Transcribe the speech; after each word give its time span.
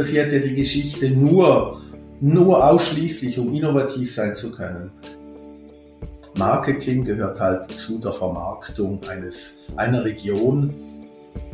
interessiert 0.00 0.32
ja 0.32 0.38
die 0.38 0.54
Geschichte 0.54 1.10
nur, 1.10 1.82
nur 2.22 2.64
ausschließlich, 2.64 3.38
um 3.38 3.52
innovativ 3.52 4.14
sein 4.14 4.34
zu 4.34 4.50
können. 4.50 4.90
Marketing 6.34 7.04
gehört 7.04 7.38
halt 7.38 7.70
zu 7.72 7.98
der 7.98 8.12
Vermarktung 8.12 9.00
eines, 9.06 9.58
einer 9.76 10.02
Region. 10.02 10.72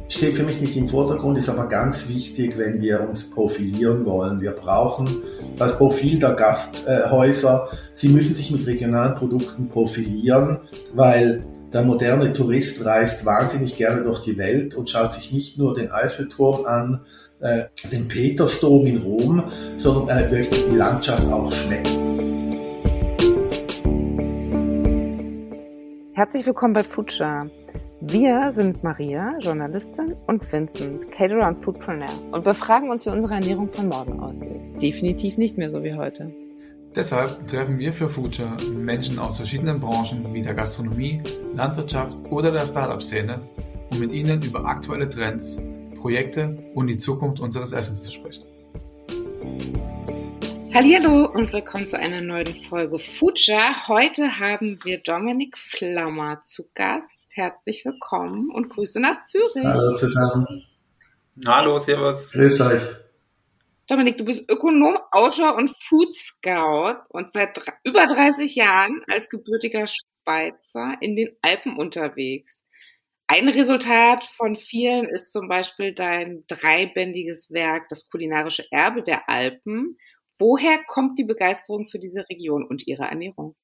Steht 0.08 0.34
für 0.34 0.44
mich 0.44 0.60
nicht 0.60 0.76
im 0.76 0.86
Vordergrund, 0.86 1.36
ist 1.36 1.48
aber 1.48 1.66
ganz 1.66 2.08
wichtig, 2.08 2.56
wenn 2.56 2.80
wir 2.80 3.00
uns 3.00 3.28
profilieren 3.28 4.06
wollen. 4.06 4.40
Wir 4.40 4.52
brauchen 4.52 5.22
das 5.58 5.76
Profil 5.76 6.20
der 6.20 6.34
Gasthäuser. 6.34 7.68
Sie 7.94 8.08
müssen 8.08 8.34
sich 8.34 8.52
mit 8.52 8.64
regionalen 8.64 9.16
Produkten 9.16 9.68
profilieren, 9.68 10.58
weil 10.94 11.44
der 11.72 11.82
moderne 11.82 12.32
Tourist 12.32 12.84
reist 12.84 13.24
wahnsinnig 13.26 13.76
gerne 13.76 14.04
durch 14.04 14.20
die 14.20 14.38
Welt 14.38 14.76
und 14.76 14.88
schaut 14.88 15.12
sich 15.14 15.32
nicht 15.32 15.58
nur 15.58 15.74
den 15.74 15.90
Eiffelturm 15.90 16.64
an, 16.64 17.00
äh, 17.46 17.88
den 17.88 18.08
Petersdom 18.08 18.86
in 18.86 18.98
Rom, 18.98 19.44
sondern 19.76 20.08
er 20.08 20.30
möchte 20.30 20.56
die 20.56 20.76
Landschaft 20.76 21.24
auch 21.26 21.52
schmecken. 21.52 22.06
Herzlich 26.12 26.46
willkommen 26.46 26.72
bei 26.72 26.82
Future. 26.82 27.50
Wir 28.00 28.52
sind 28.52 28.82
Maria, 28.82 29.38
Journalistin, 29.38 30.14
und 30.26 30.52
Vincent, 30.52 31.10
Caterer 31.10 31.48
und 31.48 31.56
Foodpreneur. 31.56 32.12
Und 32.32 32.44
wir 32.44 32.54
fragen 32.54 32.90
uns, 32.90 33.06
wie 33.06 33.10
unsere 33.10 33.34
Ernährung 33.34 33.68
von 33.68 33.88
morgen 33.88 34.20
aussieht. 34.20 34.82
Definitiv 34.82 35.38
nicht 35.38 35.56
mehr 35.56 35.70
so 35.70 35.82
wie 35.82 35.94
heute. 35.94 36.32
Deshalb 36.94 37.46
treffen 37.46 37.78
wir 37.78 37.92
für 37.92 38.08
Future 38.08 38.56
Menschen 38.62 39.18
aus 39.18 39.36
verschiedenen 39.36 39.80
Branchen 39.80 40.32
wie 40.32 40.42
der 40.42 40.54
Gastronomie, 40.54 41.22
Landwirtschaft 41.54 42.16
oder 42.30 42.50
der 42.50 42.64
Startup-Szene, 42.64 43.40
um 43.90 43.98
mit 43.98 44.12
ihnen 44.12 44.42
über 44.42 44.64
aktuelle 44.64 45.08
Trends, 45.08 45.60
Projekte 46.06 46.56
und 46.76 46.86
die 46.86 46.96
Zukunft 46.96 47.40
unseres 47.40 47.72
Essens 47.72 48.04
zu 48.04 48.12
sprechen. 48.12 48.44
Hallo 50.72 51.26
und 51.34 51.52
willkommen 51.52 51.88
zu 51.88 51.98
einer 51.98 52.20
neuen 52.20 52.62
Folge 52.68 53.00
Future. 53.00 53.88
Heute 53.88 54.38
haben 54.38 54.78
wir 54.84 54.98
Dominik 55.02 55.58
Flammer 55.58 56.42
zu 56.44 56.70
Gast. 56.76 57.10
Herzlich 57.30 57.84
willkommen 57.84 58.50
und 58.54 58.68
Grüße 58.68 59.00
nach 59.00 59.24
Zürich. 59.24 59.64
Hallo 59.64 59.96
zusammen. 59.96 60.46
Hallo, 61.44 61.76
Servus. 61.76 62.34
Grüß 62.34 62.60
euch. 62.60 62.82
Dominik, 63.88 64.16
du 64.16 64.26
bist 64.26 64.48
Ökonom, 64.48 64.96
Autor 65.10 65.56
und 65.56 65.70
Food 65.76 66.14
Scout 66.14 67.00
und 67.08 67.32
seit 67.32 67.60
über 67.82 68.06
30 68.06 68.54
Jahren 68.54 69.02
als 69.08 69.28
gebürtiger 69.28 69.86
Schweizer 69.88 70.98
in 71.00 71.16
den 71.16 71.36
Alpen 71.42 71.76
unterwegs. 71.76 72.60
Ein 73.28 73.48
Resultat 73.48 74.24
von 74.24 74.54
vielen 74.54 75.06
ist 75.08 75.32
zum 75.32 75.48
Beispiel 75.48 75.92
dein 75.92 76.44
dreibändiges 76.46 77.50
Werk, 77.50 77.88
das 77.88 78.08
kulinarische 78.08 78.64
Erbe 78.70 79.02
der 79.02 79.28
Alpen. 79.28 79.96
Woher 80.38 80.78
kommt 80.86 81.18
die 81.18 81.24
Begeisterung 81.24 81.88
für 81.88 81.98
diese 81.98 82.28
Region 82.30 82.64
und 82.64 82.86
ihre 82.86 83.04
Ernährung? 83.04 83.56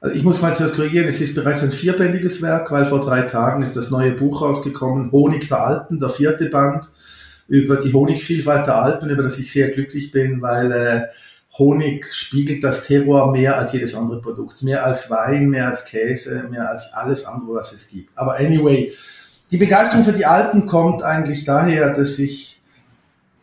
Also 0.00 0.14
ich 0.14 0.22
muss 0.22 0.42
mal 0.42 0.54
zuerst 0.54 0.76
korrigieren, 0.76 1.08
es 1.08 1.20
ist 1.20 1.34
bereits 1.34 1.62
ein 1.62 1.72
vierbändiges 1.72 2.42
Werk, 2.42 2.70
weil 2.70 2.84
vor 2.84 3.00
drei 3.00 3.22
Tagen 3.22 3.62
ist 3.62 3.74
das 3.74 3.90
neue 3.90 4.12
Buch 4.12 4.42
rausgekommen, 4.42 5.10
Honig 5.10 5.48
der 5.48 5.60
Alpen, 5.60 5.98
der 5.98 6.10
vierte 6.10 6.46
Band 6.46 6.88
über 7.48 7.78
die 7.78 7.92
Honigvielfalt 7.92 8.66
der 8.66 8.76
Alpen, 8.76 9.10
über 9.10 9.22
das 9.22 9.38
ich 9.38 9.50
sehr 9.50 9.70
glücklich 9.70 10.12
bin, 10.12 10.42
weil 10.42 10.70
äh, 10.70 11.06
Honig 11.56 12.12
spiegelt 12.12 12.62
das 12.62 12.86
Terroir 12.86 13.32
mehr 13.32 13.58
als 13.58 13.72
jedes 13.72 13.94
andere 13.94 14.20
Produkt. 14.20 14.62
Mehr 14.62 14.84
als 14.84 15.10
Wein, 15.10 15.48
mehr 15.48 15.68
als 15.68 15.84
Käse, 15.84 16.46
mehr 16.50 16.68
als 16.70 16.92
alles 16.92 17.24
andere, 17.24 17.54
was 17.56 17.72
es 17.72 17.88
gibt. 17.88 18.10
Aber 18.16 18.36
anyway, 18.36 18.92
die 19.50 19.56
Begeisterung 19.56 20.04
für 20.04 20.12
die 20.12 20.26
Alpen 20.26 20.66
kommt 20.66 21.02
eigentlich 21.02 21.44
daher, 21.44 21.94
dass 21.94 22.18
ich 22.18 22.60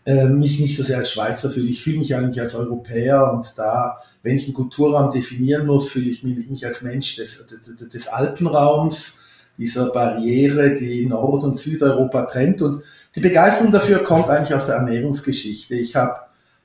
äh, 0.05 0.27
mich 0.27 0.59
nicht 0.59 0.77
so 0.77 0.83
sehr 0.83 0.99
als 0.99 1.11
Schweizer 1.11 1.49
fühle. 1.49 1.67
Ich 1.67 1.83
fühle 1.83 1.97
mich 1.97 2.15
eigentlich 2.15 2.39
als 2.39 2.53
Europäer 2.53 3.33
und 3.33 3.53
da, 3.57 3.97
wenn 4.21 4.35
ich 4.35 4.45
einen 4.45 4.53
Kulturraum 4.53 5.11
definieren 5.11 5.65
muss, 5.65 5.89
fühle 5.89 6.09
ich 6.09 6.23
mich, 6.23 6.47
mich 6.47 6.65
als 6.65 6.83
Mensch 6.83 7.15
des, 7.15 7.47
des, 7.47 7.89
des 7.89 8.07
Alpenraums, 8.07 9.19
dieser 9.57 9.89
Barriere, 9.89 10.73
die 10.73 11.05
Nord- 11.05 11.43
und 11.43 11.57
Südeuropa 11.57 12.23
trennt. 12.25 12.61
Und 12.61 12.83
die 13.15 13.21
Begeisterung 13.21 13.71
dafür 13.71 14.03
kommt 14.03 14.29
eigentlich 14.29 14.53
aus 14.53 14.65
der 14.65 14.75
Ernährungsgeschichte. 14.75 15.75
Ich 15.75 15.95
habe 15.95 16.17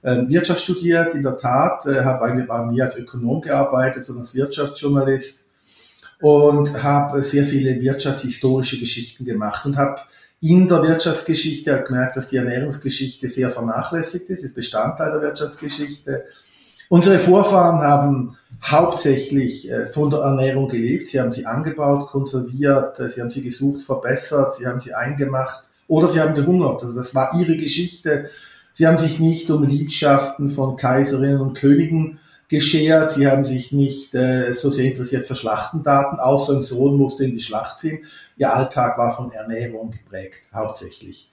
Wirtschaft 0.02 0.62
studiert, 0.62 1.14
in 1.14 1.22
der 1.22 1.36
Tat, 1.36 1.86
äh, 1.86 2.04
habe 2.04 2.24
eigentlich 2.24 2.48
nie 2.70 2.82
als 2.82 2.96
Ökonom 2.96 3.40
gearbeitet, 3.40 4.04
sondern 4.06 4.24
als 4.24 4.34
Wirtschaftsjournalist 4.34 5.46
und 6.20 6.82
habe 6.82 7.22
sehr 7.24 7.44
viele 7.44 7.80
wirtschaftshistorische 7.80 8.78
Geschichten 8.78 9.24
gemacht 9.24 9.66
und 9.66 9.76
habe 9.76 10.00
in 10.40 10.68
der 10.68 10.82
Wirtschaftsgeschichte 10.82 11.84
gemerkt, 11.86 12.16
dass 12.16 12.28
die 12.28 12.36
Ernährungsgeschichte 12.36 13.28
sehr 13.28 13.50
vernachlässigt 13.50 14.30
ist, 14.30 14.42
ist 14.42 14.54
Bestandteil 14.54 15.12
der 15.12 15.22
Wirtschaftsgeschichte. 15.22 16.24
Unsere 16.88 17.18
Vorfahren 17.18 17.80
haben 17.80 18.38
hauptsächlich 18.62 19.70
äh, 19.70 19.86
von 19.86 20.10
der 20.10 20.20
Ernährung 20.20 20.68
gelebt. 20.68 21.08
Sie 21.08 21.20
haben 21.20 21.32
sie 21.32 21.46
angebaut, 21.46 22.08
konserviert, 22.08 22.98
äh, 22.98 23.10
sie 23.10 23.20
haben 23.20 23.30
sie 23.30 23.42
gesucht, 23.42 23.82
verbessert, 23.82 24.56
sie 24.56 24.66
haben 24.66 24.80
sie 24.80 24.94
eingemacht 24.94 25.62
oder 25.88 26.08
sie 26.08 26.20
haben 26.20 26.34
gehungert. 26.34 26.82
Also 26.82 26.96
das 26.96 27.14
war 27.14 27.38
ihre 27.38 27.56
Geschichte. 27.56 28.30
Sie 28.80 28.86
haben 28.86 28.96
sich 28.96 29.18
nicht 29.18 29.50
um 29.50 29.62
Liebschaften 29.62 30.48
von 30.48 30.74
Kaiserinnen 30.74 31.42
und 31.42 31.52
Königen 31.52 32.18
geschert. 32.48 33.12
Sie 33.12 33.26
haben 33.26 33.44
sich 33.44 33.72
nicht 33.72 34.14
äh, 34.14 34.54
so 34.54 34.70
sehr 34.70 34.86
interessiert 34.86 35.26
für 35.26 35.36
Schlachtendaten, 35.36 36.18
außer 36.18 36.54
ein 36.54 36.62
Sohn 36.62 36.96
musste 36.96 37.24
in 37.24 37.32
die 37.32 37.42
Schlacht 37.42 37.78
ziehen. 37.78 38.06
Ihr 38.38 38.50
Alltag 38.50 38.96
war 38.96 39.14
von 39.14 39.32
Ernährung 39.32 39.90
geprägt, 39.90 40.40
hauptsächlich. 40.54 41.30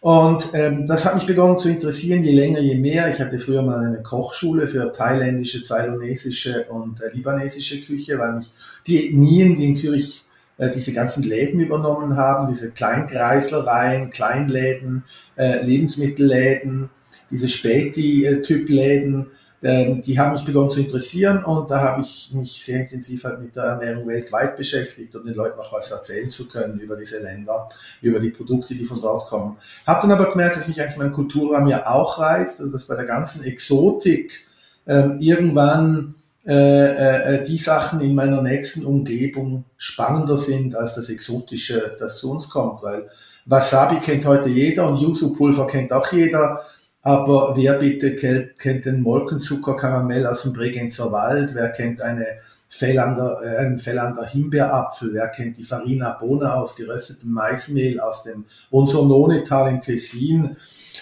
Und 0.00 0.48
ähm, 0.52 0.88
das 0.88 1.04
hat 1.04 1.14
mich 1.14 1.26
begonnen 1.26 1.60
zu 1.60 1.68
interessieren, 1.68 2.24
je 2.24 2.32
länger, 2.32 2.58
je 2.58 2.74
mehr. 2.74 3.08
Ich 3.08 3.20
hatte 3.20 3.38
früher 3.38 3.62
mal 3.62 3.86
eine 3.86 4.02
Kochschule 4.02 4.66
für 4.66 4.90
thailändische, 4.90 5.62
zailonesische 5.62 6.64
und 6.70 7.00
äh, 7.00 7.10
libanesische 7.14 7.80
Küche, 7.82 8.18
weil 8.18 8.32
mich 8.32 8.50
die 8.88 9.10
Ethnien, 9.10 9.54
die 9.54 9.66
in 9.66 9.76
Zürich 9.76 10.24
äh, 10.60 10.70
diese 10.70 10.92
ganzen 10.92 11.24
Läden 11.24 11.58
übernommen 11.58 12.16
haben, 12.16 12.48
diese 12.48 12.70
Kleinkreislereien, 12.70 14.10
Kleinläden, 14.10 15.04
äh, 15.36 15.64
Lebensmittelläden, 15.64 16.90
diese 17.30 17.48
Späti-Typ-Läden, 17.48 19.28
äh, 19.62 19.96
die 20.00 20.18
haben 20.18 20.32
mich 20.32 20.44
begonnen 20.44 20.70
zu 20.70 20.80
interessieren 20.80 21.44
und 21.44 21.70
da 21.70 21.80
habe 21.80 22.02
ich 22.02 22.30
mich 22.34 22.62
sehr 22.62 22.80
intensiv 22.80 23.24
halt 23.24 23.40
mit 23.40 23.56
der 23.56 23.64
Ernährung 23.64 24.06
weltweit 24.06 24.58
beschäftigt, 24.58 25.16
um 25.16 25.24
den 25.24 25.34
Leuten 25.34 25.58
auch 25.58 25.72
was 25.72 25.90
erzählen 25.90 26.30
zu 26.30 26.46
können 26.46 26.78
über 26.78 26.96
diese 26.96 27.22
Länder, 27.22 27.70
über 28.02 28.20
die 28.20 28.30
Produkte, 28.30 28.74
die 28.74 28.84
von 28.84 29.00
dort 29.00 29.28
kommen. 29.28 29.56
Habe 29.86 30.02
dann 30.02 30.12
aber 30.12 30.30
gemerkt, 30.30 30.56
dass 30.56 30.68
mich 30.68 30.80
eigentlich 30.80 30.98
mein 30.98 31.12
Kulturraum 31.12 31.68
ja 31.68 31.86
auch 31.86 32.18
reizt, 32.18 32.60
also 32.60 32.70
dass 32.70 32.86
bei 32.86 32.96
der 32.96 33.06
ganzen 33.06 33.44
Exotik 33.44 34.46
ähm, 34.86 35.16
irgendwann 35.20 36.16
äh, 36.50 37.36
äh, 37.36 37.44
die 37.44 37.58
Sachen 37.58 38.00
in 38.00 38.12
meiner 38.12 38.42
nächsten 38.42 38.84
Umgebung 38.84 39.66
spannender 39.76 40.36
sind 40.36 40.74
als 40.74 40.96
das 40.96 41.08
Exotische, 41.08 41.96
das 42.00 42.18
zu 42.18 42.28
uns 42.32 42.48
kommt, 42.48 42.82
weil 42.82 43.08
Wasabi 43.46 44.00
kennt 44.00 44.26
heute 44.26 44.48
jeder 44.48 44.88
und 44.88 44.96
Yuzu-Pulver 44.96 45.68
kennt 45.68 45.92
auch 45.92 46.10
jeder, 46.10 46.62
aber 47.02 47.54
wer 47.56 47.74
bitte 47.74 48.16
kennt, 48.16 48.58
kennt 48.58 48.84
den 48.84 49.00
Molkenzuckerkaramell 49.00 50.26
aus 50.26 50.42
dem 50.42 50.52
Bregenzer 50.52 51.12
Wald, 51.12 51.54
wer 51.54 51.68
kennt 51.68 52.02
eine 52.02 52.26
Fellander, 52.68 53.40
äh, 53.44 53.58
einen 53.58 53.78
Fellander 53.78 54.26
Himbeerapfel, 54.26 55.14
wer 55.14 55.28
kennt 55.28 55.56
die 55.56 55.62
Farina 55.62 56.18
Bona 56.20 56.54
aus 56.54 56.74
geröstetem 56.74 57.30
Maismehl 57.30 58.00
aus 58.00 58.24
dem 58.24 58.44
Unsononetal 58.70 59.70
im 59.70 59.80
Tessin? 59.80 60.56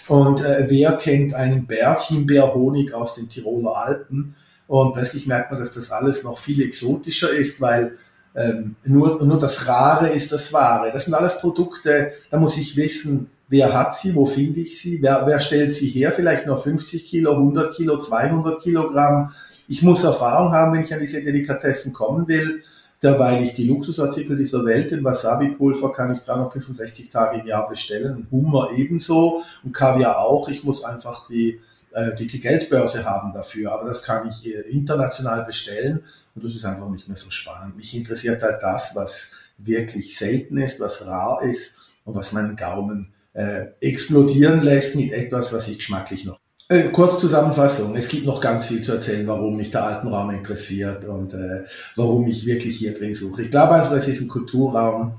Und 0.09 0.43
äh, 0.43 0.67
wer 0.69 0.93
kennt 0.99 1.33
einen 1.33 1.67
Berghimbeerhonig 1.67 2.93
aus 2.93 3.15
den 3.15 3.31
Tiroler 3.31 3.79
Alpen 3.79 4.35
und 4.69 4.93
plötzlich 4.93 5.27
merkt 5.27 5.51
man, 5.51 5.59
dass 5.59 5.73
das 5.73 5.91
alles 5.91 6.23
noch 6.23 6.39
viel 6.39 6.63
exotischer 6.63 7.33
ist, 7.33 7.61
weil 7.61 7.97
ähm, 8.37 8.77
nur, 8.85 9.25
nur 9.25 9.39
das 9.39 9.67
Rare 9.67 10.09
ist 10.09 10.31
das 10.31 10.53
Wahre. 10.53 10.93
Das 10.93 11.07
sind 11.07 11.15
alles 11.15 11.39
Produkte, 11.39 12.13
da 12.31 12.39
muss 12.39 12.57
ich 12.57 12.77
wissen, 12.77 13.31
wer 13.49 13.73
hat 13.73 13.97
sie, 13.97 14.15
wo 14.15 14.27
finde 14.27 14.61
ich 14.61 14.79
sie, 14.79 15.03
wer, 15.03 15.23
wer 15.27 15.41
stellt 15.41 15.75
sie 15.75 15.89
her, 15.89 16.13
vielleicht 16.13 16.47
nur 16.47 16.59
50 16.59 17.07
Kilo, 17.07 17.33
100 17.33 17.75
Kilo, 17.75 17.99
200 17.99 18.63
Kilogramm. 18.63 19.33
Ich 19.69 19.83
muss 19.83 20.05
Erfahrung 20.05 20.53
haben, 20.53 20.75
wenn 20.75 20.85
ich 20.85 20.93
an 20.93 21.01
diese 21.01 21.23
Delikatessen 21.23 21.95
kommen 21.95 22.29
will. 22.29 22.63
Derweil 23.03 23.45
ich 23.45 23.55
die 23.55 23.65
Luxusartikel 23.65 24.37
dieser 24.37 24.65
Welt, 24.67 24.91
den 24.91 25.05
Wasabi-Pulver 25.05 25.93
kann 25.93 26.13
ich 26.13 26.19
365 26.21 27.11
Tage 27.11 27.41
im 27.41 27.47
Jahr 27.47 27.69
bestellen, 27.69 28.27
Hummer 28.31 28.71
ebenso 28.77 29.43
und 29.63 29.73
Kaviar 29.73 30.19
auch. 30.19 30.49
Ich 30.49 30.65
muss 30.65 30.85
einfach 30.85 31.27
die 31.29 31.61
äh, 31.93 32.15
die, 32.15 32.27
die 32.27 32.41
Geldbörse 32.41 33.05
haben 33.05 33.33
dafür, 33.33 33.73
aber 33.73 33.89
das 33.89 34.03
kann 34.03 34.29
ich 34.29 34.47
äh, 34.47 34.61
international 34.71 35.45
bestellen 35.45 36.05
und 36.35 36.45
das 36.45 36.55
ist 36.55 36.65
einfach 36.65 36.89
nicht 36.91 37.09
mehr 37.09 37.17
so 37.17 37.31
spannend. 37.31 37.77
Mich 37.77 37.95
interessiert 37.97 38.43
halt 38.43 38.63
das, 38.63 38.95
was 38.95 39.33
wirklich 39.59 40.17
selten 40.17 40.59
ist, 40.59 40.81
was 40.81 41.07
rar 41.07 41.43
ist 41.43 41.79
und 42.05 42.15
was 42.15 42.33
meinen 42.33 42.57
Gaumen 42.57 43.13
äh, 43.33 43.67
explodieren 43.81 44.63
lässt 44.63 44.97
mit 44.97 45.13
etwas, 45.13 45.53
was 45.53 45.69
ich 45.69 45.79
geschmacklich 45.79 46.25
noch. 46.25 46.39
Äh, 46.71 46.91
kurz 46.91 47.19
Zusammenfassung. 47.19 47.97
Es 47.97 48.09
gibt 48.09 48.27
noch 48.27 48.41
ganz 48.41 48.67
viel 48.67 48.83
zu 48.83 48.93
erzählen, 48.93 49.27
warum 49.27 49.57
mich 49.57 49.71
der 49.71 49.85
Alpenraum 49.85 50.31
interessiert 50.31 51.07
und 51.07 51.33
äh, 51.33 51.65
warum 51.97 52.27
ich 52.27 52.45
wirklich 52.45 52.77
hier 52.77 52.93
drin 52.93 53.15
suche. 53.15 53.43
Ich 53.43 53.51
glaube 53.51 53.75
einfach, 53.75 53.93
es 53.93 54.07
ist 54.07 54.21
ein 54.21 54.29
Kulturraum, 54.29 55.15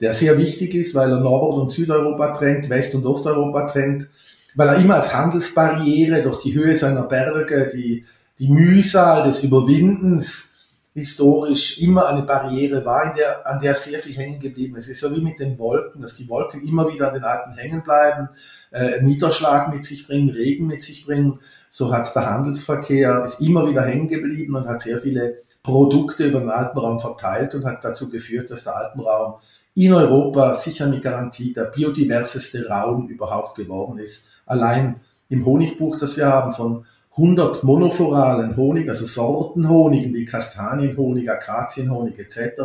der 0.00 0.12
sehr 0.14 0.38
wichtig 0.38 0.74
ist, 0.74 0.94
weil 0.94 1.10
er 1.10 1.20
Nord- 1.20 1.56
und 1.56 1.70
Südeuropa 1.70 2.36
trennt, 2.36 2.68
West- 2.68 2.94
und 2.94 3.06
Osteuropa 3.06 3.70
trennt 3.70 4.08
weil 4.58 4.70
er 4.70 4.78
immer 4.78 4.96
als 4.96 5.14
Handelsbarriere 5.14 6.20
durch 6.20 6.40
die 6.42 6.52
Höhe 6.52 6.74
seiner 6.74 7.04
Berge, 7.04 7.70
die, 7.72 8.04
die 8.40 8.48
Mühsal 8.48 9.22
des 9.22 9.44
Überwindens 9.44 10.56
historisch 10.94 11.80
immer 11.80 12.08
eine 12.08 12.22
Barriere 12.22 12.84
war, 12.84 13.04
in 13.04 13.16
der, 13.16 13.46
an 13.46 13.60
der 13.60 13.76
sehr 13.76 14.00
viel 14.00 14.16
hängen 14.16 14.40
geblieben 14.40 14.74
ist. 14.74 14.86
Es 14.86 14.94
ist 14.94 15.00
so 15.00 15.14
wie 15.14 15.20
mit 15.20 15.38
den 15.38 15.60
Wolken, 15.60 16.02
dass 16.02 16.16
die 16.16 16.28
Wolken 16.28 16.60
immer 16.66 16.92
wieder 16.92 17.06
an 17.06 17.14
den 17.14 17.22
Alpen 17.22 17.52
hängen 17.52 17.84
bleiben, 17.84 18.30
äh, 18.72 19.00
Niederschlag 19.00 19.72
mit 19.72 19.86
sich 19.86 20.08
bringen, 20.08 20.30
Regen 20.30 20.66
mit 20.66 20.82
sich 20.82 21.06
bringen. 21.06 21.38
So 21.70 21.92
hat 21.92 22.12
der 22.16 22.28
Handelsverkehr, 22.28 23.24
ist 23.24 23.40
immer 23.40 23.70
wieder 23.70 23.82
hängen 23.82 24.08
geblieben 24.08 24.56
und 24.56 24.66
hat 24.66 24.82
sehr 24.82 24.98
viele 24.98 25.36
Produkte 25.62 26.24
über 26.24 26.40
den 26.40 26.50
Alpenraum 26.50 26.98
verteilt 26.98 27.54
und 27.54 27.64
hat 27.64 27.84
dazu 27.84 28.10
geführt, 28.10 28.50
dass 28.50 28.64
der 28.64 28.76
Alpenraum 28.76 29.34
in 29.76 29.92
Europa 29.92 30.56
sicher 30.56 30.88
mit 30.88 31.02
Garantie 31.02 31.52
der 31.52 31.66
biodiverseste 31.66 32.66
Raum 32.66 33.06
überhaupt 33.06 33.54
geworden 33.56 33.98
ist. 33.98 34.30
Allein 34.48 34.96
im 35.28 35.44
Honigbuch, 35.44 35.98
das 35.98 36.16
wir 36.16 36.26
haben, 36.26 36.52
von 36.52 36.84
100 37.12 37.64
monofloralen 37.64 38.56
Honig, 38.56 38.88
also 38.88 39.04
Sortenhonigen 39.04 40.14
wie 40.14 40.24
Kastanienhonig, 40.24 41.30
Akazienhonig 41.30 42.18
etc. 42.18 42.60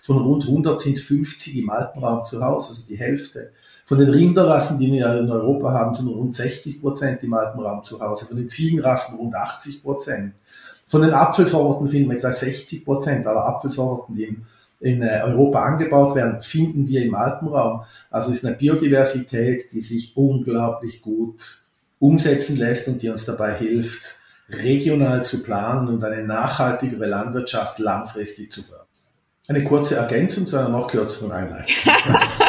Von 0.00 0.18
rund 0.18 0.44
100 0.44 0.80
sind 0.80 0.98
50 0.98 1.58
im 1.58 1.70
Alpenraum 1.70 2.26
zu 2.26 2.44
Hause, 2.44 2.70
also 2.70 2.86
die 2.86 2.96
Hälfte. 2.96 3.52
Von 3.84 3.98
den 3.98 4.10
Rinderrassen, 4.10 4.80
die 4.80 4.90
wir 4.90 5.16
in 5.16 5.30
Europa 5.30 5.72
haben, 5.72 5.94
sind 5.94 6.08
rund 6.08 6.34
60 6.34 6.80
Prozent 6.80 7.22
im 7.22 7.32
Alpenraum 7.34 7.84
zu 7.84 8.00
Hause. 8.00 8.26
Von 8.26 8.36
den 8.36 8.50
Ziegenrassen 8.50 9.16
rund 9.16 9.34
80 9.36 9.82
Prozent. 9.82 10.34
Von 10.88 11.02
den 11.02 11.12
Apfelsorten 11.12 11.88
finden 11.88 12.10
wir 12.10 12.16
etwa 12.16 12.32
60 12.32 12.84
Prozent 12.84 13.26
aller 13.26 13.44
Apfelsorten, 13.44 14.16
die 14.16 14.36
in, 14.80 15.02
äh, 15.02 15.22
Europa 15.24 15.62
angebaut 15.62 16.14
werden, 16.14 16.42
finden 16.42 16.86
wir 16.86 17.04
im 17.04 17.14
Alpenraum. 17.14 17.84
Also 18.10 18.30
ist 18.30 18.44
eine 18.44 18.56
Biodiversität, 18.56 19.72
die 19.72 19.80
sich 19.80 20.16
unglaublich 20.16 21.02
gut 21.02 21.62
umsetzen 21.98 22.56
lässt 22.56 22.88
und 22.88 23.02
die 23.02 23.08
uns 23.08 23.24
dabei 23.24 23.54
hilft, 23.54 24.20
regional 24.48 25.24
zu 25.24 25.42
planen 25.42 25.88
und 25.88 26.04
eine 26.04 26.22
nachhaltigere 26.22 27.06
Landwirtschaft 27.06 27.78
langfristig 27.78 28.50
zu 28.50 28.62
fördern. 28.62 28.86
Eine 29.48 29.64
kurze 29.64 29.96
Ergänzung 29.96 30.46
zu 30.46 30.56
einer 30.56 30.68
noch 30.68 30.88
kürzeren 30.88 31.32
Einleitung. 31.32 31.74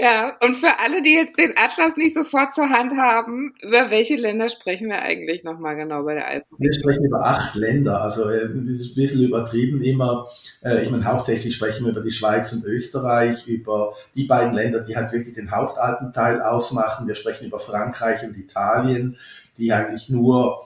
Ja, 0.00 0.34
und 0.42 0.54
für 0.54 0.78
alle, 0.78 1.02
die 1.02 1.12
jetzt 1.12 1.38
den 1.38 1.52
Atlas 1.58 1.94
nicht 1.98 2.14
sofort 2.14 2.54
zur 2.54 2.70
Hand 2.70 2.96
haben, 2.96 3.52
über 3.62 3.90
welche 3.90 4.16
Länder 4.16 4.48
sprechen 4.48 4.88
wir 4.88 5.02
eigentlich 5.02 5.44
nochmal 5.44 5.76
genau 5.76 6.04
bei 6.04 6.14
der 6.14 6.26
Alpen? 6.26 6.56
Wir 6.58 6.72
sprechen 6.72 7.04
über 7.04 7.22
acht 7.22 7.54
Länder, 7.54 8.00
also 8.00 8.30
äh, 8.30 8.48
das 8.48 8.76
ist 8.76 8.92
ein 8.92 8.94
bisschen 8.94 9.22
übertrieben 9.22 9.82
immer. 9.82 10.26
Äh, 10.62 10.82
ich 10.82 10.90
meine, 10.90 11.04
hauptsächlich 11.04 11.54
sprechen 11.54 11.84
wir 11.84 11.92
über 11.92 12.00
die 12.00 12.12
Schweiz 12.12 12.50
und 12.54 12.64
Österreich, 12.64 13.46
über 13.46 13.92
die 14.14 14.24
beiden 14.24 14.54
Länder, 14.54 14.80
die 14.80 14.96
halt 14.96 15.12
wirklich 15.12 15.34
den 15.34 15.50
Hauptalpenteil 15.50 16.40
ausmachen. 16.40 17.06
Wir 17.06 17.14
sprechen 17.14 17.46
über 17.46 17.60
Frankreich 17.60 18.24
und 18.24 18.38
Italien, 18.38 19.18
die 19.58 19.70
eigentlich 19.70 20.08
nur 20.08 20.62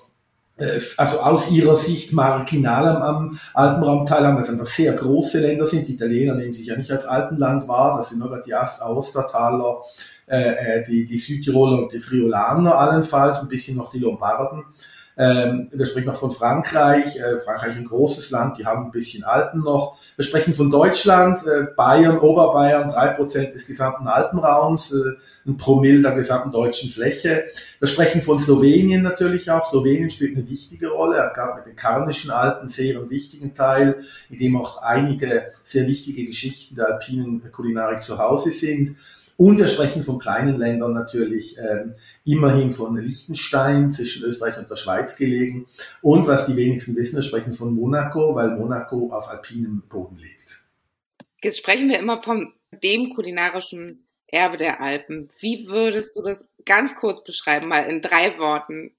also 0.96 1.18
aus 1.18 1.50
ihrer 1.50 1.76
Sicht 1.76 2.12
marginal 2.12 2.86
am, 2.86 3.02
am 3.02 3.38
Alpenraum 3.54 4.06
teilhaben, 4.06 4.36
weil 4.36 4.44
es 4.44 4.50
einfach 4.50 4.66
sehr 4.66 4.92
große 4.92 5.40
Länder 5.40 5.66
sind. 5.66 5.88
Die 5.88 5.94
Italiener 5.94 6.34
nehmen 6.34 6.52
sich 6.52 6.66
ja 6.66 6.76
nicht 6.76 6.90
als 6.92 7.06
Alpenland 7.06 7.66
wahr, 7.66 7.96
das 7.96 8.10
sind 8.10 8.20
nur 8.20 8.40
die 8.40 8.54
Austertaler, 8.54 9.80
äh, 10.26 10.78
äh, 10.78 10.84
die, 10.84 11.06
die 11.06 11.18
Südtiroler 11.18 11.82
und 11.82 11.92
die 11.92 11.98
Friulaner 11.98 12.78
allenfalls, 12.78 13.40
ein 13.40 13.48
bisschen 13.48 13.76
noch 13.76 13.90
die 13.90 13.98
Lombarden. 13.98 14.64
Ähm, 15.16 15.68
wir 15.70 15.86
sprechen 15.86 16.06
noch 16.06 16.18
von 16.18 16.32
Frankreich. 16.32 17.16
Äh, 17.16 17.38
Frankreich 17.40 17.76
ein 17.76 17.84
großes 17.84 18.30
Land, 18.30 18.58
die 18.58 18.66
haben 18.66 18.86
ein 18.86 18.90
bisschen 18.90 19.22
Alpen 19.22 19.62
noch. 19.62 19.98
Wir 20.16 20.24
sprechen 20.24 20.54
von 20.54 20.70
Deutschland, 20.70 21.40
äh, 21.46 21.66
Bayern, 21.76 22.18
Oberbayern, 22.18 22.90
drei 22.90 23.08
Prozent 23.08 23.54
des 23.54 23.66
gesamten 23.66 24.08
Alpenraums, 24.08 24.92
äh, 24.92 25.12
ein 25.46 25.56
Promille 25.56 26.02
der 26.02 26.12
gesamten 26.12 26.50
deutschen 26.50 26.90
Fläche. 26.90 27.44
Wir 27.78 27.88
sprechen 27.88 28.22
von 28.22 28.38
Slowenien 28.40 29.02
natürlich 29.02 29.50
auch. 29.50 29.68
Slowenien 29.68 30.10
spielt 30.10 30.36
eine 30.36 30.48
wichtige 30.48 30.88
Rolle. 30.88 31.18
Er 31.18 31.30
gab 31.30 31.56
mit 31.56 31.66
den 31.66 31.76
Karnischen 31.76 32.30
Alpen 32.30 32.68
sehr 32.68 32.98
einen 32.98 33.10
wichtigen 33.10 33.54
Teil, 33.54 33.98
in 34.30 34.38
dem 34.38 34.56
auch 34.56 34.78
einige 34.78 35.48
sehr 35.62 35.86
wichtige 35.86 36.24
Geschichten 36.24 36.74
der 36.74 36.86
alpinen 36.86 37.52
Kulinarik 37.52 38.02
zu 38.02 38.18
Hause 38.18 38.50
sind. 38.50 38.96
Und 39.36 39.58
wir 39.58 39.66
sprechen 39.66 40.04
von 40.04 40.18
kleinen 40.18 40.58
Ländern 40.58 40.92
natürlich, 40.92 41.58
ähm, 41.58 41.94
immerhin 42.24 42.72
von 42.72 42.96
Liechtenstein 42.96 43.92
zwischen 43.92 44.24
Österreich 44.24 44.58
und 44.58 44.70
der 44.70 44.76
Schweiz 44.76 45.16
gelegen. 45.16 45.66
Und 46.02 46.26
was 46.26 46.46
die 46.46 46.56
wenigsten 46.56 46.94
wissen, 46.94 47.16
wir 47.16 47.22
sprechen 47.22 47.52
von 47.54 47.74
Monaco, 47.74 48.34
weil 48.34 48.50
Monaco 48.50 49.10
auf 49.12 49.28
alpinem 49.28 49.82
Boden 49.88 50.18
liegt. 50.18 50.64
Jetzt 51.42 51.58
sprechen 51.58 51.88
wir 51.88 51.98
immer 51.98 52.22
von 52.22 52.52
dem 52.82 53.10
kulinarischen 53.10 54.06
Erbe 54.28 54.56
der 54.56 54.80
Alpen. 54.80 55.30
Wie 55.40 55.66
würdest 55.68 56.16
du 56.16 56.22
das 56.22 56.44
ganz 56.64 56.94
kurz 56.94 57.22
beschreiben, 57.22 57.68
mal 57.68 57.86
in 57.86 58.00
drei 58.00 58.38
Worten? 58.38 58.92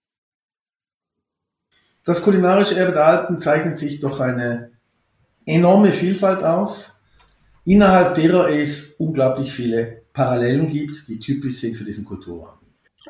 Das 2.05 2.21
kulinarische 2.21 2.77
Erbe 2.77 2.91
der 2.91 3.05
Alpen 3.05 3.39
zeichnet 3.39 3.77
sich 3.77 3.99
durch 3.99 4.19
eine 4.19 4.71
enorme 5.45 5.91
Vielfalt 5.91 6.43
aus, 6.43 6.99
innerhalb 7.63 8.15
derer 8.15 8.49
es 8.49 8.91
unglaublich 8.91 9.51
viele 9.51 10.04
Parallelen 10.15 10.67
gibt, 10.67 11.07
die 11.09 11.19
typisch 11.19 11.59
sind 11.59 11.75
für 11.75 11.83
diesen 11.83 12.05
Kulturraum. 12.05 12.57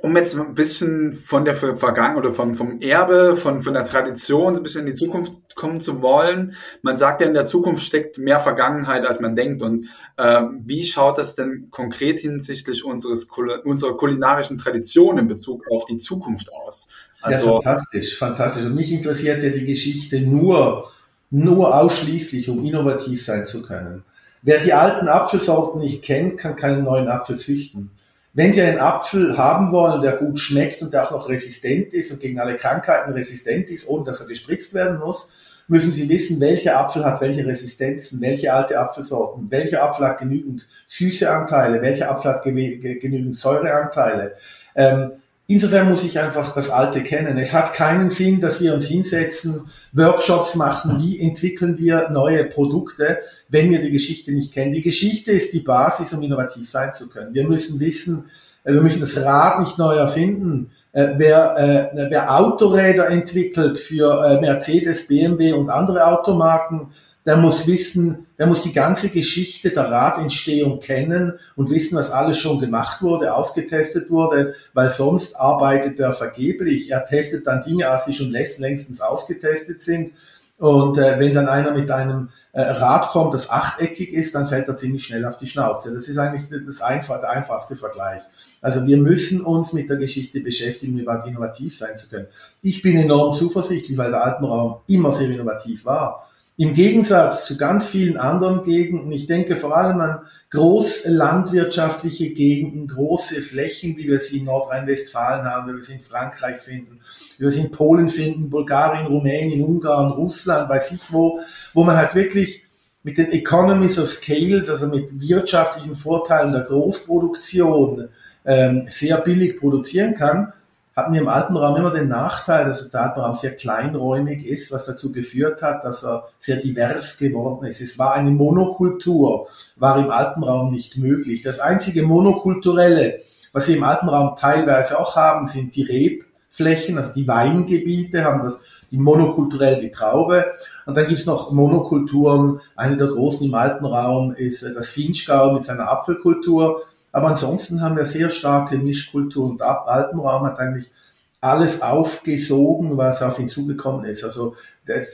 Um 0.02 0.18
jetzt 0.18 0.38
ein 0.38 0.56
bisschen 0.56 1.14
von 1.14 1.46
der 1.46 1.56
Vergangenheit 1.56 2.18
oder 2.18 2.34
vom, 2.34 2.54
vom 2.54 2.82
Erbe, 2.82 3.38
von, 3.38 3.62
von 3.62 3.74
der 3.74 3.86
Tradition 3.86 4.56
ein 4.56 4.62
bisschen 4.62 4.82
in 4.82 4.88
die 4.88 4.94
Zukunft 4.94 5.56
kommen 5.56 5.80
zu 5.80 6.02
wollen. 6.02 6.56
Man 6.82 6.98
sagt 6.98 7.22
ja, 7.22 7.28
in 7.28 7.34
der 7.34 7.46
Zukunft 7.46 7.84
steckt 7.84 8.18
mehr 8.18 8.40
Vergangenheit, 8.40 9.06
als 9.06 9.22
man 9.22 9.36
denkt. 9.36 9.62
Und 9.62 9.88
äh, 10.18 10.42
wie 10.66 10.84
schaut 10.84 11.18
das 11.18 11.36
denn 11.36 11.70
konkret 11.72 12.20
hinsichtlich 12.20 12.84
unseres, 12.84 13.30
unserer 13.64 13.94
kulinarischen 13.94 14.58
Tradition 14.58 15.18
in 15.18 15.28
Bezug 15.28 15.64
auf 15.72 15.86
die 15.86 15.98
Zukunft 15.98 16.52
aus? 16.52 16.90
Also, 17.22 17.46
ja, 17.46 17.62
fantastisch, 17.62 18.18
fantastisch. 18.18 18.66
Und 18.66 18.76
mich 18.76 18.92
interessiert 18.92 19.42
ja 19.42 19.50
die 19.50 19.66
Geschichte 19.66 20.20
nur, 20.20 20.92
nur 21.30 21.74
ausschließlich, 21.74 22.50
um 22.50 22.64
innovativ 22.66 23.24
sein 23.24 23.48
zu 23.48 23.62
können. 23.62 24.04
Wer 24.48 24.60
die 24.60 24.74
alten 24.74 25.08
Apfelsorten 25.08 25.82
nicht 25.82 26.04
kennt, 26.04 26.38
kann 26.38 26.56
keinen 26.56 26.84
neuen 26.84 27.08
Apfel 27.08 27.40
züchten. 27.40 27.90
Wenn 28.34 28.54
Sie 28.54 28.62
einen 28.62 28.78
Apfel 28.78 29.40
haben 29.40 29.72
wollen, 29.72 30.04
der 30.04 30.18
gut 30.18 30.40
schmeckt 30.40 30.84
und 30.84 30.94
der 30.94 31.08
auch 31.08 31.12
noch 31.12 31.30
resistent 31.30 31.94
ist 31.94 32.12
und 32.12 32.20
gegen 32.20 32.40
alle 32.40 32.54
Krankheiten 32.54 33.14
resistent 33.14 33.72
ist, 33.72 33.88
ohne 33.88 34.06
dass 34.06 34.22
er 34.22 34.28
gespritzt 34.28 34.76
werden 34.76 35.00
muss, 35.00 35.32
müssen 35.68 35.92
Sie 35.92 36.08
wissen, 36.10 36.40
welcher 36.40 36.80
Apfel 36.80 37.04
hat 37.04 37.22
welche 37.22 37.44
Resistenzen, 37.44 38.22
welche 38.22 38.54
alte 38.54 38.78
Apfelsorten, 38.78 39.50
welcher 39.50 39.82
Apfel 39.82 40.06
hat 40.06 40.20
genügend 40.20 40.68
süße 40.86 41.28
Anteile, 41.28 41.82
welcher 41.82 42.12
Apfel 42.12 42.34
hat 42.34 42.44
genügend 42.44 43.36
Säureanteile. 43.36 44.36
Ähm, 44.76 45.14
Insofern 45.48 45.90
muss 45.90 46.04
ich 46.04 46.20
einfach 46.20 46.54
das 46.56 46.72
Alte 46.72 47.04
kennen. 47.04 47.38
Es 47.38 47.54
hat 47.54 47.74
keinen 47.74 48.10
Sinn, 48.10 48.42
dass 48.42 48.62
wir 48.62 48.74
uns 48.74 48.86
hinsetzen, 48.86 49.62
Workshops 49.94 50.56
machen, 50.56 51.00
wie 51.00 51.20
entwickeln 51.20 51.78
wir 51.78 52.10
neue 52.10 52.46
Produkte, 52.46 53.20
wenn 53.50 53.70
wir 53.70 53.80
die 53.80 53.92
Geschichte 53.92 54.32
nicht 54.32 54.54
kennen. 54.54 54.72
Die 54.72 54.82
Geschichte 54.82 55.32
ist 55.32 55.54
die 55.54 55.60
Basis, 55.60 56.14
um 56.14 56.24
innovativ 56.24 56.68
sein 56.68 56.96
zu 56.96 57.08
können. 57.08 57.36
Wir 57.36 57.48
müssen 57.48 57.80
wissen, 57.80 58.26
äh, 58.64 58.74
wir 58.74 58.82
müssen 58.82 59.02
das 59.02 59.18
Rad 59.24 59.60
nicht 59.60 59.78
neu 59.78 59.96
erfinden. 59.96 60.72
Äh, 60.94 61.10
wer, 61.18 61.92
äh, 61.94 62.10
wer 62.10 62.40
Autoräder 62.40 63.10
entwickelt 63.10 63.78
für 63.78 64.40
Mercedes, 64.42 65.08
BMW 65.08 65.54
und 65.54 65.70
andere 65.70 66.08
Automarken, 66.08 66.88
der 67.26 67.38
muss 67.38 67.66
wissen, 67.66 68.28
der 68.38 68.46
muss 68.46 68.62
die 68.62 68.72
ganze 68.72 69.10
Geschichte 69.10 69.70
der 69.70 69.90
Radentstehung 69.90 70.80
kennen 70.80 71.34
und 71.56 71.72
wissen, 71.72 71.98
was 71.98 72.12
alles 72.12 72.38
schon 72.38 72.60
gemacht 72.60 73.02
wurde, 73.02 73.34
ausgetestet 73.34 74.12
wurde, 74.12 74.54
weil 74.74 74.92
sonst 74.92 75.36
arbeitet 75.36 76.00
er 76.00 76.14
vergeblich. 76.14 76.92
Er 76.92 77.06
testet 77.06 77.48
dann 77.48 77.64
Dinge 77.64 77.92
aus, 77.92 78.06
die 78.06 78.14
schon 78.14 78.30
längst, 78.30 78.60
längstens 78.60 79.02
ausgetestet 79.02 79.82
sind. 79.82 80.14
Und 80.58 80.98
äh, 80.98 81.20
wenn 81.20 81.34
dann 81.34 81.50
einer 81.50 81.72
mit 81.72 81.90
einem 81.92 82.30
äh, 82.54 82.62
Rad 82.62 83.10
kommt, 83.10 83.34
das 83.34 83.50
achteckig 83.50 84.14
ist, 84.14 84.36
dann 84.36 84.48
fällt 84.48 84.70
er 84.70 84.78
ziemlich 84.78 85.04
schnell 85.04 85.26
auf 85.26 85.36
die 85.36 85.48
Schnauze. 85.48 85.94
Das 85.94 86.08
ist 86.08 86.18
eigentlich 86.18 86.50
das 86.66 86.80
einfach, 86.80 87.20
der 87.20 87.32
einfachste 87.32 87.76
Vergleich. 87.76 88.22
Also 88.62 88.86
wir 88.86 88.98
müssen 88.98 89.42
uns 89.42 89.74
mit 89.74 89.90
der 89.90 89.98
Geschichte 89.98 90.40
beschäftigen, 90.40 90.94
um 90.94 91.00
überhaupt 91.00 91.28
innovativ 91.28 91.78
sein 91.78 91.98
zu 91.98 92.08
können. 92.08 92.28
Ich 92.62 92.82
bin 92.82 92.98
enorm 92.98 93.34
zuversichtlich, 93.34 93.98
weil 93.98 94.12
der 94.12 94.24
Alpenraum 94.24 94.78
immer 94.88 95.12
sehr 95.14 95.30
innovativ 95.30 95.84
war. 95.84 96.30
Im 96.58 96.72
Gegensatz 96.74 97.46
zu 97.46 97.58
ganz 97.58 97.88
vielen 97.88 98.16
anderen 98.16 98.64
Gegenden, 98.64 99.12
ich 99.12 99.26
denke 99.26 99.58
vor 99.58 99.76
allem 99.76 100.00
an 100.00 100.20
großlandwirtschaftliche 100.52 102.30
Gegenden, 102.30 102.88
große 102.88 103.42
Flächen, 103.42 103.98
wie 103.98 104.08
wir 104.08 104.22
sie 104.22 104.38
in 104.38 104.46
Nordrhein-Westfalen 104.46 105.44
haben, 105.44 105.70
wie 105.70 105.76
wir 105.76 105.84
sie 105.84 105.96
in 105.96 106.00
Frankreich 106.00 106.62
finden, 106.62 107.02
wie 107.38 107.44
wir 107.44 107.52
sie 107.52 107.60
in 107.60 107.72
Polen 107.72 108.08
finden, 108.08 108.50
Bulgarien, 108.50 109.08
Rumänien, 109.08 109.66
Ungarn, 109.66 110.12
Russland, 110.12 110.70
weiß 110.70 110.94
ich 110.94 111.12
wo, 111.12 111.42
wo 111.74 111.84
man 111.84 111.98
halt 111.98 112.16
wirklich 112.16 112.64
mit 113.04 113.18
den 113.18 113.34
Economies 113.34 114.00
of 114.00 114.10
Scales, 114.10 114.70
also 114.70 114.88
mit 114.88 115.20
wirtschaftlichen 115.20 115.96
Vorteilen 115.98 116.54
der 116.54 116.62
Großproduktion, 116.62 118.08
ähm, 118.46 118.88
sehr 118.90 119.18
billig 119.18 119.60
produzieren 119.60 120.16
kann 120.16 120.54
hatten 120.96 121.14
wir 121.14 121.22
im 121.22 121.28
Alpenraum 121.28 121.76
immer 121.76 121.92
den 121.92 122.08
Nachteil, 122.08 122.66
dass 122.66 122.90
der 122.90 123.02
Alpenraum 123.02 123.36
sehr 123.36 123.56
kleinräumig 123.56 124.46
ist, 124.46 124.72
was 124.72 124.86
dazu 124.86 125.12
geführt 125.12 125.62
hat, 125.62 125.84
dass 125.84 126.04
er 126.04 126.30
sehr 126.40 126.58
divers 126.58 127.18
geworden 127.18 127.66
ist. 127.66 127.82
Es 127.82 128.00
war 128.00 128.14
eine 128.14 128.32
Monokultur, 128.32 129.48
war 129.76 130.00
im 130.00 130.10
Alpenraum 130.10 130.72
nicht 130.72 130.98
möglich. 130.98 131.44
Das 131.44 131.60
einzige 131.60 132.04
Monokulturelle, 132.04 133.20
Was 133.52 133.70
wir 133.70 133.78
im 133.78 133.84
Alpenraum 133.84 134.36
teilweise 134.36 135.00
auch 135.00 135.16
haben, 135.16 135.48
sind 135.48 135.78
die 135.78 135.84
Rebflächen, 135.84 136.98
also 136.98 137.14
die 137.14 137.26
Weingebiete, 137.26 138.26
haben 138.26 138.44
das 138.44 138.60
die 138.92 138.98
monokulturell 138.98 139.80
die 139.80 139.92
Traube. 139.92 140.52
Und 140.86 140.96
dann 140.96 141.08
gibt's 141.08 141.26
noch 141.26 141.52
Monokulturen. 141.52 142.62
Eine 142.76 142.98
der 142.98 143.08
großen 143.08 143.46
im 143.46 143.54
Alpenraum 143.54 144.34
ist 144.34 144.64
äh, 144.64 144.74
das 144.74 144.90
Finchgau 144.90 145.54
mit 145.54 145.66
seiner 145.66 145.90
Apfelkultur. 145.90 146.84
Aber 147.16 147.30
ansonsten 147.30 147.82
haben 147.82 147.96
wir 147.96 148.04
sehr 148.04 148.30
starke 148.30 148.78
Mischkultur 148.78 149.50
und 149.50 149.62
der 149.62 149.88
Alpenraum 149.88 150.46
hat 150.46 150.60
eigentlich 150.60 150.92
alles 151.40 151.82
aufgesogen, 151.82 152.98
was 152.98 153.22
auf 153.22 153.40
ihn 153.40 153.48
zugekommen 153.48 154.04
ist. 154.04 154.26
Also 154.26 154.58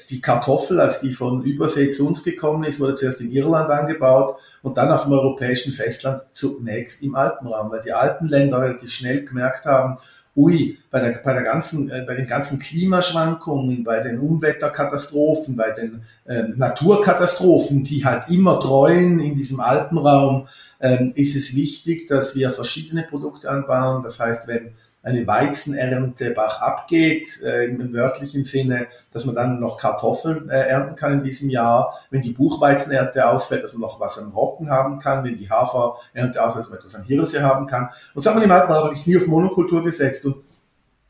die 0.10 0.20
Kartoffel, 0.20 0.80
als 0.80 1.02
die 1.02 1.14
von 1.14 1.44
Übersee 1.44 1.92
zu 1.92 2.08
uns 2.08 2.24
gekommen 2.24 2.64
ist, 2.64 2.80
wurde 2.80 2.96
zuerst 2.96 3.22
in 3.22 3.32
Irland 3.32 3.70
angebaut 3.70 4.38
und 4.64 4.80
dann 4.80 4.92
auf 4.92 5.04
dem 5.04 5.12
europäischen 5.12 5.74
Festland 5.74 6.24
zunächst 6.34 7.04
im 7.04 7.14
Alpenraum, 7.14 7.70
weil 7.70 7.84
die 7.84 7.94
Alpenländer 7.94 8.64
relativ 8.64 8.92
schnell 8.92 9.24
gemerkt 9.24 9.68
haben, 9.68 9.98
ui, 10.36 10.80
bei, 10.90 11.02
der, 11.02 11.20
bei, 11.24 11.34
der 11.34 11.44
ganzen, 11.44 11.92
äh, 11.92 12.04
bei 12.08 12.16
den 12.16 12.26
ganzen 12.26 12.58
Klimaschwankungen, 12.58 13.84
bei 13.84 14.00
den 14.00 14.18
Unwetterkatastrophen, 14.18 15.56
bei 15.56 15.70
den 15.70 16.02
äh, 16.26 16.44
Naturkatastrophen, 16.56 17.84
die 17.84 18.04
halt 18.06 18.28
immer 18.30 18.60
treuen 18.60 19.20
in 19.20 19.36
diesem 19.36 19.60
Alpenraum, 19.60 20.48
ähm, 20.82 21.14
ist 21.16 21.36
es 21.36 21.56
wichtig, 21.56 22.08
dass 22.08 22.36
wir 22.36 22.52
verschiedene 22.52 23.04
Produkte 23.04 23.50
anbauen. 23.50 24.04
Das 24.04 24.20
heißt, 24.20 24.48
wenn 24.48 24.74
eine 25.04 25.26
Weizenernte 25.26 26.32
bach 26.32 26.62
abgeht, 26.62 27.42
äh, 27.44 27.66
im 27.66 27.94
wörtlichen 27.94 28.44
Sinne, 28.44 28.88
dass 29.12 29.26
man 29.26 29.34
dann 29.34 29.60
noch 29.60 29.80
Kartoffeln 29.80 30.50
äh, 30.50 30.68
ernten 30.68 30.96
kann 30.96 31.14
in 31.14 31.24
diesem 31.24 31.50
Jahr. 31.50 32.00
Wenn 32.12 32.22
die 32.22 32.34
Buchweizenernte 32.34 33.28
ausfällt, 33.28 33.64
dass 33.64 33.74
man 33.74 33.82
noch 33.82 34.00
was 34.00 34.20
am 34.20 34.32
Roggen 34.32 34.70
haben 34.70 35.00
kann. 35.00 35.24
Wenn 35.24 35.38
die 35.38 35.50
Haferernte 35.50 36.44
ausfällt, 36.44 36.66
dass 36.66 36.70
man 36.70 36.80
etwas 36.80 36.96
an 36.96 37.04
Hirse 37.04 37.42
haben 37.42 37.66
kann. 37.66 37.90
Und 38.14 38.22
so 38.22 38.30
haben 38.30 38.40
wir 38.40 38.46
im 38.46 38.52
eigentlich 38.52 39.08
nie 39.08 39.18
auf 39.18 39.28
Monokultur 39.28 39.84
gesetzt. 39.84 40.26
Und 40.26 40.38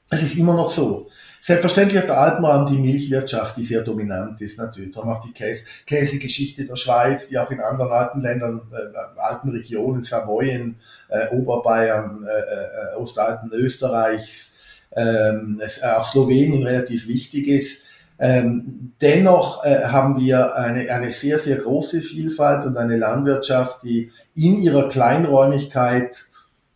es 0.09 0.23
ist 0.23 0.37
immer 0.37 0.53
noch 0.53 0.69
so. 0.69 1.07
Selbstverständlich 1.43 1.99
hat 1.99 2.07
der 2.07 2.19
Alpenraum 2.19 2.67
die 2.67 2.77
Milchwirtschaft, 2.77 3.57
die 3.57 3.63
sehr 3.63 3.81
dominant 3.81 4.39
ist 4.41 4.59
natürlich. 4.59 4.91
Darum 4.91 5.09
auch 5.09 5.23
die 5.23 5.33
Käse, 5.33 5.63
Käsegeschichte 5.87 6.65
der 6.65 6.75
Schweiz, 6.75 7.29
die 7.29 7.39
auch 7.39 7.49
in 7.49 7.59
anderen 7.59 7.91
Alpenländern, 7.91 8.61
äh, 8.71 9.19
Alpenregionen, 9.19 10.03
Savoyen, 10.03 10.75
äh, 11.09 11.29
Oberbayern, 11.29 12.23
äh, 12.23 12.93
äh, 12.93 12.95
Ostalpen 12.95 13.51
Österreichs, 13.53 14.59
ähm, 14.95 15.59
äh, 15.59 15.87
auch 15.87 16.11
Slowenien 16.11 16.61
relativ 16.61 17.07
wichtig 17.07 17.47
ist. 17.47 17.85
Ähm, 18.19 18.93
dennoch 19.01 19.65
äh, 19.65 19.85
haben 19.85 20.19
wir 20.19 20.55
eine, 20.55 20.91
eine 20.91 21.11
sehr, 21.11 21.39
sehr 21.39 21.55
große 21.55 22.01
Vielfalt 22.01 22.65
und 22.65 22.77
eine 22.77 22.97
Landwirtschaft, 22.97 23.81
die 23.81 24.11
in 24.35 24.61
ihrer 24.61 24.89
Kleinräumigkeit 24.89 26.27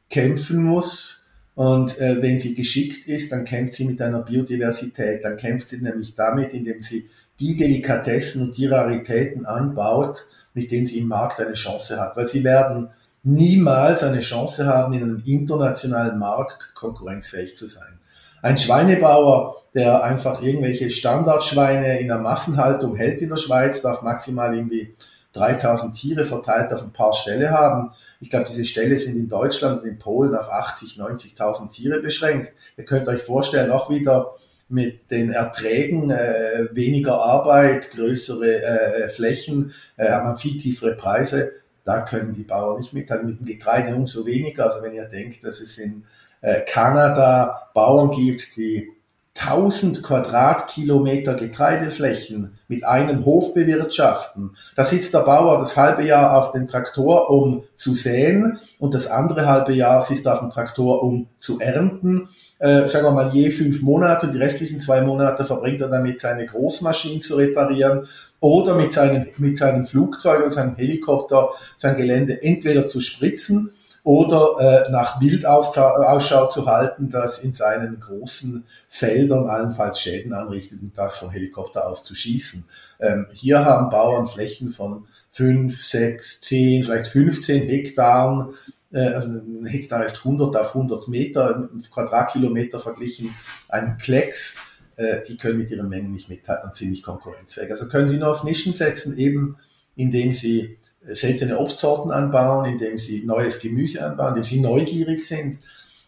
kämpfen 0.10 0.63
muss 0.63 1.25
und 1.55 2.00
äh, 2.00 2.21
wenn 2.21 2.39
sie 2.39 2.53
geschickt 2.53 3.07
ist, 3.07 3.31
dann 3.31 3.45
kämpft 3.45 3.75
sie 3.75 3.85
mit 3.85 4.01
einer 4.01 4.19
Biodiversität. 4.19 5.24
Dann 5.24 5.38
kämpft 5.38 5.69
sie 5.69 5.81
nämlich 5.81 6.13
damit, 6.13 6.53
indem 6.53 6.81
sie 6.81 7.09
die 7.39 7.55
Delikatessen 7.55 8.43
und 8.43 8.57
die 8.57 8.67
Raritäten 8.67 9.45
anbaut, 9.45 10.25
mit 10.53 10.71
denen 10.71 10.85
sie 10.85 11.00
im 11.00 11.07
Markt 11.07 11.39
eine 11.39 11.53
Chance 11.53 12.00
hat. 12.00 12.17
Weil 12.17 12.27
sie 12.27 12.43
werden 12.43 12.89
niemals 13.24 14.03
eine 14.03 14.19
Chance 14.19 14.67
haben, 14.67 14.93
in 14.93 15.03
einem 15.03 15.24
internationalen 15.25 16.19
Markt 16.19 16.75
konkurrenzfähig 16.75 17.55
zu 17.55 17.67
sein. 17.67 18.00
Ein 18.41 18.57
Schweinebauer, 18.57 19.55
der 19.74 20.03
einfach 20.03 20.41
irgendwelche 20.41 20.89
Standardschweine 20.89 22.00
in 22.00 22.09
der 22.09 22.19
Massenhaltung 22.19 22.95
hält 22.95 23.21
in 23.21 23.29
der 23.29 23.38
Schweiz, 23.38 23.81
darf 23.81 24.01
maximal 24.01 24.55
irgendwie 24.55 24.93
3000 25.36 25.96
Tiere 25.96 26.25
verteilt 26.25 26.74
auf 26.74 26.82
ein 26.82 26.94
paar 26.94 27.13
Ställe 27.13 27.51
haben. 27.51 27.92
Ich 28.20 28.30
glaube, 28.30 28.46
diese 28.48 28.65
Ställe 28.65 28.98
sind 28.98 29.15
in 29.18 29.27
Deutschland 29.27 29.82
und 29.84 29.88
in 29.88 30.00
Polen 30.00 30.36
auf 30.36 30.50
80, 30.50 30.98
90.000 30.98 31.72
Tiere 31.72 32.00
beschränkt. 32.00 32.54
Ihr 32.77 32.86
könnt 32.86 33.08
euch 33.08 33.22
vorstellen, 33.22 33.72
auch 33.72 33.89
wieder 33.89 34.34
mit 34.68 35.12
den 35.12 35.32
Erträgen, 35.32 36.10
äh, 36.10 36.68
weniger 36.72 37.22
Arbeit, 37.22 37.92
größere 37.92 38.63
äh, 38.63 39.10
Flächen, 39.10 39.74
äh, 39.98 40.10
hat 40.10 40.24
man 40.24 40.38
viel 40.38 40.58
tiefere 40.58 40.96
Preise. 40.96 41.51
Da 41.84 42.01
können 42.01 42.34
die 42.34 42.44
Bauern 42.44 42.80
nicht 42.80 42.94
mithalten. 42.94 43.27
Mit 43.27 43.39
dem 43.39 43.46
Getreide 43.46 43.96
umso 43.96 44.25
weniger. 44.25 44.68
Also 44.72 44.82
wenn 44.82 44.96
ihr 44.96 45.06
denkt, 45.06 45.44
dass 45.44 45.60
es 45.60 45.77
in 45.77 46.04
äh, 46.42 46.62
Kanada 46.62 47.70
Bauern 47.75 48.10
gibt, 48.10 48.56
die 48.58 48.89
1000 49.38 50.01
Quadratkilometer 50.01 51.34
Getreideflächen 51.34 52.58
mit 52.70 52.86
einem 52.86 53.25
Hof 53.25 53.54
bewirtschaften. 53.54 54.56
Da 54.75 54.86
sitzt 54.86 55.13
der 55.13 55.20
Bauer 55.20 55.60
das 55.60 55.75
halbe 55.75 56.06
Jahr 56.06 56.38
auf 56.38 56.54
dem 56.54 56.68
Traktor, 56.68 57.30
um 57.30 57.63
zu 57.75 57.94
säen 57.94 58.58
und 58.80 58.94
das 58.94 59.08
andere 59.08 59.46
halbe 59.46 59.74
Jahr 59.74 60.01
sitzt 60.01 60.25
er 60.25 60.34
auf 60.34 60.39
dem 60.39 60.50
Traktor, 60.50 61.04
um 61.04 61.27
zu 61.38 61.60
ernten. 61.60 62.30
Äh, 62.60 62.88
sagen 62.88 63.06
wir 63.06 63.12
mal 63.12 63.30
je 63.34 63.51
fünf 63.51 63.82
Monate 63.82 64.27
und 64.27 64.32
die 64.32 64.39
restlichen 64.39 64.80
zwei 64.80 65.01
Monate 65.01 65.44
verbringt 65.44 65.82
er 65.82 65.89
damit, 65.89 66.22
seine 66.22 66.46
Großmaschinen 66.46 67.22
zu 67.22 67.36
reparieren 67.36 68.08
oder 68.39 68.75
mit 68.75 68.94
seinem, 68.94 69.27
mit 69.38 69.58
seinem 69.58 69.86
Flugzeug 69.86 70.39
oder 70.39 70.51
seinem 70.51 70.75
Helikopter 70.75 71.50
sein 71.77 71.98
Gelände 71.98 72.42
entweder 72.42 72.88
zu 72.88 73.01
spritzen 73.01 73.72
oder 74.05 74.85
äh, 74.85 74.91
nach 74.91 75.19
Wildausschau 75.19 76.45
zu 76.45 76.67
halten, 76.67 77.09
das 77.09 77.39
in 77.39 77.53
seinen 77.53 78.00
großen 78.00 78.63
Feldern 78.88 79.50
allenfalls 79.50 80.00
Schäden 80.00 80.31
anrichtet 80.31 80.79
und 80.83 80.95
das 80.95 81.17
vom 81.17 81.31
Helikopter 81.31 81.88
aus 81.88 82.03
zu 82.03 82.13
schießen. 82.13 82.65
Ähm, 83.00 83.25
hier 83.33 83.65
haben 83.65 83.89
Bauern 83.89 84.27
Flächen 84.27 84.69
von 84.69 85.07
5, 85.31 85.83
6, 85.83 86.41
10, 86.41 86.83
vielleicht 86.83 87.07
15 87.07 87.63
Hektaren. 87.63 88.53
Äh, 88.93 89.07
also 89.07 89.27
ein 89.27 89.65
Hektar 89.65 90.05
ist 90.05 90.17
100 90.17 90.55
auf 90.55 90.75
100 90.75 91.07
Meter, 91.07 91.67
Quadratkilometer 91.91 92.79
verglichen, 92.79 93.33
ein 93.69 93.97
Klecks. 93.97 94.59
Äh, 94.97 95.24
die 95.27 95.35
können 95.35 95.57
mit 95.57 95.71
ihren 95.71 95.89
Mengen 95.89 96.12
nicht 96.12 96.29
mithalten 96.29 96.69
und 96.69 96.75
sind 96.75 96.91
nicht 96.91 97.03
konkurrenzfähig. 97.03 97.71
Also 97.71 97.88
können 97.88 98.07
sie 98.07 98.17
nur 98.17 98.29
auf 98.29 98.43
Nischen 98.43 98.74
setzen, 98.74 99.17
eben 99.17 99.57
indem 99.95 100.31
sie 100.33 100.77
seltene 101.13 101.57
Obstsorten 101.57 102.12
anbauen, 102.12 102.65
indem 102.65 102.97
sie 102.97 103.24
neues 103.25 103.59
Gemüse 103.59 104.05
anbauen, 104.05 104.29
indem 104.29 104.43
sie 104.43 104.59
neugierig 104.59 105.25
sind 105.25 105.59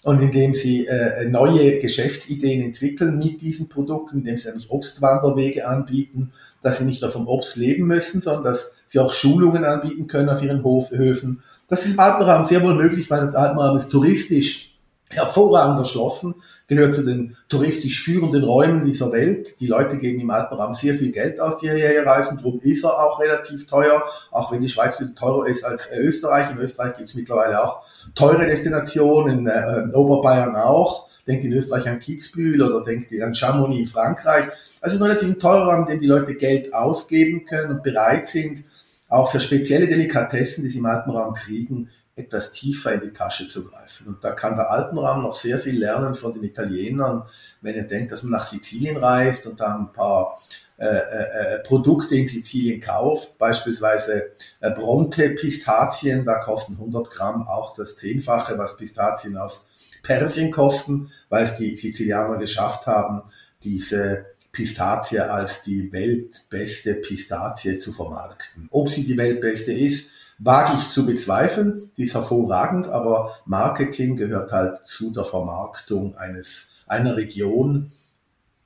und 0.03 0.21
indem 0.21 0.53
sie 0.53 0.87
äh, 0.87 1.25
neue 1.25 1.79
Geschäftsideen 1.79 2.63
entwickeln 2.63 3.17
mit 3.17 3.41
diesen 3.41 3.69
Produkten, 3.69 4.19
indem 4.19 4.37
sie 4.37 4.47
nämlich 4.47 4.69
Obstwanderwege 4.71 5.67
anbieten, 5.67 6.31
dass 6.61 6.79
sie 6.79 6.85
nicht 6.85 7.01
nur 7.01 7.11
vom 7.11 7.27
Obst 7.27 7.55
leben 7.55 7.87
müssen, 7.87 8.21
sondern 8.21 8.45
dass 8.45 8.73
sie 8.87 8.99
auch 8.99 9.11
Schulungen 9.11 9.65
anbieten 9.65 10.07
können 10.07 10.29
auf 10.29 10.41
ihren 10.41 10.63
Hof, 10.63 10.91
Höfen. 10.91 11.43
Das 11.67 11.85
ist 11.85 11.93
im 11.93 11.99
Alpenraum 11.99 12.45
sehr 12.45 12.63
wohl 12.63 12.75
möglich, 12.75 13.09
weil 13.09 13.29
der 13.29 13.39
Alpenraum 13.39 13.77
ist 13.77 13.89
touristisch 13.89 14.66
hervorragend 15.09 15.79
erschlossen, 15.79 16.35
gehört 16.67 16.93
zu 16.93 17.03
den 17.03 17.37
touristisch 17.47 18.03
führenden 18.03 18.43
Räumen 18.43 18.85
dieser 18.85 19.11
Welt. 19.11 19.59
Die 19.61 19.67
Leute 19.67 19.97
geben 19.97 20.19
im 20.19 20.29
Alpenraum 20.29 20.73
sehr 20.73 20.95
viel 20.95 21.11
Geld 21.11 21.39
aus, 21.39 21.57
die 21.57 21.69
hierher 21.69 22.05
reisen. 22.05 22.37
Darum 22.37 22.59
ist 22.59 22.83
er 22.83 23.03
auch 23.03 23.19
relativ 23.19 23.67
teuer, 23.67 24.03
auch 24.31 24.51
wenn 24.51 24.61
die 24.61 24.69
Schweiz 24.69 24.95
ein 24.95 24.99
bisschen 24.99 25.15
teurer 25.15 25.47
ist 25.47 25.63
als 25.63 25.89
Österreich. 25.95 26.51
In 26.51 26.57
Österreich 26.57 26.95
gibt 26.97 27.07
es 27.07 27.15
mittlerweile 27.15 27.63
auch 27.63 27.83
teure 28.15 28.45
Destinationen, 28.45 29.39
in, 29.39 29.47
äh, 29.47 29.95
Oberbayern 29.95 30.55
auch. 30.55 31.07
Denkt 31.25 31.43
in 31.43 31.53
Österreich 31.53 31.87
an 31.89 31.99
Kitzbühel 31.99 32.61
oder 32.61 32.83
denkt 32.83 33.11
an 33.21 33.33
Chamonix 33.33 33.79
in 33.79 33.87
Frankreich. 33.87 34.45
Also 34.81 34.97
ein 34.97 35.09
relativ 35.09 35.39
teurer 35.39 35.73
Raum, 35.73 35.87
dem 35.87 35.99
die 35.99 36.07
Leute 36.07 36.35
Geld 36.35 36.73
ausgeben 36.73 37.45
können 37.45 37.71
und 37.71 37.83
bereit 37.83 38.29
sind, 38.29 38.63
auch 39.07 39.31
für 39.31 39.39
spezielle 39.39 39.87
Delikatessen, 39.87 40.63
die 40.63 40.69
sie 40.69 40.79
im 40.79 40.85
Alpenraum 40.85 41.33
kriegen, 41.33 41.89
etwas 42.15 42.51
tiefer 42.51 42.93
in 42.93 43.01
die 43.01 43.13
Tasche 43.13 43.47
zu 43.47 43.69
greifen. 43.69 44.07
Und 44.07 44.23
da 44.23 44.31
kann 44.31 44.55
der 44.55 44.71
Alpenraum 44.71 45.21
noch 45.21 45.35
sehr 45.35 45.59
viel 45.59 45.77
lernen 45.77 46.15
von 46.15 46.33
den 46.33 46.43
Italienern, 46.43 47.23
wenn 47.61 47.75
ihr 47.75 47.87
denkt, 47.87 48.11
dass 48.11 48.23
man 48.23 48.31
nach 48.31 48.47
Sizilien 48.47 48.97
reist 48.97 49.45
und 49.45 49.59
da 49.59 49.75
ein 49.75 49.93
paar 49.93 50.39
äh, 50.79 50.85
äh, 50.85 51.55
äh, 51.55 51.59
Produkte 51.59 52.15
in 52.15 52.27
Sizilien 52.27 52.81
kauft, 52.81 53.37
beispielsweise 53.37 54.31
äh, 54.59 54.71
Bronte 54.71 55.31
Pistazien, 55.31 56.25
da 56.25 56.35
kosten 56.35 56.73
100 56.73 57.09
Gramm 57.09 57.47
auch 57.47 57.75
das 57.75 57.95
Zehnfache, 57.95 58.57
was 58.57 58.77
Pistazien 58.77 59.37
aus 59.37 59.69
Persien 60.03 60.51
kosten, 60.51 61.11
weil 61.29 61.45
es 61.45 61.55
die 61.55 61.75
Sizilianer 61.75 62.37
geschafft 62.37 62.87
haben, 62.87 63.23
diese 63.63 64.25
Pistazie 64.57 65.19
als 65.19 65.61
die 65.61 65.93
weltbeste 65.93 66.95
Pistazie 66.95 67.77
zu 67.77 67.93
vermarkten. 67.93 68.67
Ob 68.71 68.89
sie 68.89 69.05
die 69.05 69.15
weltbeste 69.15 69.71
ist, 69.71 70.09
wage 70.39 70.73
ich 70.79 70.87
zu 70.89 71.05
bezweifeln. 71.05 71.91
Die 71.95 72.05
ist 72.05 72.15
hervorragend, 72.15 72.87
aber 72.87 73.35
Marketing 73.45 74.17
gehört 74.17 74.51
halt 74.51 74.77
zu 74.83 75.11
der 75.11 75.25
Vermarktung 75.25 76.17
eines, 76.17 76.71
einer 76.87 77.15
Region. 77.15 77.91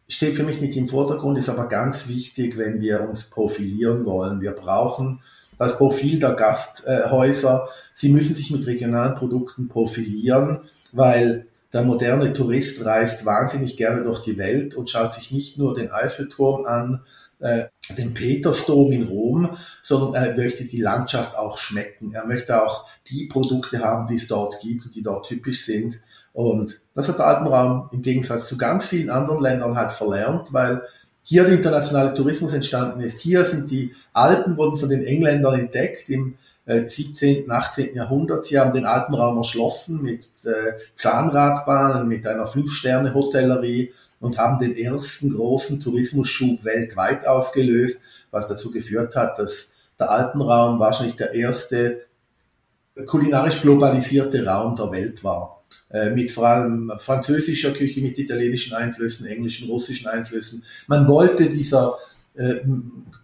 Steht 0.07 0.38
für 0.38 0.43
mich 0.43 0.62
nicht 0.62 0.77
im 0.77 0.88
Vordergrund, 0.88 1.38
ist 1.38 1.50
aber 1.50 1.67
ganz 1.67 2.07
wichtig, 2.07 2.57
wenn 2.57 2.79
wir 2.79 3.01
uns 3.01 3.25
profilieren 3.25 4.05
wollen. 4.05 4.39
Wir 4.39 4.51
brauchen 4.51 5.21
das 5.57 5.75
Profil 5.77 6.19
der 6.19 6.36
Gasthäuser. 6.36 7.67
Sie 7.93 8.07
müssen 8.07 8.33
sich 8.33 8.50
mit 8.50 8.65
regionalen 8.65 9.15
Produkten 9.15 9.67
profilieren, 9.67 10.62
weil 10.93 11.48
der 11.73 11.83
moderne 11.83 12.33
Tourist 12.33 12.83
reist 12.83 13.25
wahnsinnig 13.25 13.77
gerne 13.77 14.03
durch 14.03 14.21
die 14.21 14.37
Welt 14.37 14.75
und 14.75 14.89
schaut 14.89 15.13
sich 15.13 15.31
nicht 15.31 15.57
nur 15.57 15.73
den 15.73 15.91
Eiffelturm 15.91 16.65
an, 16.65 17.01
äh, 17.39 17.65
den 17.97 18.13
Petersdom 18.13 18.91
in 18.91 19.07
Rom, 19.07 19.57
sondern 19.81 20.13
er 20.13 20.35
möchte 20.35 20.65
die 20.65 20.81
Landschaft 20.81 21.35
auch 21.37 21.57
schmecken. 21.57 22.13
Er 22.13 22.25
möchte 22.25 22.61
auch 22.61 22.87
die 23.09 23.27
Produkte 23.27 23.79
haben, 23.79 24.07
die 24.07 24.15
es 24.15 24.27
dort 24.27 24.59
gibt 24.61 24.85
und 24.85 24.95
die 24.95 25.01
dort 25.01 25.27
typisch 25.27 25.65
sind. 25.65 25.99
Und 26.33 26.79
das 26.93 27.07
hat 27.07 27.19
der 27.19 27.27
Alpenraum 27.27 27.89
im 27.91 28.01
Gegensatz 28.01 28.47
zu 28.47 28.57
ganz 28.57 28.85
vielen 28.85 29.09
anderen 29.09 29.41
Ländern 29.41 29.75
halt 29.75 29.91
verlernt, 29.91 30.53
weil 30.53 30.83
hier 31.23 31.43
der 31.43 31.53
internationale 31.53 32.13
Tourismus 32.13 32.53
entstanden 32.53 33.01
ist. 33.01 33.19
Hier 33.19 33.45
sind 33.45 33.69
die 33.69 33.93
Alpen 34.13 34.57
wurden 34.57 34.77
von 34.77 34.89
den 34.89 35.03
Engländern 35.03 35.59
entdeckt 35.59 36.09
im 36.09 36.35
17., 36.87 37.49
äh, 37.49 37.51
18. 37.51 37.95
Jahrhundert. 37.95 38.45
Sie 38.45 38.59
haben 38.59 38.73
den 38.73 38.85
Alpenraum 38.85 39.37
erschlossen 39.37 40.01
mit 40.01 40.21
äh, 40.45 40.73
Zahnradbahnen, 40.95 42.07
mit 42.07 42.25
einer 42.27 42.47
Fünf-Sterne-Hotellerie 42.47 43.93
und 44.19 44.37
haben 44.37 44.59
den 44.59 44.75
ersten 44.75 45.33
großen 45.33 45.79
Tourismusschub 45.81 46.63
weltweit 46.63 47.27
ausgelöst, 47.27 48.01
was 48.29 48.47
dazu 48.47 48.71
geführt 48.71 49.15
hat, 49.15 49.39
dass 49.39 49.73
der 49.99 50.11
Alpenraum 50.11 50.79
wahrscheinlich 50.79 51.15
der 51.15 51.33
erste 51.33 52.01
kulinarisch 53.05 53.61
globalisierte 53.61 54.45
Raum 54.45 54.75
der 54.75 54.91
Welt 54.91 55.23
war. 55.23 55.63
Äh, 55.89 56.09
mit 56.11 56.31
vor 56.31 56.47
allem 56.47 56.91
französischer 56.99 57.71
Küche, 57.71 58.01
mit 58.01 58.17
italienischen 58.17 58.73
Einflüssen, 58.73 59.25
englischen, 59.25 59.69
russischen 59.69 60.07
Einflüssen. 60.07 60.63
Man 60.87 61.07
wollte 61.07 61.49
dieser 61.49 61.97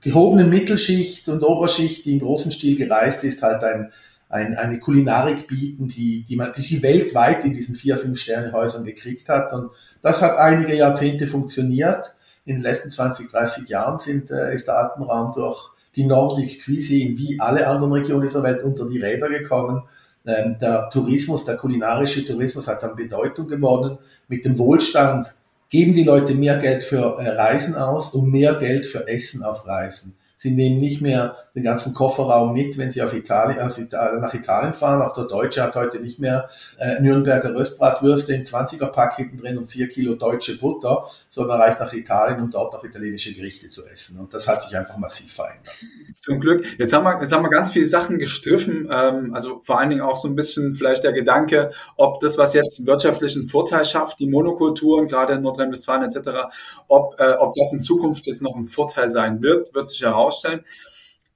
gehobenen 0.02 0.50
Mittelschicht 0.50 1.28
und 1.30 1.44
Oberschicht, 1.44 2.06
die 2.06 2.14
im 2.14 2.20
großen 2.20 2.52
Stil 2.52 2.76
gereist 2.76 3.24
ist, 3.24 3.42
halt 3.42 3.64
ein, 3.64 3.92
ein, 4.30 4.58
eine 4.58 4.80
Kulinarik 4.80 5.48
bieten, 5.48 5.88
die, 5.88 6.24
die, 6.24 6.36
man, 6.36 6.52
die 6.54 6.62
sie 6.62 6.84
weltweit 6.84 7.46
in 7.46 7.54
diesen 7.54 7.76
vier, 7.76 7.98
fünf 7.98 8.20
Sterne-Häusern 8.20 8.84
gekriegt 8.84 9.30
hat. 9.30 9.54
Und 9.54 9.72
das 10.02 10.22
hat 10.22 10.38
einige 10.38 10.76
Jahrzehnte 10.76 11.28
funktioniert. 11.28 12.16
In 12.46 12.56
den 12.56 12.64
letzten 12.64 12.92
20, 12.92 13.30
30 13.30 13.70
Jahren 13.70 14.00
sind, 14.00 14.32
äh, 14.32 14.54
ist 14.54 14.68
der 14.68 14.78
Alpenraum 14.78 15.34
durch 15.34 15.72
die 15.96 16.06
Nordic 16.06 16.64
Cuisine 16.64 17.18
wie 17.18 17.40
alle 17.40 17.68
anderen 17.68 17.94
Regionen 17.94 18.22
dieser 18.22 18.44
Welt 18.44 18.64
unter 18.64 18.88
die 18.88 19.00
Räder 19.00 19.30
gekommen. 19.30 19.84
Ähm, 20.26 20.58
der 20.60 20.90
Tourismus, 20.90 21.46
der 21.46 21.58
kulinarische 21.58 22.26
Tourismus 22.26 22.68
hat 22.68 22.84
an 22.84 22.96
Bedeutung 22.96 23.48
gewonnen. 23.48 23.98
Mit 24.28 24.46
dem 24.46 24.58
Wohlstand 24.58 25.34
geben 25.70 25.94
die 25.94 26.04
Leute 26.04 26.34
mehr 26.34 26.58
Geld 26.58 26.84
für 26.84 27.18
äh, 27.20 27.30
Reisen 27.30 27.76
aus 27.76 28.14
und 28.14 28.32
mehr 28.32 28.56
Geld 28.56 28.86
für 28.86 29.08
Essen 29.08 29.44
auf 29.44 29.68
Reisen. 29.68 30.18
Sie 30.38 30.52
nehmen 30.52 30.80
nicht 30.80 31.02
mehr 31.02 31.36
den 31.58 31.64
ganzen 31.64 31.96
Kofferraum 31.96 32.54
mit, 32.54 32.78
wenn 32.78 32.92
sie 32.92 33.02
auf 33.02 33.16
Italien, 33.16 33.58
also 33.58 33.82
nach 33.82 34.34
Italien 34.36 34.74
fahren. 34.74 35.02
Auch 35.02 35.14
der 35.16 35.24
Deutsche 35.24 35.64
hat 35.64 35.74
heute 35.76 36.00
nicht 36.00 36.20
mehr 36.20 36.50
äh, 36.78 37.02
Nürnberger 37.02 37.56
Röstbratwürste 37.56 38.36
im 38.36 38.44
20er-Pack 38.44 39.16
hinten 39.16 39.38
drin 39.38 39.58
und 39.58 39.72
vier 39.72 39.88
Kilo 39.88 40.14
deutsche 40.14 40.60
Butter, 40.60 41.08
sondern 41.30 41.60
reist 41.60 41.80
nach 41.80 41.92
Italien, 41.94 42.44
um 42.44 42.52
dort 42.52 42.76
auch 42.76 42.84
italienische 42.84 43.34
Gerichte 43.34 43.72
zu 43.72 43.84
essen. 43.88 44.20
Und 44.20 44.36
das 44.36 44.48
hat 44.48 44.62
sich 44.62 44.78
einfach 44.78 44.98
massiv 44.98 45.34
verändert. 45.34 45.74
Zum 46.16 46.40
Glück. 46.40 46.64
Jetzt 46.78 46.94
haben 46.94 47.04
wir, 47.04 47.20
jetzt 47.20 47.34
haben 47.34 47.42
wir 47.42 47.50
ganz 47.50 47.72
viele 47.72 47.88
Sachen 47.88 48.20
gestriffen. 48.20 48.88
Ähm, 48.92 49.34
also 49.34 49.60
vor 49.64 49.80
allen 49.80 49.90
Dingen 49.90 50.02
auch 50.02 50.18
so 50.18 50.28
ein 50.28 50.36
bisschen 50.36 50.76
vielleicht 50.76 51.04
der 51.04 51.14
Gedanke, 51.14 51.72
ob 51.96 52.20
das, 52.20 52.38
was 52.38 52.54
jetzt 52.54 52.86
wirtschaftlichen 52.86 53.46
Vorteil 53.46 53.84
schafft, 53.84 54.20
die 54.20 54.28
Monokulturen, 54.28 55.08
gerade 55.08 55.34
in 55.34 55.42
Nordrhein-Westfalen 55.42 56.04
etc., 56.04 56.54
ob, 56.88 57.20
äh, 57.20 57.32
ob 57.40 57.56
das 57.56 57.74
in 57.74 57.82
Zukunft 57.82 58.28
jetzt 58.28 58.44
noch 58.44 58.56
ein 58.56 58.66
Vorteil 58.66 59.10
sein 59.10 59.42
wird, 59.42 59.74
wird 59.74 59.88
sich 59.88 60.04
herausstellen. 60.04 60.64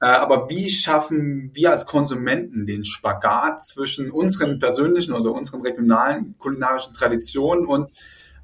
Äh, 0.01 0.05
aber 0.05 0.49
wie 0.49 0.69
schaffen 0.69 1.51
wir 1.53 1.71
als 1.71 1.85
Konsumenten 1.85 2.65
den 2.65 2.83
Spagat 2.83 3.63
zwischen 3.63 4.09
unseren 4.11 4.59
persönlichen 4.59 5.13
oder 5.13 5.31
unseren 5.31 5.61
regionalen 5.61 6.35
kulinarischen 6.39 6.93
Traditionen 6.93 7.67
und 7.67 7.91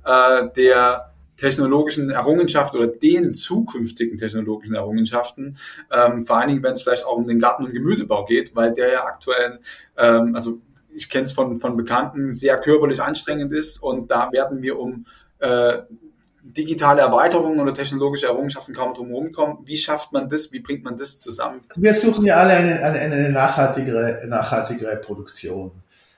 äh, 0.06 0.48
der 0.56 1.14
technologischen 1.36 2.10
Errungenschaft 2.10 2.76
oder 2.76 2.88
den 2.88 3.34
zukünftigen 3.34 4.18
technologischen 4.18 4.76
Errungenschaften, 4.76 5.58
ähm, 5.92 6.24
vor 6.24 6.38
allen 6.38 6.50
Dingen, 6.50 6.64
wenn 6.64 6.74
es 6.74 6.82
vielleicht 6.82 7.06
auch 7.06 7.16
um 7.16 7.28
den 7.28 7.40
Garten- 7.40 7.66
und 7.66 7.74
Gemüsebau 7.74 8.26
geht, 8.26 8.56
weil 8.56 8.74
der 8.74 8.92
ja 8.92 9.06
aktuell, 9.06 9.60
ähm, 9.98 10.34
also 10.34 10.60
ich 10.96 11.10
kenne 11.10 11.26
es 11.26 11.34
von, 11.34 11.58
von 11.58 11.78
Bekannten, 11.78 12.34
sehr 12.34 12.60
körperlich 12.60 13.02
anstrengend 13.02 13.54
ist 13.54 13.78
und 13.78 14.10
da 14.10 14.32
werden 14.32 14.64
wir 14.64 14.80
um 14.80 15.06
äh, 15.40 15.80
digitale 16.54 17.02
Erweiterungen 17.02 17.60
oder 17.60 17.74
technologische 17.74 18.28
Errungenschaften 18.28 18.74
kaum 18.74 18.94
drum 18.94 19.08
herum 19.08 19.32
kommen. 19.32 19.60
Wie 19.66 19.78
schafft 19.78 20.14
man 20.14 20.30
das? 20.30 20.52
Wie 20.52 20.60
bringt 20.60 20.84
man 20.84 20.98
das 20.98 21.20
zusammen? 21.20 21.62
Wir 21.76 21.94
suchen 21.94 22.26
ja 22.26 22.36
alle 22.36 22.54
eine, 22.54 22.84
eine, 22.84 23.00
eine 23.00 23.30
nachhaltigere, 23.30 24.24
nachhaltigere 24.28 24.98
Produktion. 24.98 25.72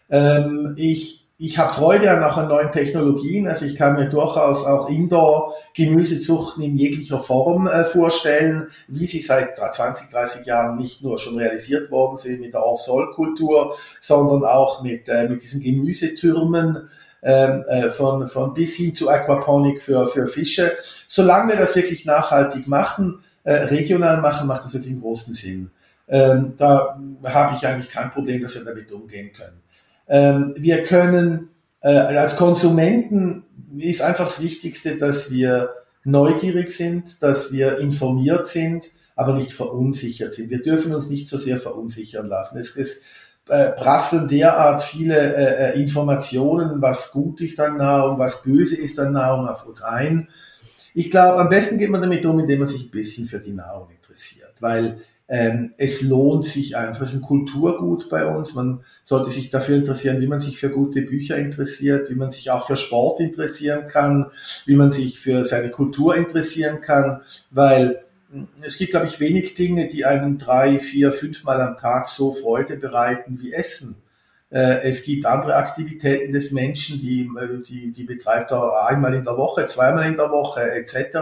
Ähm, 0.09 0.73
ich 0.77 1.19
ich 1.41 1.57
habe 1.57 1.71
Freude 1.71 2.11
an 2.11 2.21
auch 2.21 2.35
an 2.35 2.49
neuen 2.49 2.73
Technologien. 2.73 3.47
Also 3.47 3.63
ich 3.63 3.77
kann 3.77 3.93
mir 3.93 4.09
durchaus 4.09 4.65
auch 4.65 4.89
Indoor-Gemüsezuchten 4.89 6.61
in 6.61 6.75
jeglicher 6.75 7.21
Form 7.21 7.65
äh, 7.65 7.85
vorstellen, 7.85 8.67
wie 8.89 9.05
sie 9.05 9.21
seit 9.21 9.55
20, 9.55 10.09
30 10.09 10.45
Jahren 10.45 10.75
nicht 10.75 11.01
nur 11.01 11.17
schon 11.17 11.37
realisiert 11.37 11.91
worden 11.91 12.17
sind 12.17 12.41
mit 12.41 12.53
der 12.53 12.59
Hors-Sol-Kultur, 12.59 13.77
sondern 14.01 14.43
auch 14.43 14.83
mit, 14.83 15.07
äh, 15.07 15.29
mit 15.29 15.41
diesen 15.41 15.61
Gemüsetürmen 15.61 16.89
äh, 17.21 17.89
von, 17.89 18.27
von 18.29 18.53
bis 18.53 18.75
hin 18.75 18.95
zu 18.95 19.10
Aquaponik 19.10 19.82
für, 19.82 20.08
für 20.08 20.27
Fische. 20.27 20.71
Solange 21.08 21.53
wir 21.53 21.60
das 21.60 21.75
wirklich 21.75 22.05
nachhaltig 22.05 22.67
machen, 22.67 23.23
äh, 23.43 23.53
regional 23.53 24.21
machen, 24.21 24.47
macht 24.47 24.63
das 24.63 24.73
wirklich 24.73 24.93
einen 24.93 25.01
großen 25.01 25.34
Sinn. 25.34 25.71
Ähm, 26.08 26.53
da 26.58 26.99
habe 27.25 27.55
ich 27.55 27.67
eigentlich 27.67 27.89
kein 27.89 28.12
Problem, 28.12 28.41
dass 28.41 28.55
wir 28.55 28.63
damit 28.63 28.91
umgehen 28.91 29.32
können. 29.34 29.62
Ähm, 30.08 30.53
wir 30.58 30.84
können 30.84 31.49
äh, 31.82 31.89
als 31.89 32.36
Konsumenten 32.36 33.43
ist 33.77 34.01
einfach 34.01 34.25
das 34.25 34.41
Wichtigste, 34.41 34.97
dass 34.97 35.32
wir 35.32 35.69
neugierig 36.03 36.71
sind, 36.71 37.21
dass 37.21 37.51
wir 37.51 37.77
informiert 37.79 38.47
sind, 38.47 38.89
aber 39.15 39.34
nicht 39.34 39.51
verunsichert 39.51 40.34
sind. 40.34 40.49
Wir 40.49 40.62
dürfen 40.62 40.95
uns 40.95 41.10
nicht 41.10 41.29
so 41.29 41.38
sehr 41.38 41.60
verunsichern 41.60 42.25
lassen. 42.25 42.58
Es, 42.58 42.75
es 42.75 43.01
äh, 43.49 43.71
prasseln 43.71 44.27
derart 44.27 44.81
viele 44.81 45.15
äh, 45.15 45.71
äh, 45.71 45.81
Informationen, 45.81 46.81
was 46.81 47.12
gut 47.12 47.41
ist 47.41 47.59
an 47.59 47.77
Nahrung, 47.77 48.19
was 48.19 48.43
böse 48.43 48.77
ist 48.77 48.99
an 48.99 49.13
Nahrung 49.13 49.47
auf 49.47 49.65
uns 49.65 49.81
ein. 49.81 50.29
Ich 50.93 51.09
glaube, 51.09 51.39
am 51.39 51.49
besten 51.49 51.77
geht 51.77 51.89
man 51.89 52.01
damit 52.01 52.25
um, 52.25 52.39
indem 52.39 52.59
man 52.59 52.67
sich 52.67 52.85
ein 52.85 52.91
bisschen 52.91 53.27
für 53.27 53.39
die 53.39 53.53
Nahrung 53.53 53.89
interessiert, 53.89 54.53
weil 54.59 55.01
ähm, 55.27 55.73
es 55.77 56.01
lohnt 56.01 56.45
sich 56.45 56.75
einfach. 56.75 57.01
Es 57.01 57.13
ist 57.13 57.21
ein 57.21 57.21
Kulturgut 57.21 58.09
bei 58.09 58.25
uns. 58.25 58.55
Man 58.55 58.81
sollte 59.03 59.29
sich 59.29 59.49
dafür 59.51 59.75
interessieren, 59.75 60.21
wie 60.21 60.27
man 60.27 60.39
sich 60.39 60.57
für 60.57 60.69
gute 60.69 61.03
Bücher 61.03 61.38
interessiert, 61.38 62.09
wie 62.09 62.15
man 62.15 62.31
sich 62.31 62.49
auch 62.49 62.65
für 62.65 62.75
Sport 62.75 63.19
interessieren 63.19 63.88
kann, 63.88 64.27
wie 64.65 64.75
man 64.75 64.91
sich 64.91 65.19
für 65.19 65.45
seine 65.45 65.69
Kultur 65.69 66.15
interessieren 66.15 66.81
kann, 66.81 67.21
weil 67.51 68.01
es 68.61 68.77
gibt, 68.77 68.91
glaube 68.91 69.07
ich, 69.07 69.19
wenig 69.19 69.55
Dinge, 69.55 69.87
die 69.87 70.05
einem 70.05 70.37
drei, 70.37 70.79
vier, 70.79 71.11
fünfmal 71.11 71.61
am 71.61 71.77
Tag 71.77 72.07
so 72.09 72.31
Freude 72.31 72.77
bereiten 72.77 73.39
wie 73.41 73.53
Essen. 73.53 73.95
Äh, 74.51 74.81
es 74.89 75.03
gibt 75.03 75.25
andere 75.25 75.55
Aktivitäten 75.55 76.31
des 76.31 76.51
Menschen, 76.51 76.99
die, 76.99 77.21
äh, 77.21 77.61
die, 77.61 77.91
die 77.91 78.03
betreibt 78.03 78.51
er 78.51 78.87
einmal 78.87 79.13
in 79.13 79.23
der 79.23 79.37
Woche, 79.37 79.65
zweimal 79.67 80.05
in 80.07 80.15
der 80.15 80.31
Woche 80.31 80.61
etc., 80.61 81.19